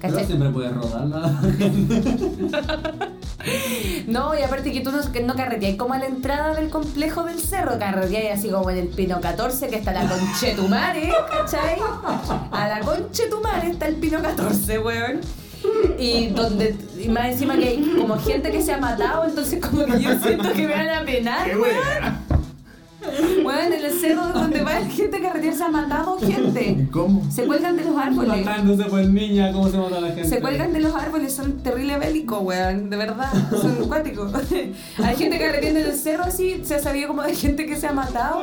Pero 0.00 0.12
¿Cachai? 0.14 0.26
siempre 0.26 0.50
puedes 0.50 0.72
rodarla. 0.74 1.40
No, 4.06 4.34
y 4.38 4.42
aparte 4.42 4.72
que 4.72 4.80
tú 4.80 4.90
no, 4.90 5.12
que 5.12 5.22
no 5.22 5.34
carreteas 5.34 5.76
como 5.76 5.94
a 5.94 5.98
la 5.98 6.06
entrada 6.06 6.54
del 6.54 6.70
complejo 6.70 7.24
del 7.24 7.38
cerro, 7.40 7.78
carreteas 7.78 8.38
así 8.38 8.48
como 8.48 8.70
en 8.70 8.78
el 8.78 8.88
Pino 8.88 9.20
14, 9.20 9.68
que 9.68 9.76
está 9.76 9.92
la 9.92 10.08
Conchetumare, 10.08 11.12
¿cachai? 11.30 11.78
A 12.50 12.68
la 12.68 12.80
Conchetumare 12.80 13.68
está 13.68 13.86
el 13.86 13.96
Pino 13.96 14.22
14, 14.22 14.78
weón. 14.78 15.20
Y 15.98 16.28
donde, 16.28 16.76
y 16.98 17.08
más 17.08 17.26
encima 17.32 17.56
que 17.56 17.68
hay 17.68 17.96
como 17.98 18.18
gente 18.18 18.50
que 18.50 18.62
se 18.62 18.72
ha 18.72 18.78
matado, 18.78 19.24
entonces 19.24 19.64
como 19.64 19.84
que 19.84 20.00
yo 20.00 20.18
siento 20.18 20.52
que 20.52 20.66
me 20.66 20.74
van 20.74 20.88
a 20.88 21.04
penar, 21.04 21.48
¡Qué 21.48 21.56
weón. 21.56 22.24
Weón, 23.44 23.72
en 23.72 23.84
el 23.84 23.92
cerro 23.92 24.28
donde 24.28 24.62
va 24.62 24.80
la 24.80 24.86
gente 24.86 25.20
carretear 25.20 25.54
se 25.54 25.64
ha 25.64 25.68
matado 25.68 26.18
gente. 26.18 26.88
¿Cómo? 26.90 27.30
Se 27.30 27.44
cuelgan 27.44 27.76
de 27.76 27.84
los 27.84 27.96
árboles. 27.96 28.44
Matándose 28.44 28.84
por 28.84 29.04
niña, 29.04 29.52
cómo 29.52 29.68
se 29.68 29.76
mata 29.76 30.00
la 30.00 30.08
gente. 30.08 30.24
Se 30.28 30.40
cuelgan 30.40 30.72
de 30.72 30.80
los 30.80 30.94
árboles, 30.94 31.34
son 31.34 31.62
terrible 31.62 31.98
bélicos, 31.98 32.42
weón, 32.42 32.90
de 32.90 32.96
verdad, 32.96 33.30
son 33.50 33.76
acuáticos. 33.84 34.32
Hay 34.98 35.16
gente 35.16 35.38
que 35.38 35.44
carreteando 35.44 35.80
en 35.80 35.86
el 35.86 35.94
cerro 35.94 36.24
así, 36.24 36.62
se 36.64 36.76
ha 36.76 36.78
sabido 36.82 37.08
como 37.08 37.22
de 37.22 37.34
gente 37.34 37.66
que 37.66 37.76
se 37.76 37.86
ha 37.86 37.92
matado 37.92 38.42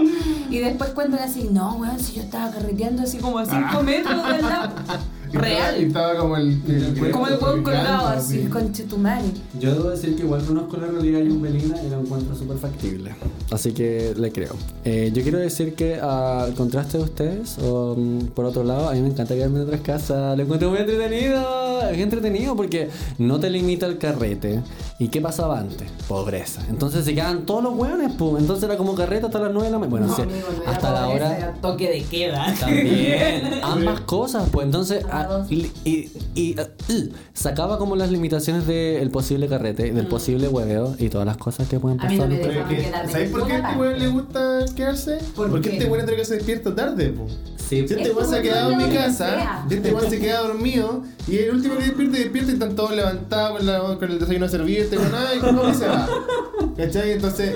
y 0.49 0.59
después 0.59 0.91
cuentan 0.91 1.21
así, 1.21 1.49
no, 1.51 1.75
weón, 1.77 1.99
si 1.99 2.15
yo 2.15 2.23
estaba 2.23 2.51
carreteando 2.51 3.03
así 3.03 3.17
como 3.17 3.39
a 3.39 3.45
5 3.45 3.83
metros 3.83 4.27
del 4.27 4.41
lado. 4.41 4.73
Y 5.31 5.35
estaba- 5.37 5.47
Y 5.47 5.55
Real. 5.55 5.75
estaba 5.83 6.15
como 6.17 6.37
el. 6.37 6.61
el- 6.67 7.11
Como 7.11 7.27
el 7.27 7.37
colgado 7.39 7.57
gigante, 7.97 8.17
así, 8.17 8.39
conche 8.47 8.83
tu 8.83 8.97
madre. 8.97 9.25
Yo 9.59 9.73
debo 9.73 9.89
decir 9.89 10.15
que 10.15 10.23
igual 10.23 10.43
conozco 10.43 10.77
la 10.77 10.87
realidad 10.87 11.19
yumbelina 11.21 11.81
y 11.83 11.89
la 11.89 11.97
encuentro 11.99 12.35
súper 12.35 12.57
factible. 12.57 13.15
Así 13.51 13.71
que 13.73 14.13
le 14.17 14.31
creo. 14.31 14.53
Eh, 14.85 15.11
yo 15.13 15.21
quiero 15.23 15.37
decir 15.39 15.73
que 15.75 15.95
al 15.99 16.53
contraste 16.53 16.97
de 16.97 17.03
ustedes, 17.03 17.57
o, 17.59 17.95
mm, 17.97 18.27
por 18.27 18.45
otro 18.45 18.63
lado, 18.63 18.89
a 18.89 18.93
mí 18.93 19.01
me 19.01 19.09
encanta 19.09 19.33
quedarme 19.35 19.59
en 19.61 19.65
otras 19.67 19.81
casas. 19.81 20.35
Lo 20.37 20.43
encuentro 20.43 20.69
muy 20.69 20.79
entretenido. 20.79 21.81
Es 21.91 21.97
entretenido 21.97 22.55
porque 22.55 22.89
no 23.17 23.39
te 23.39 23.49
limita 23.49 23.85
el 23.85 23.97
carrete. 23.97 24.61
¿Y 24.99 25.07
qué 25.07 25.19
pasaba 25.19 25.59
antes? 25.59 25.89
Pobreza. 26.07 26.61
Entonces 26.69 27.03
se 27.05 27.13
quedaban 27.15 27.45
todos 27.45 27.63
los 27.63 27.73
hueones, 27.75 28.11
pum. 28.13 28.37
Entonces 28.37 28.63
era 28.65 28.77
como 28.77 28.93
carrete 28.95 29.25
hasta 29.25 29.39
las 29.39 29.51
9 29.51 29.67
de 29.67 29.71
la 29.71 29.79
mañana. 29.79 30.05
Bueno, 30.07 30.15
sí, 30.15 30.21
hasta 30.67 30.91
la 30.93 31.07
hora. 31.09 31.53
Toque 31.61 31.89
de 31.89 32.03
queda. 32.03 32.53
También, 32.59 33.59
ambas 33.63 34.01
cosas, 34.01 34.47
pues 34.51 34.65
entonces 34.65 35.03
y, 35.49 35.71
y- 35.85 36.11
y, 36.35 36.55
uh, 36.59 36.63
uh, 36.93 37.09
sacaba 37.33 37.77
como 37.77 37.95
las 37.95 38.11
limitaciones 38.11 38.67
del 38.67 39.09
posible 39.09 39.47
carrete, 39.47 39.91
del 39.91 40.07
posible 40.07 40.47
hueveo 40.47 40.95
y 40.99 41.09
todas 41.09 41.25
las 41.27 41.37
cosas 41.37 41.67
que 41.67 41.79
pueden 41.79 41.97
Mm. 41.97 42.01
No 42.01 42.07
pasar. 42.07 42.29
quedarme 42.29 43.11
¿Sabes 43.11 43.29
por 43.31 43.47
qué 43.47 43.53
a 43.53 43.57
este 43.69 43.79
weón 43.79 43.99
le 43.99 44.07
gusta 44.07 44.65
quedarse? 44.75 45.17
¿Por 45.35 45.49
Porque 45.49 45.69
qué? 45.69 45.75
este 45.77 45.89
weón 45.89 46.01
entre 46.01 46.15
que 46.15 46.25
se 46.25 46.35
despierta 46.35 46.75
tarde, 46.75 47.09
po. 47.09 47.27
Sí, 47.57 47.77
Si 47.87 47.93
este 47.93 48.01
Es 48.01 48.15
weón 48.15 48.29
se 48.29 48.37
ha 48.37 48.41
quedado 48.41 48.71
en 48.71 48.77
mi 48.79 48.93
casa, 48.95 49.65
y 49.69 49.73
este 49.75 49.93
weón 49.93 50.09
se 50.09 50.19
queda 50.19 50.41
dormido, 50.41 51.03
y 51.27 51.37
el 51.37 51.55
último 51.55 51.77
que 51.77 51.83
despierta, 51.85 52.17
despierta 52.17 52.51
y 52.51 52.53
están 52.53 52.75
todos 52.75 52.91
levantados 52.95 53.57
con, 53.57 53.65
la- 53.65 53.79
con 53.97 54.11
el 54.11 54.19
desayuno 54.19 54.49
servido, 54.49 54.83
este 54.83 54.97
weón, 54.97 55.11
ay, 55.15 55.39
¿cómo 55.39 55.69
y 55.69 55.73
se 55.73 55.87
va? 55.87 56.09
¿Cachai? 56.77 57.11
Entonces, 57.11 57.53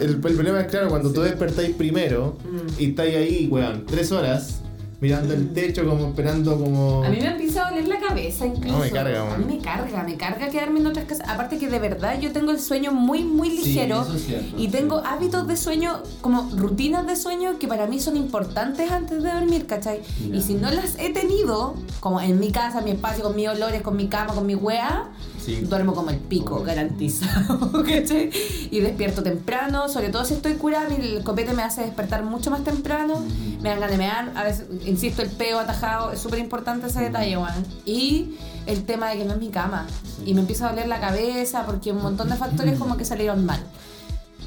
el, 0.00 0.08
el 0.10 0.16
problema 0.18 0.60
es 0.60 0.66
claro, 0.68 0.88
cuando 0.88 1.12
tú 1.12 1.20
despertáis 1.22 1.74
primero, 1.76 2.36
Mm. 2.44 2.80
y 2.82 2.84
estáis 2.90 3.16
ahí, 3.16 3.48
weón, 3.50 3.84
tres 3.86 4.10
horas, 4.12 4.60
mirando 5.00 5.32
el 5.34 5.52
techo, 5.54 5.86
como 5.88 6.08
esperando 6.08 6.58
como... 6.58 7.02
A 7.04 7.08
mí 7.08 7.18
me 7.20 7.28
empieza 7.28 7.66
a 7.66 7.70
doler 7.70 7.88
la 7.88 7.98
cabeza 7.98 8.46
incluso. 8.46 8.76
No, 8.76 8.84
me 8.84 8.90
carga, 8.90 9.22
A 9.22 9.24
man. 9.30 9.46
mí 9.46 9.56
me 9.56 9.62
carga, 9.62 10.02
me 10.02 10.16
carga 10.16 10.48
quedarme 10.50 10.80
en 10.80 10.86
otras 10.88 11.06
casas. 11.06 11.28
Aparte 11.28 11.58
que 11.58 11.68
de 11.68 11.78
verdad 11.78 12.20
yo 12.20 12.32
tengo 12.32 12.50
el 12.50 12.60
sueño 12.60 12.92
muy, 12.92 13.24
muy 13.24 13.48
ligero. 13.50 14.02
eso 14.02 14.14
es 14.14 14.24
cierto, 14.26 14.56
y 14.58 14.66
sí. 14.66 14.68
tengo 14.70 14.98
hábitos 14.98 15.46
de 15.46 15.56
sueño, 15.56 16.02
como 16.20 16.50
rutinas 16.56 17.06
de 17.06 17.16
sueño 17.16 17.58
que 17.58 17.66
para 17.66 17.86
mí 17.86 17.98
son 18.00 18.16
importantes 18.16 18.90
antes 18.90 19.22
de 19.22 19.32
dormir, 19.32 19.66
¿cachai? 19.66 20.00
Y 20.32 20.40
si 20.42 20.54
no 20.54 20.70
las 20.70 20.96
he 20.98 21.10
tenido, 21.10 21.74
como 22.00 22.20
en 22.20 22.38
mi 22.38 22.50
casa, 22.52 22.80
mi 22.82 22.90
espacio, 22.90 23.24
con 23.24 23.36
mis 23.36 23.48
olores, 23.48 23.82
con 23.82 23.96
mi 23.96 24.08
cama, 24.08 24.34
con 24.34 24.44
mi 24.46 24.54
wea, 24.54 25.08
Sí. 25.40 25.56
duermo 25.62 25.94
como 25.94 26.10
el 26.10 26.18
pico, 26.18 26.62
garantizado, 26.62 27.70
¿cachai? 27.84 28.30
Y 28.70 28.80
despierto 28.80 29.22
temprano, 29.22 29.88
sobre 29.88 30.10
todo 30.10 30.24
si 30.26 30.34
estoy 30.34 30.52
curada, 30.54 30.94
el 30.94 31.22
copete 31.24 31.54
me 31.54 31.62
hace 31.62 31.80
despertar 31.80 32.22
mucho 32.24 32.50
más 32.50 32.62
temprano, 32.62 33.22
me 33.62 33.68
dan 33.68 33.80
ganas 33.80 33.90
de 33.90 33.98
mear, 33.98 34.32
a 34.36 34.44
veces, 34.44 34.66
insisto, 34.86 35.22
el 35.22 35.28
peo 35.30 35.58
atajado, 35.58 36.12
es 36.12 36.20
súper 36.20 36.38
importante 36.38 36.86
ese 36.86 37.00
detalle, 37.00 37.36
weón. 37.36 37.66
Y 37.84 38.36
el 38.66 38.84
tema 38.84 39.10
de 39.10 39.18
que 39.18 39.24
no 39.24 39.32
es 39.34 39.38
mi 39.40 39.48
cama, 39.48 39.86
y 40.24 40.34
me 40.34 40.40
empieza 40.40 40.66
a 40.66 40.70
doler 40.70 40.88
la 40.88 41.00
cabeza 41.00 41.64
porque 41.66 41.92
un 41.92 42.02
montón 42.02 42.28
de 42.30 42.36
factores 42.36 42.78
como 42.78 42.96
que 42.96 43.04
salieron 43.04 43.44
mal, 43.44 43.60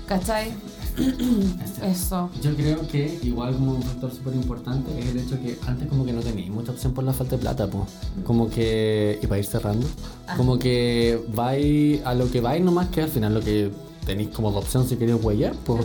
¿cachai? 0.07 0.51
Eso. 1.83 2.29
Yo 2.41 2.55
creo 2.55 2.87
que 2.87 3.19
igual 3.23 3.53
como 3.55 3.73
un 3.73 3.83
factor 3.83 4.11
súper 4.13 4.35
importante 4.35 4.97
es 4.99 5.07
el 5.07 5.17
hecho 5.19 5.39
que 5.41 5.57
antes 5.67 5.87
como 5.87 6.05
que 6.05 6.13
no 6.13 6.21
tenéis 6.21 6.49
mucha 6.51 6.71
opción 6.71 6.93
por 6.93 7.03
la 7.03 7.13
falta 7.13 7.35
de 7.35 7.41
plata, 7.41 7.67
pues. 7.67 7.85
Como 8.23 8.49
que, 8.49 9.19
y 9.21 9.27
para 9.27 9.39
ir 9.39 9.45
cerrando, 9.45 9.87
Ah. 10.27 10.35
como 10.37 10.57
que 10.59 11.19
vais 11.33 12.05
a 12.05 12.13
lo 12.13 12.29
que 12.31 12.41
vais 12.41 12.63
nomás 12.63 12.87
que 12.89 13.01
al 13.01 13.09
final 13.09 13.33
lo 13.33 13.41
que 13.41 13.71
tenéis 14.05 14.29
como 14.29 14.51
de 14.51 14.57
opción 14.57 14.87
si 14.87 14.95
queréis 14.95 15.21
huellar, 15.23 15.53
pues. 15.65 15.83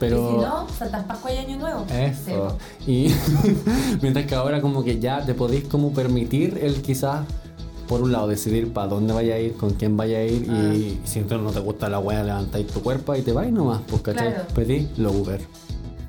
Pero... 0.00 0.16
Y 0.16 0.32
si 0.32 0.36
no, 0.38 0.68
Santas 0.76 1.04
Pascua 1.04 1.32
y 1.32 1.36
Año 1.38 1.58
Nuevo. 1.58 1.84
Sí, 1.88 1.94
Eso. 2.32 2.58
Y 2.86 3.14
mientras 4.02 4.26
que 4.26 4.34
ahora 4.34 4.60
como 4.60 4.82
que 4.82 4.98
ya 4.98 5.24
te 5.24 5.34
podéis 5.34 5.64
como 5.68 5.92
permitir 5.92 6.58
el 6.62 6.80
quizás, 6.82 7.24
por 7.86 8.00
un 8.02 8.10
lado, 8.12 8.26
decidir 8.28 8.72
para 8.72 8.88
dónde 8.88 9.12
vaya 9.12 9.34
a 9.34 9.38
ir, 9.38 9.54
con 9.54 9.70
quién 9.74 9.96
vaya 9.96 10.18
a 10.18 10.24
ir 10.24 10.46
Ah. 10.50 10.74
y 10.74 11.00
si 11.04 11.18
entonces 11.20 11.44
no 11.44 11.52
te 11.52 11.60
gusta 11.60 11.88
la 11.88 11.98
wea, 11.98 12.22
levantáis 12.24 12.66
tu 12.68 12.80
cuerpo 12.82 13.14
y 13.14 13.22
te 13.22 13.32
vais 13.32 13.52
nomás, 13.52 13.82
pues 13.88 14.02
¿cachai? 14.02 14.32
Claro. 14.32 14.48
Pedí 14.54 14.88
lo 14.96 15.12
Uber. 15.12 15.40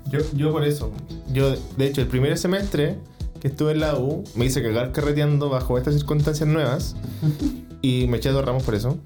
Yo, 0.10 0.20
yo 0.36 0.52
por 0.52 0.64
eso. 0.64 0.92
Yo, 1.34 1.54
de 1.78 1.86
hecho, 1.86 2.02
el 2.02 2.08
primer 2.08 2.38
semestre 2.38 2.98
que 3.40 3.48
estuve 3.48 3.72
en 3.72 3.80
la 3.80 3.96
U, 3.98 4.24
me 4.36 4.46
hice 4.46 4.62
cagar 4.62 4.92
carreteando 4.92 5.50
bajo 5.50 5.78
estas 5.78 5.96
circunstancias 5.96 6.48
nuevas 6.48 6.96
y 7.82 8.06
me 8.08 8.18
eché 8.18 8.30
dos 8.30 8.46
ramos 8.46 8.62
por 8.64 8.76
eso. 8.76 8.98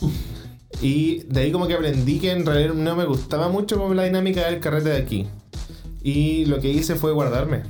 Y 0.81 1.23
de 1.29 1.41
ahí 1.41 1.51
como 1.51 1.67
que 1.67 1.73
aprendí 1.73 2.19
que 2.19 2.31
en 2.31 2.45
realidad 2.45 2.73
no 2.73 2.95
me 2.95 3.05
gustaba 3.05 3.49
mucho 3.49 3.77
como 3.77 3.93
la 3.93 4.03
dinámica 4.03 4.45
del 4.49 4.59
carrete 4.59 4.89
de 4.89 4.97
aquí. 4.97 5.27
Y 6.03 6.45
lo 6.45 6.59
que 6.59 6.69
hice 6.69 6.95
fue 6.95 7.11
guardarme. 7.13 7.63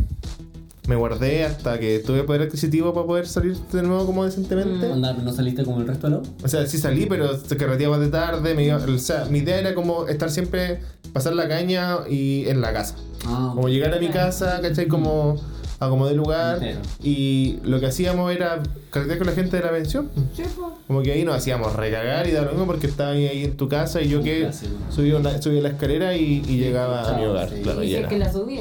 Me 0.88 0.96
guardé 0.96 1.46
hasta 1.46 1.80
que 1.80 1.98
tuve 2.00 2.24
poder 2.24 2.44
adquisitivo 2.44 2.94
para 2.94 3.08
poder 3.08 3.28
salir 3.28 3.56
de 3.72 3.82
nuevo 3.82 4.06
como 4.06 4.24
decentemente. 4.24 4.86
Onda, 4.88 5.14
¿No 5.14 5.32
saliste 5.34 5.64
como 5.64 5.82
el 5.82 5.88
resto 5.88 6.10
de 6.10 6.18
U? 6.18 6.22
O 6.44 6.48
sea, 6.48 6.68
sí 6.68 6.78
salí, 6.78 7.08
pero 7.08 7.36
se 7.40 7.58
carreteaba 7.58 7.98
de 7.98 8.10
tarde. 8.10 8.54
Me 8.54 8.66
iba- 8.66 8.78
o 8.78 8.98
sea, 9.00 9.26
mi 9.26 9.40
idea 9.40 9.60
era 9.60 9.74
como 9.74 10.08
estar 10.08 10.30
siempre, 10.30 10.82
pasar 11.12 11.34
la 11.34 11.48
caña 11.48 12.00
y 12.08 12.48
en 12.50 12.62
la 12.62 12.72
casa. 12.72 12.96
Ah, 13.26 13.52
Como 13.56 13.68
llegar 13.68 13.96
a 13.96 14.00
mi 14.00 14.10
casa, 14.10 14.60
¿cachai? 14.62 14.88
Como 14.88 15.42
acomodé 15.80 16.12
el 16.12 16.18
lugar. 16.18 16.56
Entero. 16.58 16.80
Y 17.04 17.60
lo 17.64 17.80
que 17.80 17.88
hacíamos 17.88 18.32
era 18.34 18.62
carretear 18.90 19.18
con 19.18 19.28
la 19.28 19.34
gente 19.34 19.58
de 19.58 19.64
la 19.64 19.72
pensión. 19.72 20.10
Sí. 20.36 20.44
Como 20.88 21.02
que 21.02 21.12
ahí 21.12 21.24
nos 21.24 21.36
hacíamos 21.36 21.74
recagar 21.76 22.28
y 22.28 22.32
dar 22.32 22.44
lo 22.46 22.52
mismo 22.52 22.66
porque 22.66 22.88
estaba 22.88 23.12
ahí, 23.12 23.28
ahí 23.28 23.44
en 23.44 23.58
tu 23.58 23.68
casa 23.70 24.02
y 24.02 24.10
yo 24.10 24.22
que 24.24 24.50
subía 24.90 25.20
la, 25.20 25.42
subía 25.42 25.62
la 25.62 25.70
escalera 25.70 26.16
y, 26.16 26.44
y 26.48 26.58
llegaba 26.58 27.10
a 27.14 27.18
mi 27.18 27.26
hogar. 27.26 27.50
sí. 27.50 27.62
Claro, 27.62 27.84
Y 27.84 27.88
si 27.90 27.96
es 27.96 28.08
que 28.08 28.18
la 28.18 28.32
subí. 28.32 28.60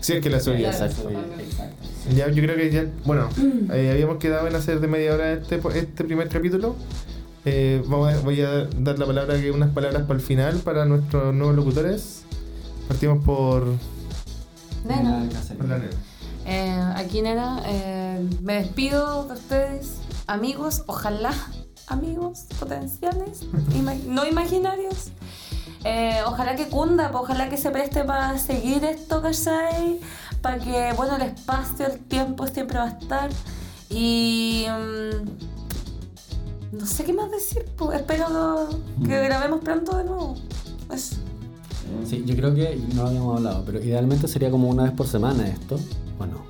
Sí, 0.00 0.12
es 0.14 0.20
que 0.20 0.30
la 0.30 0.40
subía, 0.40 0.70
Claro. 0.70 0.86
exacto. 0.86 1.10
Exacto. 1.40 1.76
Ya, 2.16 2.28
yo 2.28 2.42
creo 2.42 2.56
que 2.56 2.70
ya, 2.72 2.86
bueno, 3.04 3.28
eh, 3.72 3.90
habíamos 3.92 4.16
quedado 4.18 4.48
en 4.48 4.56
hacer 4.56 4.80
de 4.80 4.88
media 4.88 5.14
hora 5.14 5.32
este, 5.32 5.60
este 5.74 6.04
primer 6.04 6.28
capítulo. 6.28 6.74
Eh, 7.44 7.82
vamos 7.86 8.12
a- 8.12 8.20
voy 8.20 8.40
a 8.40 8.66
dar 8.78 8.98
la 8.98 9.06
palabra, 9.06 9.40
que 9.40 9.50
unas 9.52 9.70
palabras 9.70 10.02
para 10.02 10.14
el 10.18 10.24
final 10.24 10.56
para 10.58 10.84
nuestros 10.86 11.32
nuevos 11.34 11.54
locutores. 11.56 12.22
Partimos 12.88 13.24
por, 13.24 13.64
Nena. 14.84 15.24
por 15.56 15.68
la 15.68 15.78
nena. 15.78 15.90
Eh, 16.46 16.80
aquí, 16.96 17.22
nena, 17.22 17.62
eh, 17.66 18.28
me 18.40 18.54
despido 18.54 19.24
de 19.26 19.34
ustedes, 19.34 19.96
amigos, 20.26 20.82
ojalá 20.86 21.32
amigos 21.86 22.46
potenciales, 22.58 23.42
ima- 23.74 23.94
no 24.06 24.26
imaginarios. 24.26 25.08
Eh, 25.84 26.20
ojalá 26.26 26.54
que 26.56 26.68
cunda, 26.68 27.10
pues, 27.10 27.24
ojalá 27.24 27.48
que 27.48 27.56
se 27.56 27.70
preste 27.70 28.04
para 28.04 28.38
seguir 28.38 28.84
esto, 28.84 29.20
¿cachai? 29.22 30.00
Para 30.40 30.58
que, 30.58 30.92
bueno, 30.96 31.16
el 31.16 31.22
espacio, 31.22 31.86
el 31.86 31.98
tiempo 32.00 32.46
siempre 32.46 32.78
va 32.78 32.84
a 32.84 32.88
estar. 32.90 33.30
Y. 33.90 34.66
mm, 34.68 36.76
no 36.78 36.86
sé 36.86 37.04
qué 37.04 37.12
más 37.12 37.30
decir, 37.30 37.64
pues. 37.76 37.98
Espero 38.00 38.68
que 39.04 39.22
grabemos 39.24 39.60
pronto 39.60 39.96
de 39.96 40.04
nuevo. 40.04 40.34
Eso. 40.92 41.16
Sí, 42.08 42.22
yo 42.24 42.34
creo 42.36 42.54
que 42.54 42.76
no 42.94 43.02
lo 43.02 43.08
habíamos 43.08 43.36
hablado, 43.36 43.64
pero 43.66 43.82
idealmente 43.82 44.26
sería 44.28 44.50
como 44.50 44.68
una 44.68 44.84
vez 44.84 44.92
por 44.92 45.06
semana 45.06 45.46
esto, 45.46 45.78
¿o 46.22 46.26
no? 46.26 46.44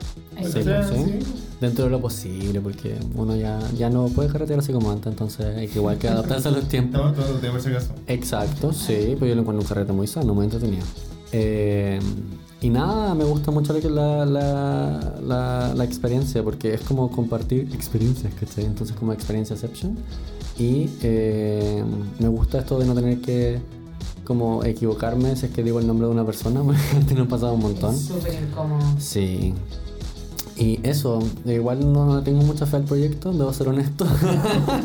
Dentro 1.61 1.85
de 1.85 1.91
lo 1.91 2.01
posible, 2.01 2.61
porque 2.61 2.97
uno 3.15 3.37
ya, 3.37 3.61
ya 3.79 3.89
no 3.89 4.07
puede 4.07 4.29
carretear 4.29 4.59
así 4.59 4.73
como 4.73 4.91
antes, 4.91 5.13
entonces 5.13 5.57
hay 5.57 5.69
que 5.69 5.79
igual 5.79 5.97
que 5.99 6.09
adaptarse 6.09 6.49
a 6.49 6.51
los 6.51 6.67
tiempos. 6.69 7.01
Acaso. 7.01 7.93
Exacto, 8.09 8.73
sí, 8.73 9.15
pues 9.19 9.29
yo 9.29 9.35
lo 9.37 9.43
encuentro 9.43 9.63
un 9.63 9.69
carrete 9.69 9.93
muy 9.93 10.07
sano, 10.07 10.35
muy 10.35 10.45
entretenido. 10.45 10.85
Eh, 11.31 12.01
y 12.61 12.69
nada, 12.69 13.15
me 13.15 13.25
gusta 13.25 13.51
mucho 13.51 13.73
la, 13.73 14.27
la, 14.27 15.15
la, 15.23 15.75
la 15.75 15.85
experiencia, 15.85 16.43
porque 16.43 16.75
es 16.75 16.81
como 16.83 17.11
compartir 17.11 17.69
experiencias, 17.75 18.33
¿cachai? 18.35 18.65
Entonces 18.65 18.97
como 18.97 19.13
experienciaception. 19.13 19.97
Y 20.59 20.89
eh, 21.03 21.83
me 22.19 22.29
gusta 22.29 22.59
esto 22.59 22.79
de 22.79 22.87
no 22.87 22.95
tener 22.95 23.21
que 23.21 23.61
como 24.25 24.65
equivocarme 24.65 25.35
si 25.37 25.47
es 25.47 25.53
que 25.53 25.63
digo 25.63 25.81
el 25.81 25.87
nombre 25.87 26.07
de 26.07 26.13
una 26.13 26.25
persona, 26.25 26.63
porque 26.65 26.81
antes 26.95 27.17
nos 27.17 27.29
pasaba 27.29 27.53
un 27.53 27.61
montón. 27.61 27.95
Es 27.95 28.03
súper 28.03 28.35
incómodo. 28.35 28.83
Sí. 28.99 29.55
Y 30.57 30.79
eso, 30.83 31.19
igual 31.47 31.93
no 31.93 32.23
tengo 32.23 32.43
mucha 32.43 32.67
fe 32.67 32.77
al 32.77 32.85
proyecto, 32.85 33.33
debo 33.33 33.53
ser 33.53 33.69
honesto. 33.69 34.07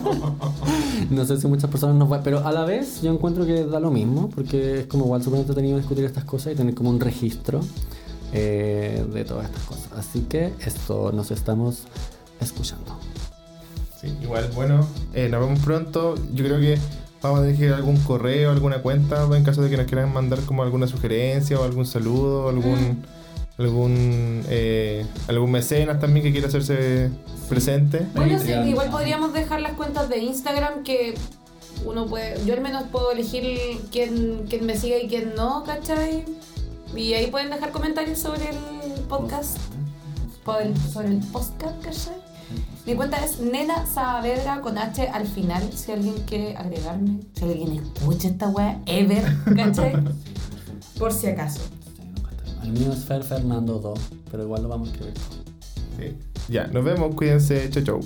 no 1.09 1.25
sé 1.25 1.39
si 1.39 1.47
muchas 1.47 1.69
personas 1.69 1.97
nos 1.97 2.07
van, 2.07 2.23
pero 2.23 2.45
a 2.47 2.51
la 2.51 2.63
vez 2.63 3.01
yo 3.01 3.11
encuentro 3.11 3.45
que 3.45 3.65
da 3.65 3.79
lo 3.79 3.91
mismo, 3.91 4.29
porque 4.29 4.79
es 4.79 4.85
como 4.87 5.05
igual 5.05 5.21
súper 5.21 5.41
entretenido 5.41 5.77
discutir 5.77 6.05
estas 6.05 6.23
cosas 6.23 6.53
y 6.53 6.55
tener 6.55 6.73
como 6.73 6.89
un 6.89 6.99
registro 6.99 7.59
eh, 8.33 9.05
de 9.13 9.25
todas 9.25 9.45
estas 9.45 9.63
cosas. 9.63 9.89
Así 9.97 10.21
que 10.21 10.53
esto 10.65 11.11
nos 11.11 11.31
estamos 11.31 11.83
escuchando. 12.39 12.97
Sí, 13.99 14.15
igual, 14.21 14.49
bueno, 14.55 14.87
eh, 15.13 15.27
nos 15.27 15.41
vemos 15.41 15.59
pronto. 15.59 16.15
Yo 16.33 16.45
creo 16.45 16.59
que 16.59 16.77
vamos 17.21 17.39
a 17.39 17.43
dirigir 17.43 17.73
algún 17.73 17.97
correo, 17.97 18.51
alguna 18.51 18.81
cuenta, 18.81 19.27
en 19.35 19.43
caso 19.43 19.61
de 19.61 19.69
que 19.69 19.77
nos 19.77 19.85
quieran 19.87 20.13
mandar 20.13 20.39
como 20.41 20.63
alguna 20.63 20.87
sugerencia 20.87 21.59
o 21.59 21.63
algún 21.63 21.85
saludo, 21.85 22.49
algún 22.49 23.03
algún 23.57 24.43
eh, 24.49 25.03
algún 25.27 25.49
mecenas 25.51 25.99
también 25.99 26.23
que 26.23 26.31
quiera 26.31 26.47
hacerse 26.47 27.09
presente. 27.49 28.05
Bueno, 28.13 28.37
sí, 28.39 28.51
igual 28.51 28.91
podríamos 28.91 29.33
dejar 29.33 29.61
las 29.61 29.71
cuentas 29.73 30.09
de 30.09 30.19
Instagram 30.19 30.83
que 30.83 31.15
uno 31.85 32.05
puede, 32.05 32.43
yo 32.45 32.53
al 32.53 32.61
menos 32.61 32.83
puedo 32.91 33.11
elegir 33.11 33.79
quién, 33.91 34.45
quién 34.49 34.65
me 34.65 34.77
sigue 34.77 35.03
y 35.03 35.07
quién 35.07 35.33
no, 35.35 35.63
¿cachai? 35.63 36.23
Y 36.95 37.13
ahí 37.13 37.27
pueden 37.31 37.49
dejar 37.49 37.71
comentarios 37.71 38.19
sobre 38.19 38.49
el 38.49 39.01
podcast, 39.09 39.57
el- 40.61 40.77
sobre 40.91 41.07
el 41.09 41.19
podcast, 41.31 41.81
¿cachai? 41.83 42.13
Mi 42.87 42.95
cuenta 42.95 43.17
es 43.17 43.41
Nena 43.41 43.85
Saavedra 43.85 44.61
con 44.61 44.77
H 44.77 45.09
al 45.09 45.27
final, 45.27 45.73
si 45.73 45.91
alguien 45.91 46.15
quiere 46.25 46.55
agregarme, 46.55 47.19
si 47.33 47.43
alguien 47.43 47.83
escucha 47.83 48.29
esta 48.29 48.47
wea, 48.47 48.81
ever, 48.85 49.25
¿cachai? 49.57 50.01
Por 50.97 51.11
si 51.11 51.27
acaso. 51.27 51.59
El 52.63 52.71
mío 52.71 52.93
es 52.93 53.03
Fer 53.03 53.25
Fernando 53.25 53.79
2, 53.79 53.99
pero 54.31 54.43
igual 54.43 54.63
lo 54.63 54.69
vamos 54.69 54.87
a 54.87 54.91
escribir. 54.93 55.13
Sí. 55.99 56.17
Ya, 56.47 56.67
nos 56.67 56.85
vemos, 56.85 57.13
cuídense, 57.13 57.69
chau 57.71 57.83
chau. 57.83 57.99